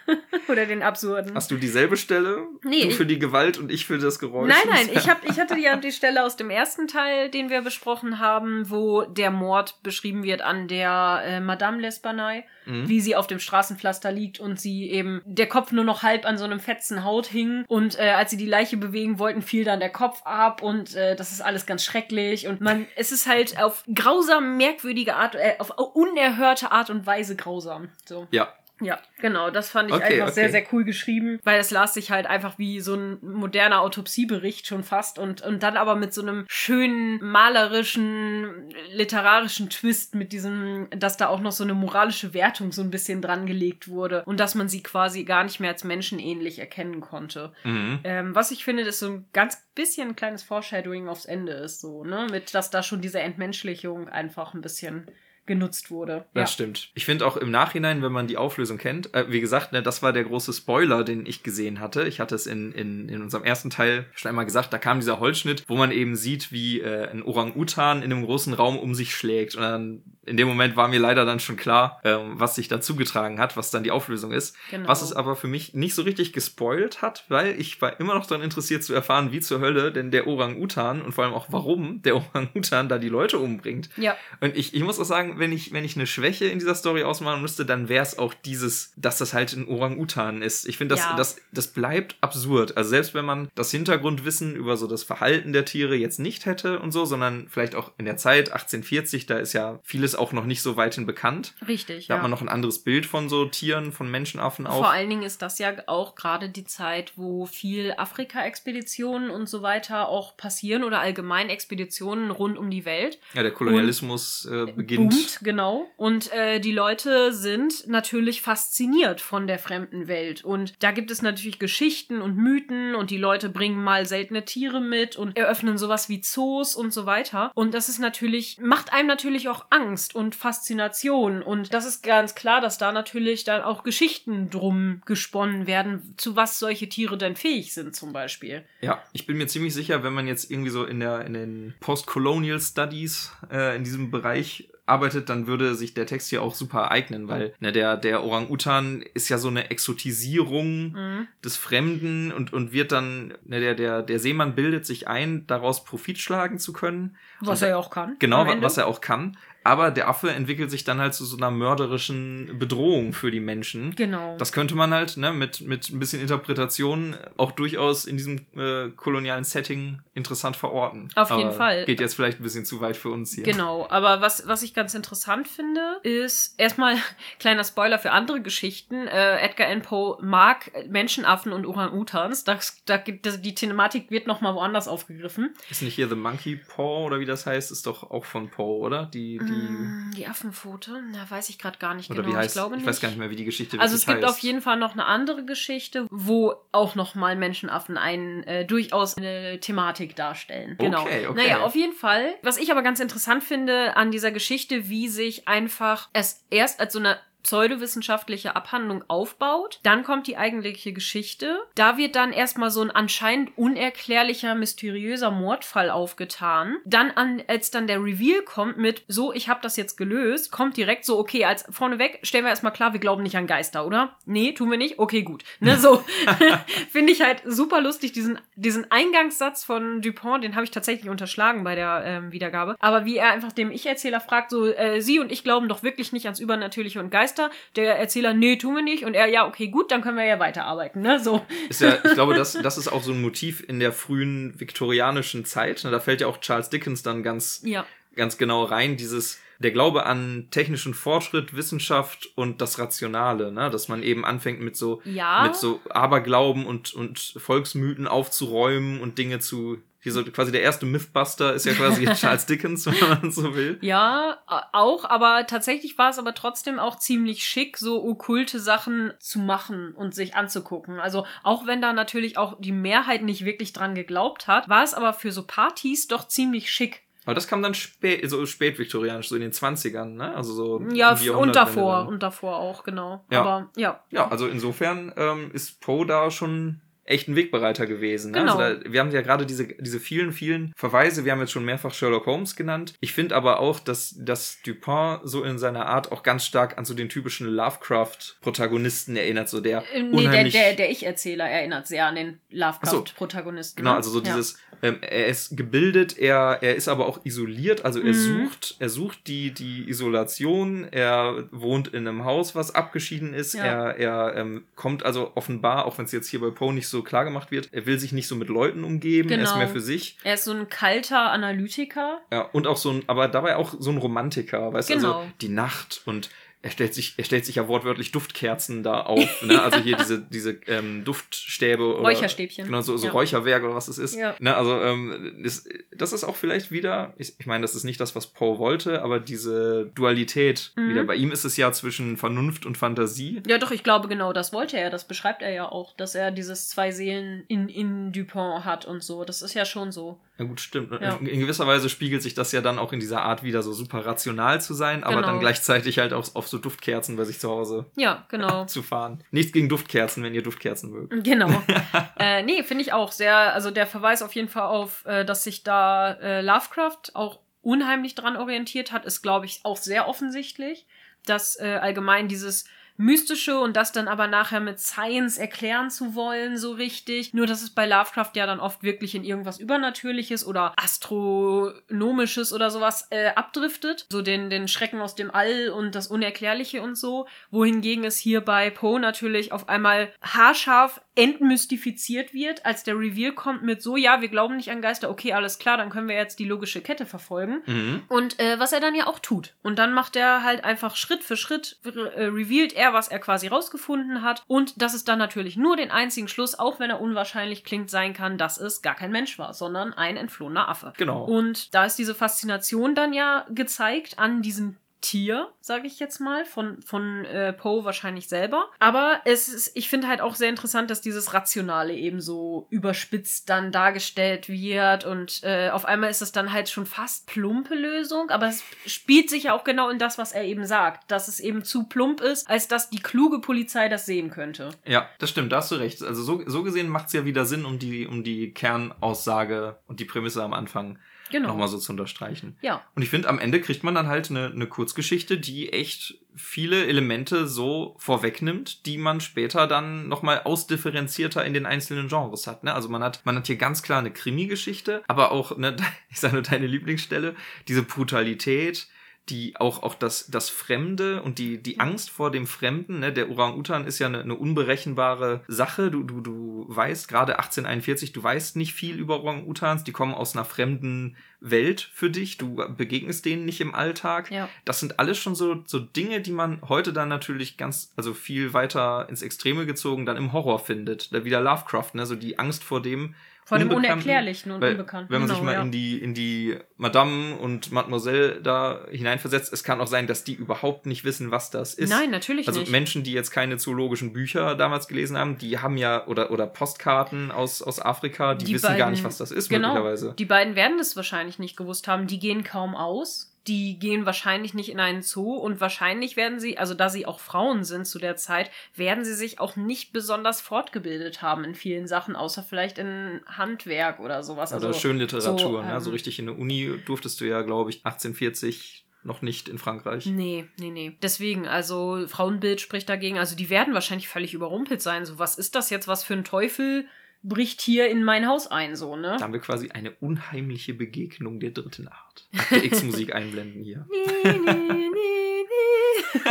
Oder 0.49 0.67
den 0.67 0.83
absurden. 0.83 1.35
Hast 1.35 1.51
du 1.51 1.57
dieselbe 1.57 1.97
Stelle? 1.97 2.47
Nee, 2.65 2.89
Du 2.89 2.91
für 2.93 3.07
die 3.07 3.19
Gewalt 3.19 3.59
und 3.59 3.71
ich 3.71 3.87
für 3.87 3.99
das 3.99 4.19
Geräusch? 4.19 4.49
Nein, 4.49 4.59
nein, 4.69 4.89
ich, 4.93 5.09
hab, 5.09 5.29
ich 5.29 5.39
hatte 5.39 5.59
ja 5.59 5.77
die 5.77 5.93
Stelle 5.93 6.25
aus 6.25 6.37
dem 6.37 6.51
ersten 6.51 6.89
Teil, 6.89 7.31
den 7.31 7.51
wir 7.51 7.63
besprochen 7.63 8.19
haben, 8.19 8.71
wo 8.71 9.03
der 9.03 9.31
Mord 9.31 9.83
beschrieben 9.83 10.23
wird 10.23 10.43
an 10.43 10.69
der 10.69 11.23
äh, 11.25 11.41
Madame 11.41 11.79
L'Espanaye, 11.87 12.45
Mhm. 12.71 12.89
wie 12.89 13.01
sie 13.01 13.17
auf 13.17 13.27
dem 13.27 13.39
Straßenpflaster 13.39 14.13
liegt 14.13 14.41
und 14.41 14.61
sie 14.61 14.91
eben 14.91 15.23
der 15.25 15.49
Kopf 15.49 15.73
nur 15.73 15.85
noch 15.85 16.03
halb 16.03 16.27
an 16.27 16.39
so 16.39 16.45
einem 16.45 16.61
fetzen 16.61 17.05
Haut 17.05 17.27
hing 17.27 17.65
und 17.67 17.99
äh, 17.99 18.11
als 18.11 18.31
sie 18.31 18.37
die 18.37 18.47
Leiche 18.47 18.77
bewegen 18.77 19.19
wollten, 19.19 19.43
fiel 19.43 19.65
dann 19.65 19.81
der 19.81 19.91
Kopf 19.91 20.23
ab 20.25 20.63
und 20.63 20.95
äh, 20.95 21.17
das 21.17 21.33
ist 21.33 21.41
alles 21.41 21.67
ganz 21.67 21.85
schrecklich 21.85 22.47
und 22.47 22.61
man, 22.61 22.87
es 22.97 23.13
ist 23.13 23.27
halt 23.27 23.61
auf 23.61 23.85
grausam 23.95 24.57
merkwürdige 24.57 25.17
Art, 25.17 25.35
äh, 25.35 25.55
auf 25.59 25.71
unerhörte 25.95 26.71
Art 26.73 26.91
und 26.91 27.07
Weise 27.07 27.37
grausam. 27.37 27.89
So. 28.05 28.27
Ja, 28.31 28.53
Ja, 28.81 28.99
genau, 29.21 29.51
das 29.51 29.71
fand 29.71 29.91
ich 29.91 29.97
Okay, 29.97 30.21
einfach 30.21 30.33
sehr, 30.33 30.45
okay. 30.45 30.53
sehr 30.53 30.67
cool 30.73 30.85
geschrieben, 30.85 31.39
weil 31.45 31.61
es 31.61 31.71
las 31.71 31.95
sich 31.95 32.11
halt 32.11 32.27
einfach 32.27 32.59
wie 32.59 32.81
so 32.81 32.95
ein 32.95 33.19
moderner 33.23 33.83
Autopsiebericht 33.83 34.67
schon 34.67 34.85
fast 34.85 35.19
und, 35.19 35.43
und 35.43 35.63
dann 35.63 35.77
aber 35.77 35.97
mit 35.97 36.15
so 36.15 36.23
einem 36.23 36.45
schönen, 36.49 37.23
malerischen, 37.23 38.73
literarischen 38.93 39.71
Twist 39.71 40.15
mit 40.15 40.33
diesem, 40.33 40.89
dass 40.91 41.17
da 41.17 41.29
auch 41.29 41.41
noch 41.41 41.53
so 41.53 41.65
eine 41.65 41.75
moralische 41.75 42.33
Wertung 42.35 42.73
so 42.73 42.83
ein 42.83 42.91
bisschen 42.91 43.21
dran 43.21 43.47
gelegt 43.47 43.89
wurde 43.89 44.25
und 44.25 44.41
dass 44.41 44.55
man 44.55 44.69
sie 44.69 44.83
quasi 44.83 45.25
gar 45.25 45.45
nicht 45.45 45.61
mehr 45.61 45.71
als 45.71 45.85
menschenähnlich 45.85 46.59
erkennen 46.59 47.01
konnte. 47.01 47.53
mhm. 47.65 48.01
Ähm, 48.05 48.35
was 48.35 48.51
ich 48.51 48.65
finde, 48.65 48.85
dass 48.85 48.99
so 48.99 49.09
ein 49.09 49.27
ganz 49.33 49.63
bisschen 49.75 50.09
ein 50.09 50.17
kleines 50.17 50.43
Foreshadowing 50.43 51.09
aufs 51.09 51.27
Ende 51.27 51.53
ist, 51.53 51.81
so, 51.81 52.05
ne, 52.05 52.27
mit, 52.31 52.55
dass 52.55 52.71
da 52.71 52.83
schon 52.83 53.01
diese 53.01 53.21
Entmenschlichung 53.21 54.09
einfach 54.09 54.55
ein 54.55 54.61
bisschen 54.61 55.07
genutzt 55.47 55.91
wurde. 55.91 56.27
Das 56.35 56.53
stimmt. 56.53 56.91
Ich 56.95 57.05
finde 57.05 57.27
auch 57.27 57.37
im 57.37 57.51
Nachhinein, 57.51 58.03
wenn 58.03 58.13
man 58.13 58.27
die 58.27 58.37
Auflösung 58.37 58.79
kennt, 58.79 59.13
äh, 59.15 59.31
wie 59.31 59.41
gesagt, 59.41 59.73
ne, 59.73 59.83
das 59.83 60.03
war 60.03 60.13
der 60.13 60.25
große 60.25 60.53
Spoiler, 60.53 61.03
den 61.03 61.27
ich 61.27 61.43
gesehen 61.43 61.81
hatte. 61.81 62.07
Ich 62.07 62.21
hatte 62.21 62.35
es 62.35 62.47
in, 62.47 62.73
in, 62.73 63.09
in 63.09 63.23
unserem 63.23 63.45
ersten 63.45 63.71
Teil 63.71 64.07
schon 64.15 64.29
einmal 64.29 64.45
gesagt, 64.45 64.73
da 64.73 64.79
kam 64.79 65.01
dieser 65.01 65.19
Holzschnitt, 65.21 65.65
wo 65.67 65.77
man 65.77 65.91
eben 65.91 66.15
sieht, 66.15 66.53
wie 66.53 66.81
äh, 66.81 67.09
ein 67.09 67.23
Orang-Utan 67.23 68.03
in 68.03 68.13
einem 68.13 68.25
großen 68.25 68.55
Raum 68.55 68.79
um 68.79 68.95
sich 68.95 69.15
schlägt. 69.15 69.57
Und 69.57 69.63
dann, 69.63 70.03
in 70.31 70.37
dem 70.37 70.47
Moment 70.49 70.77
war 70.77 70.89
mir 70.89 71.01
leider 71.01 71.25
dann 71.25 71.41
schon 71.41 71.57
klar, 71.57 72.01
ähm, 72.05 72.35
was 72.39 72.55
sich 72.55 72.69
da 72.69 72.81
zugetragen 72.81 73.39
hat, 73.41 73.57
was 73.57 73.71
dann 73.71 73.83
die 73.83 73.91
Auflösung 73.91 74.31
ist. 74.33 74.57
Genau. 74.71 74.89
Was 74.89 75.03
es 75.03 75.13
aber 75.13 75.35
für 75.37 75.49
mich 75.49 75.75
nicht 75.75 75.95
so 75.95 76.03
richtig 76.03 76.33
gespoilt 76.33 77.03
hat, 77.03 77.25
weil 77.29 77.61
ich 77.61 77.81
war 77.83 77.99
immer 77.99 78.15
noch 78.15 78.27
daran 78.27 78.43
interessiert 78.45 78.85
zu 78.85 78.95
erfahren, 78.95 79.33
wie 79.33 79.41
zur 79.41 79.61
Hölle 79.61 79.91
denn 79.93 80.11
der 80.11 80.27
Orang-Utan 80.29 81.03
und 81.03 81.13
vor 81.13 81.25
allem 81.25 81.35
auch 81.35 81.47
warum 81.51 82.01
der 82.03 82.15
Orang-Utan 82.35 82.89
da 82.89 82.99
die 82.99 83.09
Leute 83.09 83.39
umbringt. 83.39 83.91
Ja, 83.97 84.17
Und 84.41 84.57
ich, 84.57 84.73
ich 84.75 84.83
muss 84.85 85.01
auch 85.01 85.05
sagen, 85.05 85.39
wenn 85.39 85.53
ich, 85.53 85.73
wenn 85.73 85.85
ich 85.85 85.97
eine 85.97 86.07
Schwäche 86.07 86.47
in 86.47 86.59
dieser 86.61 86.75
Story 86.75 87.03
ausmalen 87.03 87.43
müsste, 87.43 87.67
dann 87.67 87.89
wäre 87.89 88.03
es 88.05 88.19
auch 88.19 88.33
dieses, 88.33 88.93
dass 88.97 89.19
das 89.19 89.35
halt 89.35 89.53
ein 89.55 89.67
Orang-Utan 89.69 90.43
ist. 90.43 90.69
Ich 90.69 90.79
finde, 90.79 90.95
das, 90.95 91.05
Ja. 91.05 91.17
das, 91.17 91.37
das 91.53 91.67
bleibt 91.69 92.17
absurd. 92.21 92.77
Also 92.77 92.91
selbst 92.91 93.15
wenn 93.15 93.25
man 93.25 93.49
das 93.57 93.71
Hintergrundwissen 93.73 94.55
über 94.55 94.77
so 94.77 94.87
das 94.87 95.03
Verhalten 95.03 95.53
der 95.53 95.65
Tiere 95.65 95.97
jetzt 95.97 96.21
nicht 96.21 96.47
hätte 96.47 96.79
und 96.79 96.93
so, 96.93 97.05
sondern 97.05 97.49
vielleicht 97.49 97.75
auch 97.75 97.91
in 97.99 98.05
der 98.05 98.17
Zeit 98.17 98.53
1840, 98.53 99.27
da 99.27 99.39
ist 99.39 99.53
ja 99.55 99.81
vieles 99.83 100.15
auch 100.21 100.33
noch 100.33 100.45
nicht 100.45 100.63
so 100.63 100.77
weithin 100.77 101.07
bekannt. 101.07 101.55
richtig. 101.67 102.07
Da 102.07 102.15
ja. 102.15 102.19
hat 102.19 102.23
man 102.23 102.31
noch 102.31 102.43
ein 102.43 102.49
anderes 102.49 102.81
Bild 102.81 103.07
von 103.07 103.29
so 103.29 103.47
Tieren, 103.47 103.93
von 103.93 104.11
Menschenaffen 104.11 104.67
auch. 104.67 104.79
Vor 104.79 104.91
allen 104.91 105.11
Dingen 105.11 105.23
ist 105.23 105.43
das 105.43 105.59
ja 105.59 105.73
auch 105.87 106.15
gerade 106.15 106.49
die 106.49 106.65
Zeit, 106.65 107.13
wo 107.17 107.47
viel 107.47 107.95
Afrika-Expeditionen 107.97 109.31
und 109.31 109.49
so 109.49 109.63
weiter 109.63 110.09
auch 110.09 110.37
passieren 110.37 110.85
oder 110.85 111.01
allgemein 111.01 111.49
Expeditionen 111.49 112.31
rund 112.31 112.59
um 112.59 112.71
die 112.71 112.85
Welt. 112.85 113.19
ja, 113.35 113.43
der 113.43 113.53
Kolonialismus 113.53 114.47
äh, 114.47 114.67
beginnt. 114.73 115.11
Boomt, 115.11 115.41
genau. 115.43 115.87
Und 115.97 116.33
äh, 116.33 116.61
die 116.61 116.73
Leute 116.73 117.33
sind 117.33 117.87
natürlich 117.89 118.43
fasziniert 118.43 119.21
von 119.21 119.47
der 119.47 119.59
fremden 119.59 120.09
Welt. 120.09 120.45
Und 120.45 120.75
da 120.83 120.91
gibt 120.91 121.11
es 121.11 121.23
natürlich 121.23 121.59
Geschichten 121.59 122.21
und 122.21 122.37
Mythen 122.37 122.95
und 122.95 123.11
die 123.11 123.19
Leute 123.19 123.49
bringen 123.49 123.83
mal 123.83 124.07
seltene 124.07 124.45
Tiere 124.45 124.81
mit 124.81 125.17
und 125.17 125.37
eröffnen 125.37 125.79
sowas 125.79 126.09
wie 126.09 126.21
Zoos 126.21 126.75
und 126.75 126.93
so 126.93 127.07
weiter. 127.07 127.51
Und 127.55 127.75
das 127.75 127.89
ist 127.89 127.99
natürlich, 127.99 128.59
macht 128.61 128.93
einem 128.93 129.09
natürlich 129.09 129.49
auch 129.49 129.67
Angst 129.71 130.10
und 130.15 130.35
Faszination. 130.35 131.43
Und 131.43 131.73
das 131.75 131.87
ist 131.87 132.03
ganz 132.03 132.35
klar, 132.35 132.61
dass 132.61 132.79
da 132.79 132.93
natürlich 132.93 133.45
dann 133.45 133.63
auch 133.63 133.83
Geschichten 133.83 134.51
drum 134.51 135.03
gesponnen 135.07 135.67
werden, 135.67 136.15
zu 136.17 136.37
was 136.37 136.59
solche 136.59 136.89
Tiere 136.89 137.19
denn 137.19 137.37
fähig 137.37 137.73
sind, 137.75 137.95
zum 137.95 138.13
Beispiel. 138.13 138.65
Ja, 138.81 139.03
ich 139.13 139.27
bin 139.27 139.37
mir 139.39 139.47
ziemlich 139.47 139.75
sicher, 139.75 140.03
wenn 140.03 140.13
man 140.13 140.27
jetzt 140.27 140.51
irgendwie 140.51 140.71
so 140.71 140.85
in, 140.85 141.01
der, 141.01 141.25
in 141.25 141.35
den 141.35 141.75
Post-Colonial 141.81 142.61
Studies 142.61 143.33
äh, 143.51 143.77
in 143.77 143.85
diesem 143.85 144.11
Bereich 144.11 144.69
arbeitet, 144.87 145.29
dann 145.29 145.47
würde 145.47 145.77
sich 145.77 145.95
der 145.95 146.07
Text 146.07 146.31
hier 146.31 146.43
auch 146.43 146.53
super 146.57 146.91
eignen, 146.91 147.29
weil 147.29 147.55
ne, 147.61 147.71
der, 147.71 147.97
der 147.97 148.25
Orang-Utan 148.25 149.03
ist 149.15 149.29
ja 149.29 149.39
so 149.39 149.47
eine 149.47 149.71
Exotisierung 149.71 150.93
Mhm. 150.93 151.29
des 151.45 151.57
Fremden 151.57 152.33
und, 152.33 152.53
und 152.53 152.73
wird 152.73 152.91
dann, 152.91 153.35
ne, 153.45 153.61
der, 153.61 153.75
der, 153.77 154.03
der 154.03 154.19
Seemann 154.19 154.55
bildet 154.57 154.87
sich 154.87 155.07
ein, 155.07 155.47
daraus 155.47 155.85
Profit 155.85 156.19
schlagen 156.19 156.59
zu 156.59 156.73
können. 156.73 157.17
Was 157.41 157.61
Und- 157.61 157.67
er 157.67 157.71
ja 157.71 157.77
auch 157.77 157.91
kann. 157.91 158.17
Genau, 158.19 158.45
was 158.61 158.77
er 158.79 158.87
auch 158.89 159.01
kann. 159.01 159.37
Aber 159.65 159.91
der 159.91 160.09
Affe 160.09 160.31
entwickelt 160.31 160.71
sich 160.71 160.85
dann 160.85 161.01
halt 161.01 161.15
zu 161.15 161.25
so 161.25 161.37
einer 161.37 161.51
mörderischen 161.51 162.59
Bedrohung 162.59 163.13
für 163.13 163.31
die 163.31 163.41
Menschen. 163.41 163.95
Genau. 163.95 164.37
Das 164.39 164.53
könnte 164.53 164.75
man 164.75 164.93
halt 164.95 165.17
ne, 165.17 165.33
mit, 165.33 165.61
mit 165.61 165.91
ein 165.91 165.99
bisschen 165.99 166.21
Interpretation 166.21 167.17
auch 167.37 167.53
durchaus 167.53 168.05
in 168.05 168.17
diesem 168.17 168.47
äh, 168.57 168.91
kolonialen 168.97 169.45
Setting 169.45 170.01
interessant 170.15 170.57
verorten. 170.57 171.09
Auf 171.15 171.31
jeden 171.31 171.49
Aber 171.49 171.53
Fall. 171.53 171.85
Geht 171.85 172.01
jetzt 172.01 172.15
vielleicht 172.15 172.41
ein 172.41 172.43
bisschen 172.43 172.65
zu 172.65 172.81
weit 172.81 172.97
für 172.97 173.11
uns 173.11 173.35
hier. 173.35 173.45
Genau, 173.45 173.87
aber 173.91 174.21
was, 174.21 174.47
was 174.47 174.63
ich 174.63 174.73
ganz 174.73 174.95
interessant 174.95 175.47
finde, 175.47 176.01
ist 176.03 176.55
erstmal 176.59 176.97
kleiner 177.39 177.65
Spoiler 177.65 177.99
für 177.99 178.13
andere 178.13 178.41
Geschichten. 178.41 179.07
Äh, 179.07 179.39
Edgar 179.41 179.69
Allan 179.69 179.83
Poe 179.83 180.19
mag 180.23 180.71
Menschenaffen 180.89 181.53
und 181.53 181.67
Orang-Utans. 181.67 182.45
Das, 182.45 182.83
da 182.87 183.03
es, 183.25 183.43
die 183.43 183.55
Thematik 183.55 184.11
wird 184.11 184.27
nochmal 184.27 184.55
woanders 184.55 184.89
aufgegriffen. 184.89 185.55
Ist 185.71 185.83
nicht 185.83 185.95
hier 185.95 186.09
The 186.09 186.15
Monkey 186.15 186.57
Paw 186.57 187.05
oder 187.05 187.21
wie 187.21 187.27
das 187.27 187.47
heißt, 187.47 187.71
ist 187.71 187.87
doch 187.87 188.11
auch 188.11 188.25
von 188.25 188.51
Poe, 188.51 188.79
oder? 188.79 189.07
Die, 189.07 189.39
die, 189.39 189.50
Mm, 189.51 190.11
die 190.17 190.27
Affenpfote? 190.27 191.03
Na, 191.11 191.29
weiß 191.29 191.49
ich 191.49 191.59
gerade 191.59 191.79
gar 191.79 191.95
nicht 191.95 192.11
oder 192.11 192.23
genau. 192.23 192.35
wie 192.35 192.39
heißt, 192.39 192.49
ich 192.49 192.53
glaube 192.55 192.77
nicht. 192.77 192.87
weiß 192.87 193.01
gar 193.01 193.09
nicht 193.09 193.19
mehr, 193.19 193.31
wie 193.31 193.37
die 193.37 193.45
Geschichte 193.45 193.79
Also 193.81 193.95
es 193.95 194.07
gibt 194.07 194.23
heißt. 194.23 194.29
auf 194.29 194.39
jeden 194.41 194.61
Fall 194.63 194.77
noch 194.77 194.93
eine 194.93 195.07
andere 195.07 195.45
Geschichte, 195.45 196.07
wo 196.11 196.55
auch 196.73 196.95
nochmal 196.95 197.37
Menschenaffen 197.37 197.97
einen 197.99 198.43
äh, 198.45 198.65
durchaus 198.65 199.17
eine 199.17 199.61
Thematik 199.61 200.17
darstellen. 200.17 200.77
Genau. 200.79 201.03
Okay, 201.03 201.27
okay. 201.27 201.37
Naja, 201.43 201.61
auf 201.61 201.75
jeden 201.75 201.95
Fall. 201.95 202.35
Was 202.43 202.59
ich 202.59 202.71
aber 202.71 202.83
ganz 202.83 203.01
interessant 203.01 203.43
finde 203.45 203.97
an 203.97 204.11
dieser 204.11 204.31
Geschichte, 204.31 204.89
wie 204.89 205.09
sich 205.09 205.49
einfach 205.49 206.09
es 206.13 206.45
erst 206.51 206.81
als 206.81 206.93
so 206.93 206.99
eine 206.99 207.19
pseudowissenschaftliche 207.43 208.57
Abhandlung 208.57 209.05
aufbaut. 209.09 209.81
Dann 209.83 210.03
kommt 210.03 210.27
die 210.27 210.37
eigentliche 210.37 210.93
Geschichte. 210.93 211.61
Da 211.75 211.97
wird 211.97 212.17
dann 212.17 212.33
erstmal 212.33 212.71
so 212.71 212.83
ein 212.83 212.91
anscheinend 212.91 213.57
unerklärlicher, 213.57 214.55
mysteriöser 214.55 215.31
Mordfall 215.31 215.91
aufgetan. 215.91 216.77
Dann, 216.85 217.11
an, 217.11 217.43
als 217.47 217.71
dann 217.71 217.87
der 217.87 218.03
Reveal 218.03 218.43
kommt 218.43 218.79
mit, 218.79 219.05
so, 219.09 219.33
ich 219.33 219.49
habe 219.49 219.61
das 219.63 219.77
jetzt 219.77 219.97
gelöst, 219.97 220.51
kommt 220.51 220.77
direkt 220.77 221.05
so, 221.05 221.19
okay, 221.19 221.45
als 221.45 221.65
vorneweg 221.71 222.21
stellen 222.23 222.45
wir 222.45 222.51
erstmal 222.51 222.73
klar, 222.73 222.93
wir 222.93 223.01
glauben 223.01 223.23
nicht 223.23 223.37
an 223.37 223.47
Geister, 223.47 223.87
oder? 223.87 224.17
Nee, 224.27 224.53
tun 224.53 224.71
wir 224.71 224.79
nicht? 224.79 224.99
Okay, 224.99 225.23
gut. 225.23 225.45
Ne, 225.61 225.77
so 225.77 226.05
finde 226.91 227.13
ich 227.13 227.23
halt 227.23 227.43
super 227.45 227.81
lustig, 227.81 228.13
diesen, 228.13 228.39
diesen 228.57 228.91
Eingangssatz 228.91 229.65
von 229.65 230.03
Dupont, 230.03 230.45
den 230.45 230.55
habe 230.55 230.65
ich 230.65 230.71
tatsächlich 230.71 231.11
unterschlagen 231.11 231.65
bei 231.65 231.75
der 231.75 232.03
ähm, 232.05 232.33
Wiedergabe. 232.33 232.77
Aber 232.81 233.05
wie 233.05 233.17
er 233.17 233.31
einfach 233.31 233.53
dem 233.53 233.71
Ich-Erzähler 233.71 234.21
fragt, 234.21 234.51
so, 234.51 234.67
äh, 234.67 235.01
Sie 235.01 235.19
und 235.19 235.33
ich 235.33 235.45
glauben 235.45 235.69
doch 235.69 235.83
wirklich 235.83 236.13
nicht 236.13 236.27
ans 236.27 236.41
Übernatürliche 236.41 237.01
und 237.01 237.11
Geister. 237.11 237.30
Der 237.77 237.99
Erzähler, 237.99 238.35
nee, 238.35 238.57
tun 238.57 238.75
wir 238.77 238.83
nicht. 238.83 239.05
Und 239.05 239.15
er, 239.15 239.27
ja, 239.29 239.47
okay, 239.47 239.69
gut, 239.69 239.91
dann 239.91 240.03
können 240.03 240.17
wir 240.17 240.25
ja 240.25 240.39
weiterarbeiten, 240.39 241.03
ne? 241.03 241.21
So. 241.21 241.45
Ist 241.69 241.81
ja, 241.81 241.95
ich 242.05 242.15
glaube, 242.15 242.35
das, 242.35 242.53
das 242.63 242.79
ist 242.79 242.89
auch 242.89 243.03
so 243.03 243.13
ein 243.13 243.21
Motiv 243.21 243.63
in 243.67 243.81
der 243.81 243.93
frühen 243.93 244.59
viktorianischen 244.59 245.45
Zeit. 245.45 245.85
Da 245.85 246.01
fällt 246.01 246.21
ja 246.21 246.27
auch 246.27 246.39
Charles 246.41 246.71
Dickens 246.71 247.03
dann 247.03 247.23
ganz, 247.23 247.63
Ja. 247.65 247.87
ganz 248.17 248.39
genau 248.39 248.65
rein, 248.65 248.97
dieses 248.97 249.41
der 249.59 249.73
Glaube 249.73 250.07
an 250.07 250.49
technischen 250.51 250.95
Fortschritt, 250.95 251.55
Wissenschaft 251.55 252.31
und 252.35 252.63
das 252.63 252.79
Rationale, 252.79 253.53
ne? 253.53 253.69
dass 253.69 253.89
man 253.89 254.03
eben 254.03 254.25
anfängt 254.25 254.61
mit 254.61 254.75
so 254.75 255.03
Ja. 255.05 255.43
mit 255.45 255.55
so 255.55 255.81
Aberglauben 255.91 256.65
und 256.65 256.95
und 256.95 257.19
Volksmythen 257.37 258.09
aufzuräumen 258.09 259.03
und 259.03 259.19
Dinge 259.19 259.39
zu 259.39 259.77
hier 260.03 260.13
so 260.13 260.25
quasi 260.25 260.51
der 260.51 260.63
erste 260.63 260.87
Mythbuster 260.87 261.53
ist 261.53 261.67
ja 261.67 261.75
quasi 261.75 262.07
Charles 262.15 262.47
Dickens, 262.47 262.87
wenn 262.87 263.09
man 263.09 263.31
so 263.31 263.55
will. 263.55 263.79
Ja, 263.83 264.39
auch, 264.73 265.05
aber 265.05 265.47
tatsächlich 265.47 265.99
war 265.99 266.11
es 266.11 266.19
aber 266.19 266.35
trotzdem 266.35 266.79
auch 266.79 266.97
ziemlich 266.97 267.45
schick, 267.45 267.77
so 267.77 268.03
okkulte 268.03 268.61
Sachen 268.61 269.13
zu 269.19 269.39
machen 269.39 269.93
und 269.95 270.15
sich 270.15 270.35
anzugucken. 270.35 271.01
Also 271.01 271.27
auch 271.43 271.67
wenn 271.67 271.83
da 271.83 271.93
natürlich 271.93 272.39
auch 272.39 272.57
die 272.59 272.73
Mehrheit 272.73 273.23
nicht 273.23 273.45
wirklich 273.45 273.75
dran 273.75 273.95
geglaubt 273.95 274.49
hat, 274.49 274.69
war 274.71 274.83
es 274.83 274.95
aber 274.95 275.13
für 275.13 275.33
so 275.33 275.47
Partys 275.47 276.09
doch 276.09 276.27
ziemlich 276.27 276.71
schick. 276.71 277.03
Aber 277.27 277.35
das 277.35 277.47
kam 277.47 277.63
dann 277.63 277.75
spät, 277.75 278.29
so 278.31 278.47
spätviktorianisch, 278.47 279.29
so 279.29 279.37
in 279.37 279.43
den 279.43 279.53
20ern, 279.53 280.17
ne? 280.17 280.35
Also 280.35 280.55
so 280.55 280.83
Ja, 280.93 281.11
und 281.35 281.55
davor, 281.55 282.09
und 282.09 282.23
davor 282.23 282.57
auch, 282.57 282.83
genau. 282.83 283.23
Ja. 283.31 283.41
Aber 283.41 283.71
ja. 283.77 284.03
Ja, 284.11 284.29
also 284.29 284.49
insofern 284.49 285.13
ähm, 285.17 285.51
ist 285.53 285.81
Poe 285.81 286.07
da 286.07 286.31
schon 286.31 286.81
echt 287.11 287.29
ein 287.29 287.37
Wegbereiter 287.37 287.87
gewesen. 287.87 288.31
Ne? 288.33 288.39
Genau. 288.41 288.57
Also 288.57 288.81
da, 288.83 288.93
wir 288.93 289.01
haben 289.01 289.11
ja 289.11 289.21
gerade 289.23 289.45
diese, 289.47 289.67
diese 289.67 290.01
vielen, 290.01 290.33
vielen 290.33 290.73
Verweise, 290.77 291.25
wir 291.25 291.33
haben 291.33 291.41
jetzt 291.41 291.53
schon 291.53 291.65
mehrfach 291.65 291.93
Sherlock 291.93 292.27
Holmes 292.27 292.57
genannt. 292.57 292.95
Ich 293.01 293.13
finde 293.13 293.35
aber 293.37 293.61
auch, 293.61 293.81
dass, 293.81 294.15
dass 294.19 294.59
Dupin 294.65 295.19
so 295.25 295.43
in 295.45 295.59
seiner 295.59 295.87
Art 295.87 296.13
auch 296.13 296.23
ganz 296.23 296.45
stark 296.45 296.79
an 296.79 296.85
so 296.85 296.95
den 296.95 297.09
typischen 297.09 297.47
Lovecraft-Protagonisten 297.49 299.17
erinnert, 299.17 299.49
so 299.49 299.61
der 299.61 299.85
Äh, 299.95 300.03
Nee, 300.03 300.29
der, 300.29 300.45
der, 300.45 300.75
der 300.75 300.91
Ich-Erzähler 300.91 301.49
erinnert 301.49 301.87
sehr 301.87 302.07
an 302.07 302.15
den 302.15 302.41
Lovecraft-Protagonisten. 302.51 303.77
Genau, 303.77 303.91
ne? 303.91 303.97
also 303.97 304.11
so 304.11 304.19
Ja. 304.19 304.25
dieses, 304.25 304.59
ähm, 304.83 304.99
er 305.03 305.27
ist 305.27 305.57
gebildet, 305.57 306.19
er, 306.19 306.59
er 306.63 306.75
ist 306.77 306.89
aber 306.89 307.07
auch 307.07 307.21
isoliert, 307.25 307.85
also 307.85 308.01
er 308.01 308.09
Mhm. 308.11 308.15
sucht, 308.15 308.77
er 308.79 308.89
sucht 308.89 309.27
die, 309.27 309.51
die 309.53 309.89
Isolation, 309.89 310.85
er 310.91 311.45
wohnt 311.51 311.89
in 311.89 312.07
einem 312.09 312.25
Haus, 312.25 312.55
was 312.55 312.75
abgeschieden 312.75 313.35
ist, 313.35 313.55
Ja. 313.55 313.65
er, 313.65 313.97
er 313.99 314.37
ähm, 314.37 314.65
kommt 314.77 315.05
also 315.05 315.33
offenbar, 315.35 315.85
auch 315.87 315.99
wenn 315.99 316.05
es 316.07 316.13
jetzt 316.13 316.29
hier 316.29 316.41
bei 316.41 316.51
Poe 316.51 316.73
nicht 316.73 316.89
so 316.89 317.00
klar 317.03 317.25
gemacht 317.25 317.51
wird, 317.51 317.69
er 317.73 317.87
will 317.87 317.99
sich 317.99 318.13
nicht 318.13 318.27
so 318.29 318.35
mit 318.37 318.49
Leuten 318.49 318.85
umgeben, 318.85 319.29
er 319.31 319.39
ist 319.41 319.49
Genau. 319.51 319.59
mehr 319.59 319.69
für 319.69 319.81
sich. 319.81 320.17
Er 320.25 320.35
ist 320.35 320.45
so 320.45 320.53
ein 320.53 320.69
kalter 320.69 321.31
Analytiker. 321.33 322.21
Ja, 322.33 322.43
und 322.53 322.67
auch 322.67 322.77
so 322.77 322.91
ein, 322.91 323.03
aber 323.07 323.29
dabei 323.29 323.57
auch 323.57 323.75
so 323.79 323.91
ein 323.91 323.99
Romantiker, 323.99 324.73
weißt 324.73 324.91
du, 324.91 324.95
Genau. 324.95 325.19
also 325.21 325.31
die 325.41 325.49
Nacht 325.49 326.03
und 326.07 326.31
er 326.63 326.71
stellt 326.71 326.93
sich, 326.95 327.15
er 327.17 327.25
stellt 327.25 327.47
sich 327.47 327.55
ja 327.57 327.69
wortwörtlich 327.69 328.13
Duftkerzen 328.13 328.83
da 328.83 329.01
auf, 329.03 329.43
ne? 329.43 329.61
Also 329.63 329.79
hier 329.79 329.97
diese, 329.97 330.19
diese 330.21 330.59
ähm, 330.67 331.05
Duftstäbe 331.05 331.83
oder 331.95 332.03
Räucherstäbchen. 332.09 332.67
Genau, 332.67 332.81
so, 332.83 332.97
so 332.97 333.07
Ja. 333.07 333.13
Räucherwerk 333.13 333.63
oder 333.65 333.75
was 333.75 333.89
es 333.89 333.99
ist. 333.99 334.15
Ja. 334.15 334.35
Ne? 334.41 334.55
Also 334.55 334.79
ähm, 334.81 335.41
das, 335.43 335.65
das 335.97 336.13
ist 336.13 336.25
auch 336.25 336.37
vielleicht 336.37 336.71
wieder, 336.71 337.15
ich, 337.17 337.35
ich 337.39 337.47
meine, 337.47 337.63
das 337.63 337.75
ist 337.75 337.85
nicht 337.85 338.01
das, 338.01 338.15
was 338.15 338.27
Poe 338.27 338.59
wollte, 338.59 339.03
aber 339.03 339.21
diese 339.21 339.91
Dualität 339.95 340.73
Mhm. 340.77 340.91
wieder. 340.91 341.05
Bei 341.05 341.15
ihm 341.15 341.33
ist 341.33 341.45
es 341.45 341.57
ja 341.57 341.73
zwischen 341.73 342.17
Vernunft 342.17 342.67
und 342.67 342.77
Fantasie. 342.77 343.43
Ja, 343.47 343.59
doch, 343.59 343.71
ich 343.71 343.83
glaube, 343.83 344.09
genau 344.09 344.33
das 344.33 344.53
wollte 344.53 344.77
er. 344.77 344.91
Das 344.91 345.07
beschreibt 345.07 345.43
er 345.43 345.51
ja 345.53 345.71
auch, 345.71 345.95
dass 345.97 346.15
er 346.15 346.31
dieses 346.31 346.69
zwei 346.69 346.91
Seelen 346.91 347.45
in, 347.49 347.69
in 347.69 348.13
Dupont 348.13 348.65
hat 348.65 348.85
und 348.85 349.03
so. 349.03 349.25
Das 349.25 349.43
ist 349.43 349.55
ja 349.55 349.65
schon 349.65 349.93
so. 349.93 350.19
Ja 350.39 350.45
gut, 350.47 350.61
stimmt. 350.61 350.91
Ja. 351.01 351.17
In, 351.17 351.41
gewisser 351.41 351.67
Weise 351.67 351.89
spiegelt 351.89 352.23
sich 352.23 352.35
das 352.35 352.53
ja 352.53 352.61
dann 352.63 352.79
auch 352.79 352.93
in 352.93 353.01
dieser 353.01 353.23
Art 353.23 353.43
wieder 353.43 353.63
so 353.63 353.73
super 353.73 354.07
rational 354.07 354.61
zu 354.61 354.75
sein, 354.75 355.05
aber 355.05 355.17
Genau. 355.17 355.27
dann 355.29 355.41
gleichzeitig 355.41 355.99
halt 355.99 356.13
auch 356.13 356.35
auf 356.35 356.49
so 356.51 356.59
Duftkerzen 356.59 357.17
bei 357.17 357.25
sich 357.25 357.39
zu 357.39 357.49
Hause 357.51 357.87
Ja, 357.97 358.27
genau. 358.29 358.65
zu 358.67 358.83
fahren. 358.83 359.25
Nichts 359.31 359.53
gegen 359.53 359.69
Duftkerzen, 359.69 360.23
wenn 360.23 360.35
ihr 360.35 360.43
Duftkerzen 360.43 360.91
mögt. 360.91 361.13
Genau. 361.25 361.49
äh, 362.19 362.43
nee, 362.43 362.63
finde 362.63 362.83
ich 362.83 362.93
auch 362.93 363.13
sehr, 363.13 363.37
also 363.55 363.71
der 363.71 363.87
Verweis 363.87 364.23
auf 364.23 364.35
jeden 364.35 364.49
Fall 364.49 364.67
auf, 364.67 365.05
äh, 365.07 365.25
dass 365.25 365.45
sich 365.45 365.63
da 365.63 366.13
äh, 366.13 366.41
Lovecraft 366.43 367.15
auch 367.15 367.41
unheimlich 367.63 368.15
dran 368.15 368.37
orientiert 368.37 368.91
hat, 368.93 369.05
ist, 369.05 369.23
glaube 369.23 369.47
ich, 369.47 369.61
auch 369.65 369.77
sehr 369.77 370.09
offensichtlich, 370.09 370.87
dass 371.27 371.59
äh, 371.61 371.79
allgemein 371.81 372.29
dieses 372.29 372.65
Mystische 373.01 373.59
und 373.59 373.77
das 373.77 373.93
dann 373.93 374.09
aber 374.09 374.27
nachher 374.27 374.61
mit 374.61 374.79
Science 374.79 375.39
erklären 375.39 375.91
zu 375.91 376.15
wollen, 376.15 376.59
so 376.59 376.73
richtig. 376.73 377.33
Nur, 377.33 377.47
dass 377.47 377.63
es 377.63 377.71
bei 377.71 377.87
Lovecraft 377.87 378.33
ja 378.35 378.45
dann 378.45 378.61
oft 378.61 378.83
wirklich 378.83 379.15
in 379.15 379.25
irgendwas 379.25 379.59
Übernatürliches 379.59 380.47
oder 380.47 380.75
Astronomisches 380.77 382.53
oder 382.53 382.71
sowas 382.71 383.07
äh, 383.09 383.31
abdriftet. 383.35 384.07
So 384.11 384.21
den, 384.21 384.51
den 384.51 384.69
Schrecken 384.69 385.01
aus 385.01 385.15
dem 385.15 385.31
All 385.31 385.71
und 385.71 385.95
das 385.95 386.09
Unerklärliche 386.09 386.83
und 386.83 386.95
so. 386.95 387.27
Wohingegen 387.51 388.05
es 388.05 388.19
hier 388.19 388.43
bei 388.43 388.69
Poe 388.69 389.01
natürlich 389.01 389.53
auf 389.53 389.71
einmal 389.71 390.13
haarscharf 390.21 391.01
entmystifiziert 391.21 392.33
wird, 392.33 392.65
als 392.65 392.83
der 392.83 392.99
Reveal 392.99 393.33
kommt 393.33 393.63
mit 393.63 393.83
so, 393.83 393.97
ja, 393.97 394.23
wir 394.23 394.29
glauben 394.29 394.57
nicht 394.57 394.71
an 394.71 394.81
Geister, 394.81 395.11
okay, 395.11 395.35
alles 395.35 395.59
klar, 395.59 395.77
dann 395.77 395.91
können 395.91 396.09
wir 396.09 396.17
jetzt 396.17 396.39
die 396.39 396.47
logische 396.47 396.81
Kette 396.81 397.05
verfolgen. 397.05 397.63
Mhm. 397.67 398.03
Und 398.09 398.41
äh, 398.41 398.59
was 398.59 398.73
er 398.73 398.81
dann 398.81 398.95
ja 398.95 399.07
auch 399.07 399.19
tut. 399.19 399.55
Und 399.63 399.79
dann 399.79 399.93
macht 399.93 400.17
er 400.17 400.43
halt 400.43 400.65
einfach 400.65 400.97
Schritt 400.97 401.23
für 401.23 401.37
Schritt, 401.37 401.79
äh, 401.85 402.25
revealed 402.25 402.73
er, 402.73 402.95
was 402.95 403.09
er 403.09 403.19
quasi 403.19 403.49
rausgefunden 403.49 404.23
hat. 404.23 404.43
Und 404.47 404.81
dass 404.81 404.95
es 404.95 405.05
dann 405.05 405.19
natürlich 405.19 405.57
nur 405.57 405.77
den 405.77 405.91
einzigen 405.91 406.29
Schluss, 406.29 406.59
auch 406.59 406.81
wenn 406.81 406.89
er 406.89 407.01
unwahrscheinlich 407.03 407.65
klingt, 407.65 407.91
sein 407.91 408.15
kann, 408.15 408.39
dass 408.39 408.59
es 408.59 408.81
gar 408.81 408.95
kein 408.95 409.13
Mensch 409.13 409.39
war, 409.39 409.53
sondern 409.53 409.93
ein 409.93 410.17
entflohener 410.17 410.69
Affe. 410.69 410.95
Genau. 410.97 411.25
Und 411.25 411.75
da 411.75 411.85
ist 411.85 411.97
diese 411.97 412.15
Faszination 412.15 412.95
dann 412.95 413.13
ja 413.13 413.45
gezeigt 413.51 414.19
an 414.19 414.41
diesem 414.41 414.77
Tier, 415.01 415.53
sage 415.61 415.87
ich 415.87 415.99
jetzt 415.99 416.21
mal, 416.21 416.45
von, 416.45 416.83
von 416.83 417.25
äh, 417.25 417.53
Poe 417.53 417.85
wahrscheinlich 417.85 418.29
selber. 418.29 418.69
Aber 418.79 419.21
es 419.25 419.49
ist, 419.49 419.77
ich 419.77 419.89
finde 419.89 420.09
halt 420.09 420.21
auch 420.21 420.35
sehr 420.35 420.49
interessant, 420.49 420.91
dass 420.91 421.01
dieses 421.01 421.33
Rationale 421.33 421.95
eben 421.95 422.21
so 422.21 422.67
überspitzt 422.71 423.49
dann 423.49 423.73
dargestellt 423.73 424.49
wird 424.49 425.05
und 425.05 425.41
äh, 425.43 425.71
auf 425.71 425.85
einmal 425.85 426.11
ist 426.11 426.23
es 426.23 426.33
dann 426.33 426.53
halt 426.53 426.69
schon 426.69 426.87
fast 426.87 427.27
plumpe 427.27 427.75
Lösung, 427.75 428.31
aber 428.31 428.49
es 428.49 428.63
spielt 428.87 429.31
sich 429.31 429.45
ja 429.45 429.55
auch 429.55 429.65
genau 429.65 429.89
in 429.89 429.99
das, 429.99 430.19
was 430.19 430.33
er 430.33 430.45
eben 430.45 430.67
sagt, 430.67 431.11
dass 431.11 431.29
es 431.29 431.41
eben 431.41 431.65
zu 431.65 431.85
plump 431.85 432.21
ist, 432.21 432.49
als 432.49 432.69
dass 432.69 432.91
die 432.91 433.01
kluge 433.01 433.41
Polizei 433.41 433.89
das 433.89 434.07
sehen 434.07 434.31
könnte. 434.31 434.71
Ja, 434.85 435.09
das 435.19 435.31
stimmt, 435.31 435.53
da 435.53 435.59
hast 435.59 435.71
du 435.71 435.77
recht. 435.77 436.03
Also 436.03 436.23
so, 436.23 436.43
so 436.47 436.63
gesehen 436.63 436.89
macht 436.89 437.07
es 437.09 437.13
ja 437.13 437.25
wieder 437.25 437.45
Sinn, 437.45 437.65
um 437.65 437.79
die, 437.79 438.07
um 438.07 438.25
die 438.25 438.53
Kernaussage 438.53 439.79
und 439.87 440.01
die 440.01 440.05
Prämisse 440.05 440.43
am 440.43 440.53
Anfang 440.53 440.99
Genau. 441.31 441.49
nochmal 441.49 441.69
so 441.69 441.79
zu 441.79 441.93
unterstreichen. 441.93 442.57
Ja. 442.61 442.83
Und 442.95 443.03
ich 443.03 443.11
finde, 443.11 443.29
am 443.29 443.39
Ende 443.39 443.61
kriegt 443.61 443.85
man 443.85 443.95
dann 443.95 444.09
halt 444.09 444.31
eine, 444.31 444.47
eine 444.47 444.67
Kurzgeschichte, 444.67 445.39
die 445.39 445.73
echt 445.73 446.19
viele 446.35 446.87
Elemente 446.87 447.47
so 447.47 447.97
vorwegnimmt, 447.99 448.87
die 448.87 448.99
man 448.99 449.21
später 449.21 449.67
dann 449.67 450.09
nochmal 450.09 450.43
ausdifferenzierter 450.45 451.45
in 451.45 451.55
den 451.55 451.67
einzelnen 451.67 452.09
Genres 452.09 452.47
hat. 452.47 452.65
Ne? 452.65 452.75
Also 452.75 452.89
man 452.89 453.03
hat, 453.03 453.21
man 453.25 453.37
hat 453.37 453.47
hier 453.47 453.57
ganz 453.57 453.83
klar 453.83 453.99
eine 453.99 454.13
Krimi-Geschichte, 454.13 455.03
aber 455.09 455.33
auch, 455.33 455.57
ne, 455.57 455.77
ich 456.11 456.21
sage 456.21 456.35
nur 456.35 456.43
deine 456.43 456.67
Lieblingsstelle, 456.67 457.35
diese 457.69 457.83
Brutalität, 457.83 458.89
die 459.31 459.57
auch, 459.57 459.83
auch 459.83 459.95
das, 459.95 460.27
das 460.27 460.51
Fremde 460.51 461.23
und 461.23 461.39
die, 461.39 461.63
die 461.63 461.81
Angst 461.81 462.11
vor 462.11 462.31
dem 462.31 462.47
Fremden, 462.47 462.99
ne? 463.01 463.13
der 463.13 463.31
Orang-Utan 463.31 463.87
ist 463.87 463.99
ja 463.99 464.09
eine, 464.09 464.21
eine 464.21 464.35
unberechenbare 464.35 465.43
Sache. 465.47 465.91
Du, 465.91 466.03
du, 466.03 466.21
du 466.21 466.65
weißt, 466.69 467.09
gerade 467.09 467.39
1841, 467.39 468.13
du 468.13 468.23
weißt 468.23 468.57
nicht 468.57 468.75
viel 468.75 468.99
über 468.99 469.21
Orang-Utans, 469.21 469.85
die 469.85 469.93
kommen 469.93 470.15
aus 470.15 470.35
einer 470.35 470.45
fremden 470.45 471.17
Welt 471.41 471.89
für 471.93 472.11
dich, 472.11 472.37
du 472.37 472.63
begegnest 472.77 473.25
denen 473.25 473.45
nicht 473.45 473.61
im 473.61 473.75
Alltag. 473.75 474.31
Ja. 474.31 474.49
Das 474.65 474.81
sind 474.81 474.99
alles 474.99 475.19
schon 475.19 475.35
so, 475.35 475.63
so 475.65 475.79
Dinge, 475.79 476.21
die 476.21 476.33
man 476.33 476.61
heute 476.69 476.93
dann 476.93 477.09
natürlich 477.09 477.57
ganz, 477.57 477.93
also 477.97 478.13
viel 478.13 478.53
weiter 478.53 479.09
ins 479.09 479.23
Extreme 479.23 479.65
gezogen 479.65 480.05
dann 480.05 480.17
im 480.17 480.33
Horror 480.33 480.59
findet. 480.59 481.15
Da 481.15 481.25
wieder 481.25 481.41
Lovecraft, 481.41 481.95
ne? 481.95 482.05
So 482.05 482.17
die 482.17 482.39
Angst 482.39 482.65
vor 482.65 482.83
dem. 482.83 483.15
Vor 483.45 483.59
dem. 483.59 483.71
Unerklärlichen 483.73 484.53
und 484.53 484.61
Weil, 484.61 484.73
Unbekannten. 484.73 485.11
Wenn 485.13 485.21
man 485.21 485.29
sich 485.29 485.39
Genau, 485.39 485.47
mal 485.51 485.55
ja. 485.55 485.63
in 485.63 485.73
die, 485.73 485.99
in 485.99 486.15
die 486.15 486.57
Madame 486.77 487.37
und 487.37 487.73
Mademoiselle 487.73 488.41
da 488.41 488.87
hineinversetzt, 488.91 489.53
es 489.53 489.65
kann 489.65 489.81
auch 489.81 489.87
sein, 489.89 490.07
dass 490.07 490.23
die 490.23 490.35
überhaupt 490.35 490.87
nicht 490.87 491.05
wissen, 491.05 491.31
was 491.33 491.51
das 491.51 491.75
ist. 491.75 491.91
Nein, 491.91 492.11
natürlich 492.11 492.47
Also 492.47 492.61
nicht. 492.61 492.71
Menschen, 492.71 493.03
die 493.03 493.13
jetzt 493.13 493.31
keine 493.33 493.57
zoologischen 493.57 494.13
Bücher 494.13 494.55
damals 494.55 494.87
gelesen 494.87 495.19
haben, 495.19 495.37
die 495.39 495.59
haben 495.59 495.77
ja, 495.77 496.07
oder, 496.07 496.31
oder 496.31 496.47
Postkarten 496.47 497.33
aus, 497.33 497.61
aus 497.63 497.81
Afrika, 497.81 498.35
die, 498.35 498.45
Die 498.45 498.55
wissen 498.55 498.67
gar 498.69 498.77
beiden- 498.79 498.93
nicht, 498.93 499.05
was 499.05 499.19
das 499.19 499.33
ist, 499.33 499.49
genau. 499.49 499.69
möglicherweise. 499.75 500.15
Die 500.19 500.25
beiden 500.27 500.55
werden 500.55 500.79
es 500.79 500.95
wahrscheinlich 500.95 501.39
nicht 501.39 501.57
gewusst 501.57 501.89
haben. 501.89 502.07
Die 502.07 502.19
gehen 502.21 502.45
kaum 502.45 502.75
aus. 502.77 503.30
Die 503.47 503.79
gehen 503.79 504.05
wahrscheinlich 504.05 504.53
nicht 504.53 504.69
in 504.69 504.81
einen 504.81 505.03
Zoo 505.03 505.35
und 505.35 505.61
wahrscheinlich 505.61 506.17
werden 506.17 506.41
sie, 506.41 506.59
also 506.59 506.75
da 506.75 506.91
sie 506.91 507.07
auch 507.07 507.21
Frauen 507.21 507.65
sind 507.65 507.87
zu 507.87 507.99
der 507.99 508.17
Zeit, 508.17 508.51
werden 508.75 509.05
sie 509.05 509.15
sich 509.15 509.41
auch 509.41 509.57
nicht 509.57 509.93
besonders 509.93 510.41
fortgebildet 510.41 511.23
haben 511.23 511.45
in 511.45 511.55
vielen 511.55 511.87
Sachen, 511.87 512.17
außer 512.17 512.43
vielleicht 512.43 512.79
in 512.79 513.21
Handwerk 513.27 513.99
oder 513.99 514.23
sowas. 514.23 514.53
Oder 514.53 514.69
also, 514.69 514.79
Schönliteratur, 514.79 515.39
so, 515.39 515.63
ne? 515.63 515.81
So 515.81 515.91
ähm, 515.91 515.93
richtig 515.95 516.19
in 516.19 516.27
der 516.27 516.39
Uni 516.39 516.79
durftest 516.85 517.21
du 517.21 517.25
ja, 517.25 517.43
glaube 517.43 517.71
ich, 517.71 517.79
1840 517.79 518.85
noch 519.03 519.23
nicht 519.23 519.49
in 519.49 519.59
Frankreich. 519.59 520.07
Nee, 520.07 520.47
nee, 520.59 520.71
nee. 520.71 520.97
Deswegen, 521.03 521.49
also 521.49 522.07
Frauenbild 522.07 522.61
spricht 522.61 522.89
dagegen. 522.89 523.19
Also 523.19 523.35
die 523.35 523.49
werden 523.49 523.73
wahrscheinlich 523.73 524.09
völlig 524.09 524.35
überrumpelt 524.35 524.83
sein. 524.83 525.07
So, 525.07 525.19
was 525.19 525.39
ist 525.39 525.55
das 525.55 525.71
jetzt? 525.71 525.89
Was 525.89 526.05
für 526.05 526.15
ein 526.15 526.25
Teufel 526.25 526.87
bricht 527.23 527.61
hier 527.61 527.89
in 527.89 528.03
mein 528.05 528.27
Haus 528.27 528.47
ein? 528.47 528.77
So, 528.77 528.97
ne? 528.97 529.17
Da 529.19 529.25
haben 529.25 529.33
wir 529.33 529.41
quasi 529.41 529.71
eine 529.71 529.91
unheimliche 530.01 530.75
Begegnung 530.75 531.41
der 531.41 531.51
dritten 531.51 531.89
Art. 531.89 532.27
Akte 532.37 532.65
X-Musik 532.65 533.15
einblenden 533.15 533.63
hier. 533.63 533.87
Nee, 533.91 534.33
nee, 534.33 534.53
nee, 534.55 534.91
nee. 534.91 536.31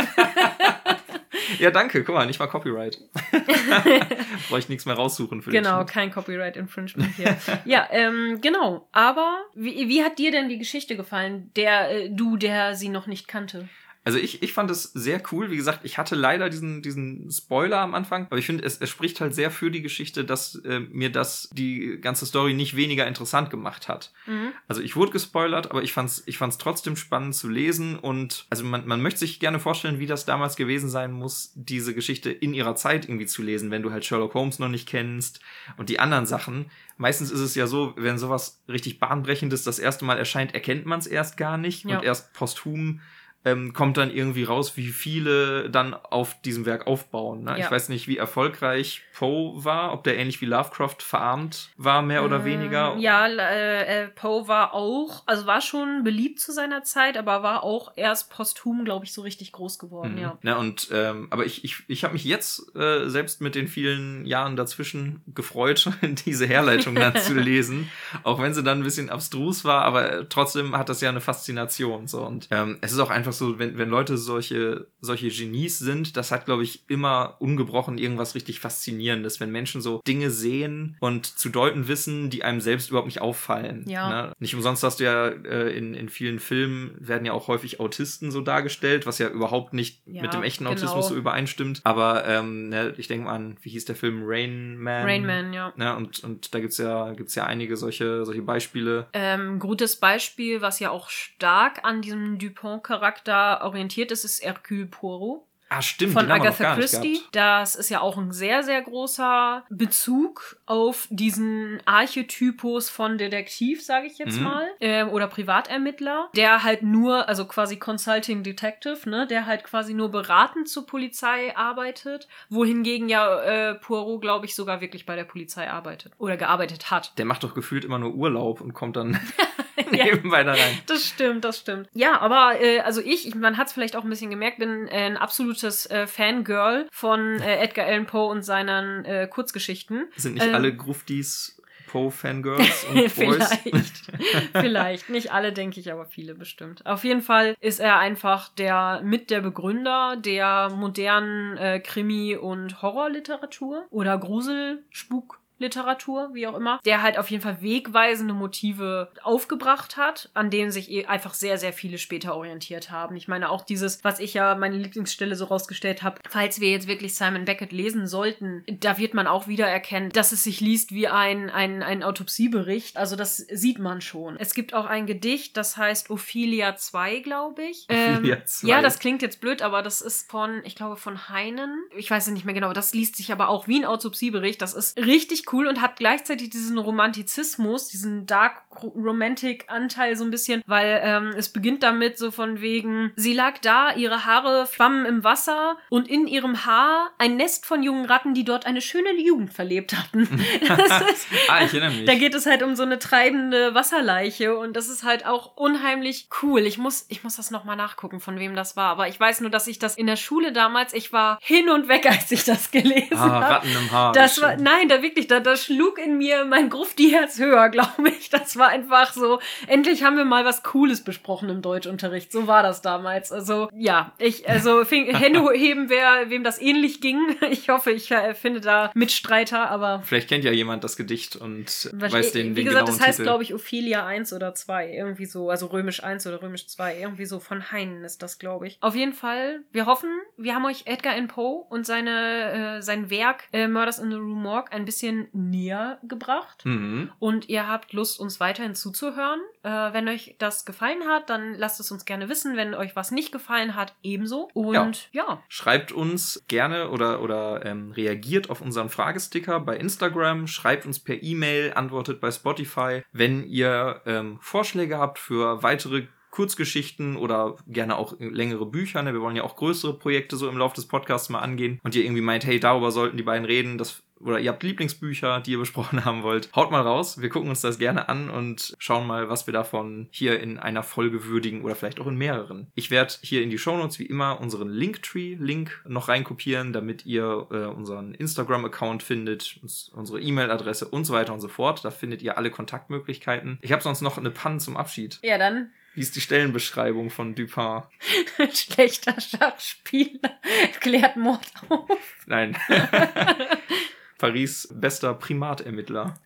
Ja, 1.58 1.70
danke. 1.70 2.04
Guck 2.04 2.14
mal, 2.14 2.26
nicht 2.26 2.38
mal 2.38 2.46
Copyright. 2.46 2.98
Brauche 4.48 4.58
ich 4.60 4.68
nichts 4.68 4.86
mehr 4.86 4.94
raussuchen 4.94 5.42
für 5.42 5.50
Genau, 5.50 5.78
den 5.78 5.88
Schnitt. 5.88 5.88
kein 5.88 6.10
Copyright 6.10 6.56
Infringement 6.56 7.14
hier. 7.16 7.36
ja, 7.64 7.86
ähm, 7.90 8.40
genau. 8.40 8.88
Aber 8.92 9.42
wie, 9.54 9.88
wie 9.88 10.02
hat 10.02 10.18
dir 10.18 10.30
denn 10.30 10.48
die 10.48 10.58
Geschichte 10.58 10.96
gefallen, 10.96 11.50
der 11.56 11.90
äh, 11.90 12.10
du, 12.10 12.36
der 12.36 12.76
sie 12.76 12.88
noch 12.88 13.06
nicht 13.06 13.28
kannte? 13.28 13.68
Also 14.02 14.18
ich, 14.18 14.42
ich 14.42 14.54
fand 14.54 14.70
es 14.70 14.84
sehr 14.84 15.22
cool. 15.30 15.50
Wie 15.50 15.56
gesagt, 15.56 15.80
ich 15.84 15.98
hatte 15.98 16.14
leider 16.14 16.48
diesen, 16.48 16.80
diesen 16.80 17.30
Spoiler 17.30 17.80
am 17.80 17.94
Anfang, 17.94 18.26
aber 18.26 18.38
ich 18.38 18.46
finde, 18.46 18.64
es, 18.64 18.78
es 18.78 18.88
spricht 18.88 19.20
halt 19.20 19.34
sehr 19.34 19.50
für 19.50 19.70
die 19.70 19.82
Geschichte, 19.82 20.24
dass 20.24 20.54
äh, 20.64 20.80
mir 20.80 21.12
das 21.12 21.50
die 21.52 21.98
ganze 22.00 22.24
Story 22.24 22.54
nicht 22.54 22.76
weniger 22.76 23.06
interessant 23.06 23.50
gemacht 23.50 23.88
hat. 23.88 24.12
Mhm. 24.26 24.52
Also 24.68 24.80
ich 24.80 24.96
wurde 24.96 25.12
gespoilert, 25.12 25.70
aber 25.70 25.82
ich 25.82 25.92
fand's, 25.92 26.22
ich 26.24 26.38
fand's 26.38 26.56
trotzdem 26.56 26.96
spannend 26.96 27.34
zu 27.34 27.48
lesen 27.48 27.98
und 27.98 28.46
also 28.48 28.64
man, 28.64 28.86
man 28.86 29.02
möchte 29.02 29.20
sich 29.20 29.38
gerne 29.38 29.60
vorstellen, 29.60 29.98
wie 29.98 30.06
das 30.06 30.24
damals 30.24 30.56
gewesen 30.56 30.88
sein 30.88 31.12
muss, 31.12 31.52
diese 31.54 31.94
Geschichte 31.94 32.30
in 32.30 32.54
ihrer 32.54 32.76
Zeit 32.76 33.04
irgendwie 33.06 33.26
zu 33.26 33.42
lesen, 33.42 33.70
wenn 33.70 33.82
du 33.82 33.92
halt 33.92 34.06
Sherlock 34.06 34.32
Holmes 34.32 34.58
noch 34.58 34.68
nicht 34.70 34.88
kennst 34.88 35.40
und 35.76 35.90
die 35.90 35.98
anderen 35.98 36.24
Sachen. 36.24 36.70
Meistens 36.96 37.30
ist 37.30 37.40
es 37.40 37.54
ja 37.54 37.66
so, 37.66 37.94
wenn 37.96 38.18
sowas 38.18 38.62
richtig 38.68 38.98
bahnbrechendes 38.98 39.62
das 39.62 39.78
erste 39.78 40.04
Mal 40.06 40.16
erscheint, 40.18 40.54
erkennt 40.54 40.86
man 40.86 41.00
es 41.00 41.06
erst 41.06 41.36
gar 41.36 41.58
nicht 41.58 41.84
Ja. 41.84 41.98
und 41.98 42.04
erst 42.04 42.32
posthum 42.32 43.00
ähm, 43.44 43.72
kommt 43.72 43.96
dann 43.96 44.10
irgendwie 44.10 44.44
raus, 44.44 44.76
wie 44.76 44.88
viele 44.88 45.70
dann 45.70 45.94
auf 45.94 46.40
diesem 46.42 46.66
Werk 46.66 46.86
aufbauen. 46.86 47.44
Ne? 47.44 47.52
Ja. 47.52 47.64
Ich 47.64 47.70
weiß 47.70 47.88
nicht, 47.88 48.06
wie 48.08 48.18
erfolgreich 48.18 49.02
Poe 49.16 49.64
war, 49.64 49.92
ob 49.92 50.04
der 50.04 50.16
ähnlich 50.18 50.40
wie 50.40 50.46
Lovecraft 50.46 50.96
verarmt 51.00 51.70
war, 51.76 52.02
mehr 52.02 52.24
oder 52.24 52.36
Ähm, 52.36 52.44
weniger. 52.44 52.96
Ja, 52.98 53.26
äh, 53.26 54.04
äh, 54.04 54.08
Poe 54.08 54.46
war 54.48 54.74
auch, 54.74 55.22
also 55.26 55.46
war 55.46 55.60
schon 55.60 56.04
beliebt 56.04 56.40
zu 56.40 56.52
seiner 56.52 56.82
Zeit, 56.82 57.16
aber 57.16 57.42
war 57.42 57.62
auch 57.62 57.92
erst 57.96 58.30
posthum, 58.30 58.84
glaube 58.84 59.04
ich, 59.04 59.12
so 59.12 59.22
richtig 59.22 59.52
groß 59.52 59.78
geworden, 59.78 60.14
Mhm. 60.14 60.18
ja. 60.18 60.38
Ja, 60.42 60.56
und 60.56 60.88
ähm, 60.92 61.28
aber 61.30 61.44
ich, 61.46 61.64
ich, 61.64 61.82
ich 61.88 62.04
habe 62.04 62.14
mich 62.14 62.24
jetzt 62.24 62.74
äh, 62.76 63.08
selbst 63.08 63.40
mit 63.40 63.54
den 63.54 63.68
vielen 63.68 64.24
Jahren 64.26 64.56
dazwischen 64.56 65.22
gefreut, 65.34 65.88
diese 66.26 66.46
Herleitung 66.46 66.94
dann 66.94 67.16
zu 67.16 67.34
lesen. 67.38 67.90
Auch 68.22 68.40
wenn 68.40 68.54
sie 68.54 68.62
dann 68.62 68.80
ein 68.80 68.84
bisschen 68.84 69.10
abstrus 69.10 69.64
war, 69.64 69.82
aber 69.84 70.28
trotzdem 70.28 70.76
hat 70.76 70.88
das 70.88 71.00
ja 71.00 71.08
eine 71.08 71.20
Faszination. 71.20 72.06
So. 72.06 72.22
Und 72.22 72.48
ähm, 72.50 72.78
es 72.80 72.92
ist 72.92 72.98
auch 72.98 73.10
einfach 73.10 73.29
so, 73.32 73.58
wenn, 73.58 73.78
wenn 73.78 73.88
Leute 73.88 74.16
solche, 74.16 74.88
solche 75.00 75.28
Genies 75.28 75.78
sind, 75.78 76.16
das 76.16 76.30
hat, 76.30 76.46
glaube 76.46 76.62
ich, 76.62 76.84
immer 76.88 77.36
ungebrochen 77.38 77.98
irgendwas 77.98 78.34
richtig 78.34 78.60
Faszinierendes, 78.60 79.40
wenn 79.40 79.50
Menschen 79.50 79.80
so 79.80 80.00
Dinge 80.06 80.30
sehen 80.30 80.96
und 81.00 81.26
zu 81.26 81.48
deuten 81.48 81.88
wissen, 81.88 82.30
die 82.30 82.44
einem 82.44 82.60
selbst 82.60 82.90
überhaupt 82.90 83.06
nicht 83.08 83.20
auffallen. 83.20 83.84
Ja. 83.86 84.08
Ne? 84.08 84.32
Nicht 84.38 84.54
umsonst 84.54 84.82
hast 84.82 85.00
du 85.00 85.04
ja 85.04 85.28
äh, 85.28 85.76
in, 85.76 85.94
in 85.94 86.08
vielen 86.08 86.38
Filmen 86.38 86.94
werden 86.98 87.24
ja 87.24 87.32
auch 87.32 87.48
häufig 87.48 87.80
Autisten 87.80 88.30
so 88.30 88.40
dargestellt, 88.40 89.06
was 89.06 89.18
ja 89.18 89.28
überhaupt 89.28 89.74
nicht 89.74 90.02
Ja, 90.06 90.22
mit 90.22 90.32
dem 90.32 90.42
echten 90.42 90.64
genau. 90.64 90.76
Autismus 90.76 91.08
so 91.08 91.16
übereinstimmt. 91.16 91.80
Aber 91.84 92.26
ähm, 92.26 92.68
ne, 92.68 92.94
ich 92.96 93.08
denke 93.08 93.26
mal 93.26 93.34
an, 93.34 93.56
wie 93.62 93.70
hieß 93.70 93.84
der 93.84 93.96
Film 93.96 94.22
Rain 94.24 94.78
Man? 94.78 95.04
Rain 95.04 95.26
Man, 95.26 95.52
ja. 95.52 95.72
Ne, 95.76 95.96
und, 95.96 96.22
und 96.24 96.54
da 96.54 96.60
gibt's 96.60 96.78
ja, 96.78 97.12
gibt's 97.12 97.34
ja 97.34 97.44
einige 97.44 97.76
solche, 97.76 98.24
solche 98.24 98.42
Beispiele. 98.42 99.06
Ähm, 99.12 99.58
gutes 99.58 99.96
Beispiel, 99.96 100.60
was 100.60 100.80
ja 100.80 100.90
auch 100.90 101.08
stark 101.10 101.84
an 101.84 102.02
diesem 102.02 102.38
Dupont-Charakter 102.38 103.19
orientiert 103.28 104.10
ist, 104.12 104.24
ist 104.24 104.42
Hercule 104.44 104.86
Poirot. 104.86 105.42
Ah, 105.72 105.82
stimmt, 105.82 106.14
von 106.14 106.28
Agatha 106.28 106.74
Christie. 106.74 107.20
Das 107.30 107.76
ist 107.76 107.90
ja 107.90 108.00
auch 108.00 108.18
ein 108.18 108.32
sehr, 108.32 108.64
sehr 108.64 108.82
großer 108.82 109.64
Bezug 109.70 110.56
auf 110.66 111.06
diesen 111.10 111.78
Archetypus 111.84 112.90
von 112.90 113.18
Detektiv, 113.18 113.80
sage 113.80 114.08
ich 114.08 114.18
jetzt 114.18 114.38
Mhm. 114.38 114.42
mal, 114.42 114.66
ähm, 114.80 115.10
oder 115.10 115.28
Privatermittler, 115.28 116.28
der 116.34 116.64
halt 116.64 116.82
nur, 116.82 117.28
also 117.28 117.44
quasi 117.44 117.76
Consulting 117.76 118.42
Detective, 118.42 119.08
ne, 119.08 119.28
der 119.28 119.46
halt 119.46 119.62
quasi 119.62 119.94
nur 119.94 120.08
beratend 120.10 120.68
zur 120.68 120.86
Polizei 120.86 121.56
arbeitet, 121.56 122.26
wohingegen 122.48 123.08
ja 123.08 123.40
äh, 123.40 123.74
Poirot, 123.76 124.22
glaube 124.22 124.46
ich, 124.46 124.56
sogar 124.56 124.80
wirklich 124.80 125.06
bei 125.06 125.14
der 125.14 125.22
Polizei 125.24 125.70
arbeitet 125.70 126.12
oder 126.18 126.36
gearbeitet 126.36 126.90
hat. 126.90 127.16
Der 127.16 127.26
macht 127.26 127.44
doch 127.44 127.54
gefühlt 127.54 127.84
immer 127.84 128.00
nur 128.00 128.12
Urlaub 128.14 128.60
und 128.60 128.72
kommt 128.72 128.96
dann 128.96 129.20
Ja. 129.92 130.04
nebenbei 130.04 130.42
da 130.44 130.52
rein. 130.52 130.78
Das 130.86 131.06
stimmt, 131.06 131.44
das 131.44 131.58
stimmt. 131.58 131.88
Ja, 131.92 132.20
aber 132.20 132.60
äh, 132.60 132.80
also 132.80 133.00
ich, 133.00 133.26
ich 133.28 133.34
man 133.34 133.56
hat 133.56 133.68
es 133.68 133.72
vielleicht 133.72 133.96
auch 133.96 134.04
ein 134.04 134.10
bisschen 134.10 134.30
gemerkt, 134.30 134.58
bin 134.58 134.86
äh, 134.88 135.06
ein 135.06 135.16
absolutes 135.16 135.86
äh, 135.90 136.06
Fangirl 136.06 136.86
von 136.92 137.40
äh, 137.40 137.56
Edgar 137.58 137.86
Allan 137.86 138.06
Poe 138.06 138.26
und 138.30 138.42
seinen 138.42 139.04
äh, 139.04 139.26
Kurzgeschichten. 139.28 140.06
Sind 140.16 140.34
nicht 140.34 140.46
Ähm. 140.46 140.54
alle 140.54 140.74
Gruftis 140.74 141.56
Poe-Fangirls 141.88 142.84
und? 142.94 143.10
Vielleicht. 143.10 144.02
Vielleicht. 144.52 145.08
Nicht 145.10 145.32
alle, 145.32 145.52
denke 145.52 145.80
ich, 145.80 145.90
aber 145.92 146.06
viele 146.06 146.34
bestimmt. 146.34 146.86
Auf 146.86 147.02
jeden 147.02 147.20
Fall 147.20 147.56
ist 147.60 147.80
er 147.80 147.98
einfach 147.98 148.48
der 148.48 149.00
mit 149.04 149.28
der 149.30 149.40
Begründer 149.40 150.16
der 150.16 150.70
modernen 150.70 151.56
äh, 151.56 151.80
Krimi- 151.80 152.36
und 152.36 152.80
Horrorliteratur 152.80 153.86
oder 153.90 154.16
Grusel-Spuk. 154.18 155.39
Literatur, 155.60 156.30
wie 156.32 156.46
auch 156.46 156.54
immer, 156.54 156.80
der 156.84 157.02
halt 157.02 157.18
auf 157.18 157.30
jeden 157.30 157.42
Fall 157.42 157.62
wegweisende 157.62 158.34
Motive 158.34 159.10
aufgebracht 159.22 159.96
hat, 159.96 160.30
an 160.34 160.50
denen 160.50 160.70
sich 160.70 160.90
eh 160.90 161.06
einfach 161.06 161.34
sehr, 161.34 161.58
sehr 161.58 161.72
viele 161.72 161.98
später 161.98 162.34
orientiert 162.34 162.90
haben. 162.90 163.16
Ich 163.16 163.28
meine 163.28 163.50
auch 163.50 163.64
dieses, 163.64 164.02
was 164.02 164.20
ich 164.20 164.34
ja 164.34 164.54
meine 164.54 164.76
Lieblingsstelle 164.76 165.36
so 165.36 165.44
rausgestellt 165.44 166.02
habe, 166.02 166.20
falls 166.28 166.60
wir 166.60 166.70
jetzt 166.70 166.88
wirklich 166.88 167.14
Simon 167.14 167.44
Beckett 167.44 167.72
lesen 167.72 168.06
sollten, 168.06 168.64
da 168.80 168.98
wird 168.98 169.14
man 169.14 169.26
auch 169.26 169.46
wieder 169.46 169.66
erkennen, 169.66 170.10
dass 170.10 170.32
es 170.32 170.44
sich 170.44 170.60
liest 170.60 170.92
wie 170.92 171.08
ein, 171.08 171.50
ein, 171.50 171.82
ein 171.82 172.02
Autopsiebericht. 172.02 172.96
Also 172.96 173.16
das 173.16 173.36
sieht 173.36 173.78
man 173.78 174.00
schon. 174.00 174.36
Es 174.38 174.54
gibt 174.54 174.74
auch 174.74 174.86
ein 174.86 175.06
Gedicht, 175.06 175.56
das 175.56 175.76
heißt 175.76 176.10
Ophelia 176.10 176.76
2, 176.76 177.20
glaube 177.20 177.62
ich. 177.64 177.84
Ophelia 177.90 178.36
Ähm, 178.36 178.42
2. 178.44 178.68
Ja, 178.68 178.82
das 178.82 178.98
klingt 178.98 179.22
jetzt 179.22 179.40
blöd, 179.40 179.62
aber 179.62 179.82
das 179.82 180.00
ist 180.00 180.30
von, 180.30 180.62
ich 180.64 180.74
glaube, 180.74 180.96
von 180.96 181.28
Heinen. 181.28 181.82
Ich 181.96 182.10
weiß 182.10 182.26
es 182.26 182.32
nicht 182.32 182.44
mehr 182.44 182.54
genau. 182.54 182.72
Das 182.72 182.94
liest 182.94 183.16
sich 183.16 183.32
aber 183.32 183.48
auch 183.48 183.68
wie 183.68 183.80
ein 183.80 183.84
Autopsiebericht. 183.84 184.62
Das 184.62 184.74
ist 184.74 184.96
richtig 184.98 185.44
cool 185.52 185.66
und 185.66 185.80
hat 185.80 185.96
gleichzeitig 185.96 186.50
diesen 186.50 186.78
Romantizismus, 186.78 187.88
diesen 187.88 188.26
Dark 188.26 188.62
Romantic 188.82 189.64
Anteil 189.68 190.16
so 190.16 190.24
ein 190.24 190.30
bisschen, 190.30 190.62
weil 190.66 191.00
ähm, 191.04 191.32
es 191.36 191.50
beginnt 191.50 191.82
damit 191.82 192.18
so 192.18 192.30
von 192.30 192.60
wegen, 192.60 193.12
sie 193.16 193.34
lag 193.34 193.58
da, 193.58 193.92
ihre 193.94 194.24
Haare 194.24 194.68
schwammen 194.72 195.06
im 195.06 195.24
Wasser 195.24 195.76
und 195.88 196.08
in 196.08 196.26
ihrem 196.26 196.64
Haar 196.64 197.10
ein 197.18 197.36
Nest 197.36 197.66
von 197.66 197.82
jungen 197.82 198.04
Ratten, 198.06 198.34
die 198.34 198.44
dort 198.44 198.66
eine 198.66 198.80
schöne 198.80 199.12
Jugend 199.20 199.52
verlebt 199.52 199.96
hatten. 199.96 200.22
ist, 200.60 201.26
ah, 201.48 201.64
ich 201.64 201.72
erinnere 201.74 201.90
mich. 201.90 202.04
da 202.04 202.14
geht 202.14 202.34
es 202.34 202.46
halt 202.46 202.62
um 202.62 202.76
so 202.76 202.82
eine 202.82 202.98
treibende 202.98 203.74
Wasserleiche 203.74 204.56
und 204.56 204.76
das 204.76 204.88
ist 204.88 205.04
halt 205.04 205.26
auch 205.26 205.56
unheimlich 205.56 206.28
cool. 206.42 206.60
Ich 206.60 206.78
muss, 206.78 207.06
ich 207.08 207.24
muss 207.24 207.36
das 207.36 207.50
nochmal 207.50 207.76
nachgucken, 207.76 208.20
von 208.20 208.38
wem 208.38 208.54
das 208.54 208.76
war. 208.76 208.90
Aber 208.90 209.08
ich 209.08 209.18
weiß 209.18 209.40
nur, 209.40 209.50
dass 209.50 209.66
ich 209.66 209.78
das 209.78 209.96
in 209.96 210.06
der 210.06 210.16
Schule 210.16 210.52
damals, 210.52 210.92
ich 210.92 211.12
war 211.12 211.38
hin 211.42 211.68
und 211.68 211.88
weg, 211.88 212.06
als 212.10 212.30
ich 212.30 212.44
das 212.44 212.70
gelesen 212.70 213.14
ah, 213.14 213.18
habe. 213.18 213.44
Ratten 213.46 213.68
im 213.68 213.90
Haar. 213.90 214.12
Das 214.12 214.40
war, 214.40 214.56
nein, 214.56 214.88
da 214.88 215.02
wirklich, 215.02 215.26
da, 215.26 215.39
da 215.40 215.56
schlug 215.56 215.98
in 215.98 216.18
mir 216.18 216.44
mein 216.44 216.68
Grufti-Herz 216.68 217.38
höher, 217.38 217.68
glaube 217.70 218.08
ich. 218.08 218.30
Das 218.30 218.56
war 218.56 218.68
einfach 218.68 219.12
so, 219.12 219.40
endlich 219.66 220.02
haben 220.02 220.16
wir 220.16 220.24
mal 220.24 220.44
was 220.44 220.62
Cooles 220.62 221.02
besprochen 221.02 221.48
im 221.48 221.62
Deutschunterricht. 221.62 222.32
So 222.32 222.46
war 222.46 222.62
das 222.62 222.82
damals. 222.82 223.32
Also, 223.32 223.68
ja, 223.74 224.12
ich, 224.18 224.48
also, 224.48 224.84
fing, 224.84 225.06
Hände 225.14 225.40
heben, 225.52 225.88
wer, 225.88 226.30
wem 226.30 226.44
das 226.44 226.60
ähnlich 226.60 227.00
ging. 227.00 227.18
Ich 227.50 227.68
hoffe, 227.68 227.90
ich 227.90 228.10
äh, 228.10 228.34
finde 228.34 228.60
da 228.60 228.90
Mitstreiter, 228.94 229.70
aber 229.70 230.02
Vielleicht 230.04 230.28
kennt 230.28 230.44
ja 230.44 230.52
jemand 230.52 230.84
das 230.84 230.96
Gedicht 230.96 231.36
und 231.36 231.90
weiß 231.92 232.32
den, 232.32 232.50
wie 232.50 232.60
den 232.60 232.66
gesagt, 232.66 232.86
genauen 232.86 232.98
das 232.98 233.06
heißt, 233.06 233.22
glaube 233.22 233.42
ich, 233.42 233.54
Ophelia 233.54 234.06
1 234.06 234.32
oder 234.32 234.54
2. 234.54 234.92
Irgendwie 234.92 235.26
so. 235.26 235.50
Also 235.50 235.66
römisch 235.66 236.02
1 236.02 236.26
oder 236.26 236.42
römisch 236.42 236.66
2. 236.68 236.98
Irgendwie 236.98 237.24
so 237.24 237.40
von 237.40 237.72
Heinen 237.72 238.04
ist 238.04 238.22
das, 238.22 238.38
glaube 238.38 238.68
ich. 238.68 238.78
Auf 238.80 238.94
jeden 238.94 239.12
Fall, 239.12 239.60
wir 239.72 239.86
hoffen, 239.86 240.10
wir 240.36 240.54
haben 240.54 240.64
euch 240.64 240.82
Edgar 240.86 241.14
Allan 241.20 241.28
Poe 241.28 241.64
und 241.68 241.86
seine, 241.86 242.78
äh, 242.78 242.82
sein 242.82 243.10
Werk 243.10 243.44
äh, 243.52 243.68
Murders 243.68 243.98
in 243.98 244.10
the 244.10 244.16
Rue 244.16 244.36
Morgue 244.36 244.72
ein 244.72 244.84
bisschen 244.84 245.28
näher 245.32 245.98
gebracht. 246.02 246.64
Mhm. 246.64 247.10
Und 247.18 247.48
ihr 247.48 247.68
habt 247.68 247.92
Lust, 247.92 248.20
uns 248.20 248.40
weiterhin 248.40 248.74
zuzuhören. 248.74 249.40
Äh, 249.62 249.92
wenn 249.92 250.08
euch 250.08 250.36
das 250.38 250.64
gefallen 250.64 251.04
hat, 251.06 251.30
dann 251.30 251.54
lasst 251.54 251.80
es 251.80 251.90
uns 251.90 252.04
gerne 252.04 252.28
wissen. 252.28 252.56
Wenn 252.56 252.74
euch 252.74 252.96
was 252.96 253.10
nicht 253.10 253.32
gefallen 253.32 253.74
hat, 253.74 253.94
ebenso. 254.02 254.48
Und 254.54 255.08
ja, 255.12 255.42
Schreibt 255.48 255.92
uns 255.92 256.44
gerne 256.48 256.90
oder, 256.90 257.22
oder 257.22 257.64
ähm, 257.64 257.92
reagiert 257.92 258.50
auf 258.50 258.60
unseren 258.60 258.88
Fragesticker 258.88 259.60
bei 259.60 259.76
Instagram, 259.76 260.46
schreibt 260.46 260.86
uns 260.86 261.00
per 261.00 261.22
E-Mail, 261.22 261.72
antwortet 261.74 262.20
bei 262.20 262.30
Spotify. 262.30 263.02
Wenn 263.12 263.44
ihr 263.44 264.02
ähm, 264.06 264.38
Vorschläge 264.40 264.98
habt 264.98 265.18
für 265.18 265.62
weitere 265.62 266.06
Kurzgeschichten 266.30 267.16
oder 267.16 267.56
gerne 267.66 267.96
auch 267.96 268.14
längere 268.18 268.66
Bücher, 268.66 269.02
ne? 269.02 269.12
wir 269.12 269.20
wollen 269.20 269.36
ja 269.36 269.44
auch 269.44 269.56
größere 269.56 269.98
Projekte 269.98 270.36
so 270.36 270.48
im 270.48 270.58
Laufe 270.58 270.76
des 270.76 270.86
Podcasts 270.86 271.28
mal 271.28 271.40
angehen 271.40 271.80
und 271.82 271.94
ihr 271.94 272.04
irgendwie 272.04 272.22
meint, 272.22 272.44
hey, 272.44 272.60
darüber 272.60 272.90
sollten 272.90 273.16
die 273.16 273.22
beiden 273.22 273.44
reden, 273.44 273.78
das 273.78 274.02
oder 274.20 274.38
ihr 274.38 274.50
habt 274.50 274.62
Lieblingsbücher, 274.62 275.40
die 275.40 275.52
ihr 275.52 275.58
besprochen 275.58 276.04
haben 276.04 276.22
wollt, 276.22 276.54
haut 276.54 276.70
mal 276.70 276.82
raus. 276.82 277.20
Wir 277.20 277.28
gucken 277.28 277.48
uns 277.48 277.60
das 277.60 277.78
gerne 277.78 278.08
an 278.08 278.30
und 278.30 278.74
schauen 278.78 279.06
mal, 279.06 279.28
was 279.28 279.46
wir 279.46 279.52
davon 279.52 280.08
hier 280.10 280.40
in 280.40 280.58
einer 280.58 280.82
Folge 280.82 281.24
würdigen 281.24 281.62
oder 281.62 281.74
vielleicht 281.74 282.00
auch 282.00 282.06
in 282.06 282.16
mehreren. 282.16 282.70
Ich 282.74 282.90
werde 282.90 283.14
hier 283.22 283.42
in 283.42 283.50
die 283.50 283.58
Shownotes 283.58 283.98
wie 283.98 284.06
immer 284.06 284.40
unseren 284.40 284.68
Linktree-Link 284.68 285.84
noch 285.88 286.08
reinkopieren, 286.08 286.72
damit 286.72 287.06
ihr 287.06 287.46
äh, 287.50 287.64
unseren 287.66 288.14
Instagram-Account 288.14 289.02
findet, 289.02 289.58
uns, 289.62 289.90
unsere 289.94 290.20
E-Mail-Adresse 290.20 290.86
und 290.88 291.04
so 291.04 291.14
weiter 291.14 291.32
und 291.32 291.40
so 291.40 291.48
fort. 291.48 291.84
Da 291.84 291.90
findet 291.90 292.22
ihr 292.22 292.36
alle 292.36 292.50
Kontaktmöglichkeiten. 292.50 293.58
Ich 293.62 293.72
habe 293.72 293.82
sonst 293.82 294.02
noch 294.02 294.18
eine 294.18 294.30
Panne 294.30 294.58
zum 294.58 294.76
Abschied. 294.76 295.18
ja, 295.22 295.38
dann 295.38 295.70
Wie 295.94 296.00
ist 296.00 296.14
die 296.16 296.20
Stellenbeschreibung 296.20 297.10
von 297.10 297.34
Dupin? 297.34 297.82
schlechter 298.52 299.16
Schachspieler 299.20 300.38
klärt 300.80 301.16
Mord 301.16 301.40
auf. 301.68 301.98
Nein. 302.26 302.56
Paris 304.18 304.68
bester 304.70 305.14
Primatermittler. 305.14 306.18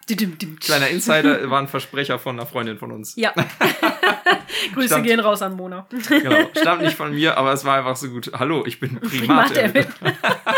Kleiner 0.60 0.88
Insider 0.88 1.48
war 1.48 1.60
ein 1.60 1.68
Versprecher 1.68 2.18
von 2.18 2.36
einer 2.38 2.46
Freundin 2.46 2.76
von 2.76 2.90
uns. 2.90 3.14
Ja. 3.16 3.32
Grüße 4.74 4.88
Stammt- 4.88 5.06
gehen 5.06 5.20
raus 5.20 5.42
an 5.42 5.54
Mona. 5.54 5.86
Genau. 6.08 6.50
Stammt 6.58 6.82
nicht 6.82 6.96
von 6.96 7.14
mir, 7.14 7.38
aber 7.38 7.52
es 7.52 7.64
war 7.64 7.78
einfach 7.78 7.94
so 7.96 8.08
gut. 8.10 8.32
Hallo, 8.34 8.64
ich 8.66 8.80
bin 8.80 8.98
Primatermittler. 9.00 9.88
Primatermittler. 9.92 10.53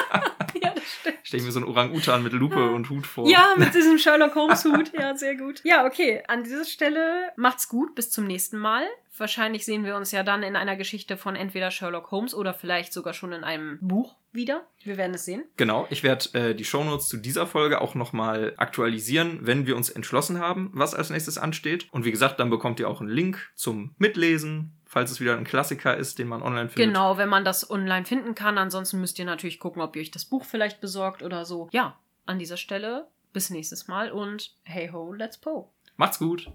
Ja, 1.27 1.39
das 1.39 1.41
stimmt. 1.41 1.41
Stell 1.41 1.41
ich 1.41 1.47
mir 1.47 1.53
so 1.53 1.61
einen 1.61 1.69
Orang-Utan 1.69 2.23
mit 2.23 2.33
Lupe 2.33 2.71
und 2.71 2.91
Hut 2.91 3.07
vor. 3.07 3.29
Ja, 3.29 3.55
mit 3.57 3.75
diesem 3.75 3.99
Sherlock 3.99 4.35
Holmes 4.35 4.65
Hut. 4.65 4.93
Ja, 4.93 5.17
sehr 5.17 5.37
gut. 5.37 5.61
Ja, 5.65 5.85
okay. 5.87 6.23
An 6.29 6.45
dieser 6.45 6.65
Stelle 6.65 7.31
macht's 7.37 7.69
gut. 7.69 7.95
Bis 7.95 8.11
zum 8.11 8.27
nächsten 8.27 8.59
Mal. 8.59 8.85
wahrscheinlich 9.19 9.65
sehen 9.65 9.85
wir 9.85 9.97
uns 9.97 10.13
ja 10.13 10.23
dann 10.23 10.43
in 10.43 10.57
einer 10.57 10.77
Geschichte 10.77 11.17
von 11.17 11.37
entweder 11.37 11.71
Sherlock 11.71 12.11
Holmes 12.11 12.35
oder 12.35 12.55
vielleicht 12.55 12.93
sogar 12.93 13.15
schon 13.15 13.33
in 13.33 13.45
einem 13.45 13.79
Buch 13.81 14.17
wieder. 14.33 14.67
Wir 14.85 14.97
werden 14.99 15.15
es 15.15 15.25
sehen. 15.25 15.45
Genau, 15.57 15.87
ich 15.91 16.03
werde 16.03 16.51
äh, 16.51 16.55
die 16.55 16.65
Shownotes 16.65 17.09
zu 17.09 17.17
dieser 17.17 17.47
Folge 17.47 17.81
auch 17.81 17.95
nochmal 17.95 18.53
aktualisieren, 18.59 19.39
wenn 19.43 19.67
wir 19.67 19.77
uns 19.77 19.91
entschlossen 19.91 20.39
haben, 20.39 20.71
was 20.75 20.95
als 20.95 21.11
nächstes 21.11 21.39
ansteht. 21.39 21.87
Und 21.91 22.05
wie 22.05 22.11
gesagt, 22.11 22.39
dann 22.39 22.51
bekommt 22.51 22.79
ihr 22.79 22.89
auch 22.89 23.01
einen 23.01 23.09
Link 23.11 23.51
zum 23.55 23.95
Mitlesen, 23.99 24.73
falls 24.97 25.11
es 25.11 25.21
wieder 25.21 25.37
ein 25.37 25.45
Klassiker 25.45 25.95
ist, 25.95 26.19
den 26.19 26.27
man 26.27 26.41
online 26.41 26.71
findet. 26.71 26.89
Genau, 26.89 27.19
wenn 27.19 27.29
man 27.29 27.45
das 27.45 27.71
online 27.71 28.07
finden 28.07 28.35
kann. 28.35 28.57
Ansonsten 28.57 28.99
müsst 28.99 29.19
ihr 29.19 29.27
natürlich 29.27 29.61
gucken, 29.61 29.83
ob 29.83 29.95
ihr 29.95 30.01
euch 30.01 30.11
das 30.11 30.25
Buch 30.25 30.43
vielleicht 30.43 30.81
besorgt 30.81 31.23
oder 31.23 31.45
so. 31.45 31.69
Ja, 31.71 31.99
an 32.25 32.39
dieser 32.39 32.57
Stelle 32.57 33.07
bis 33.35 33.51
nächstes 33.51 33.89
Mal 33.89 34.11
und 34.11 34.55
hey 34.63 34.89
ho, 34.91 35.13
let's 35.13 35.37
po. 35.37 35.71
Macht's 35.99 36.19
gut. 36.19 36.51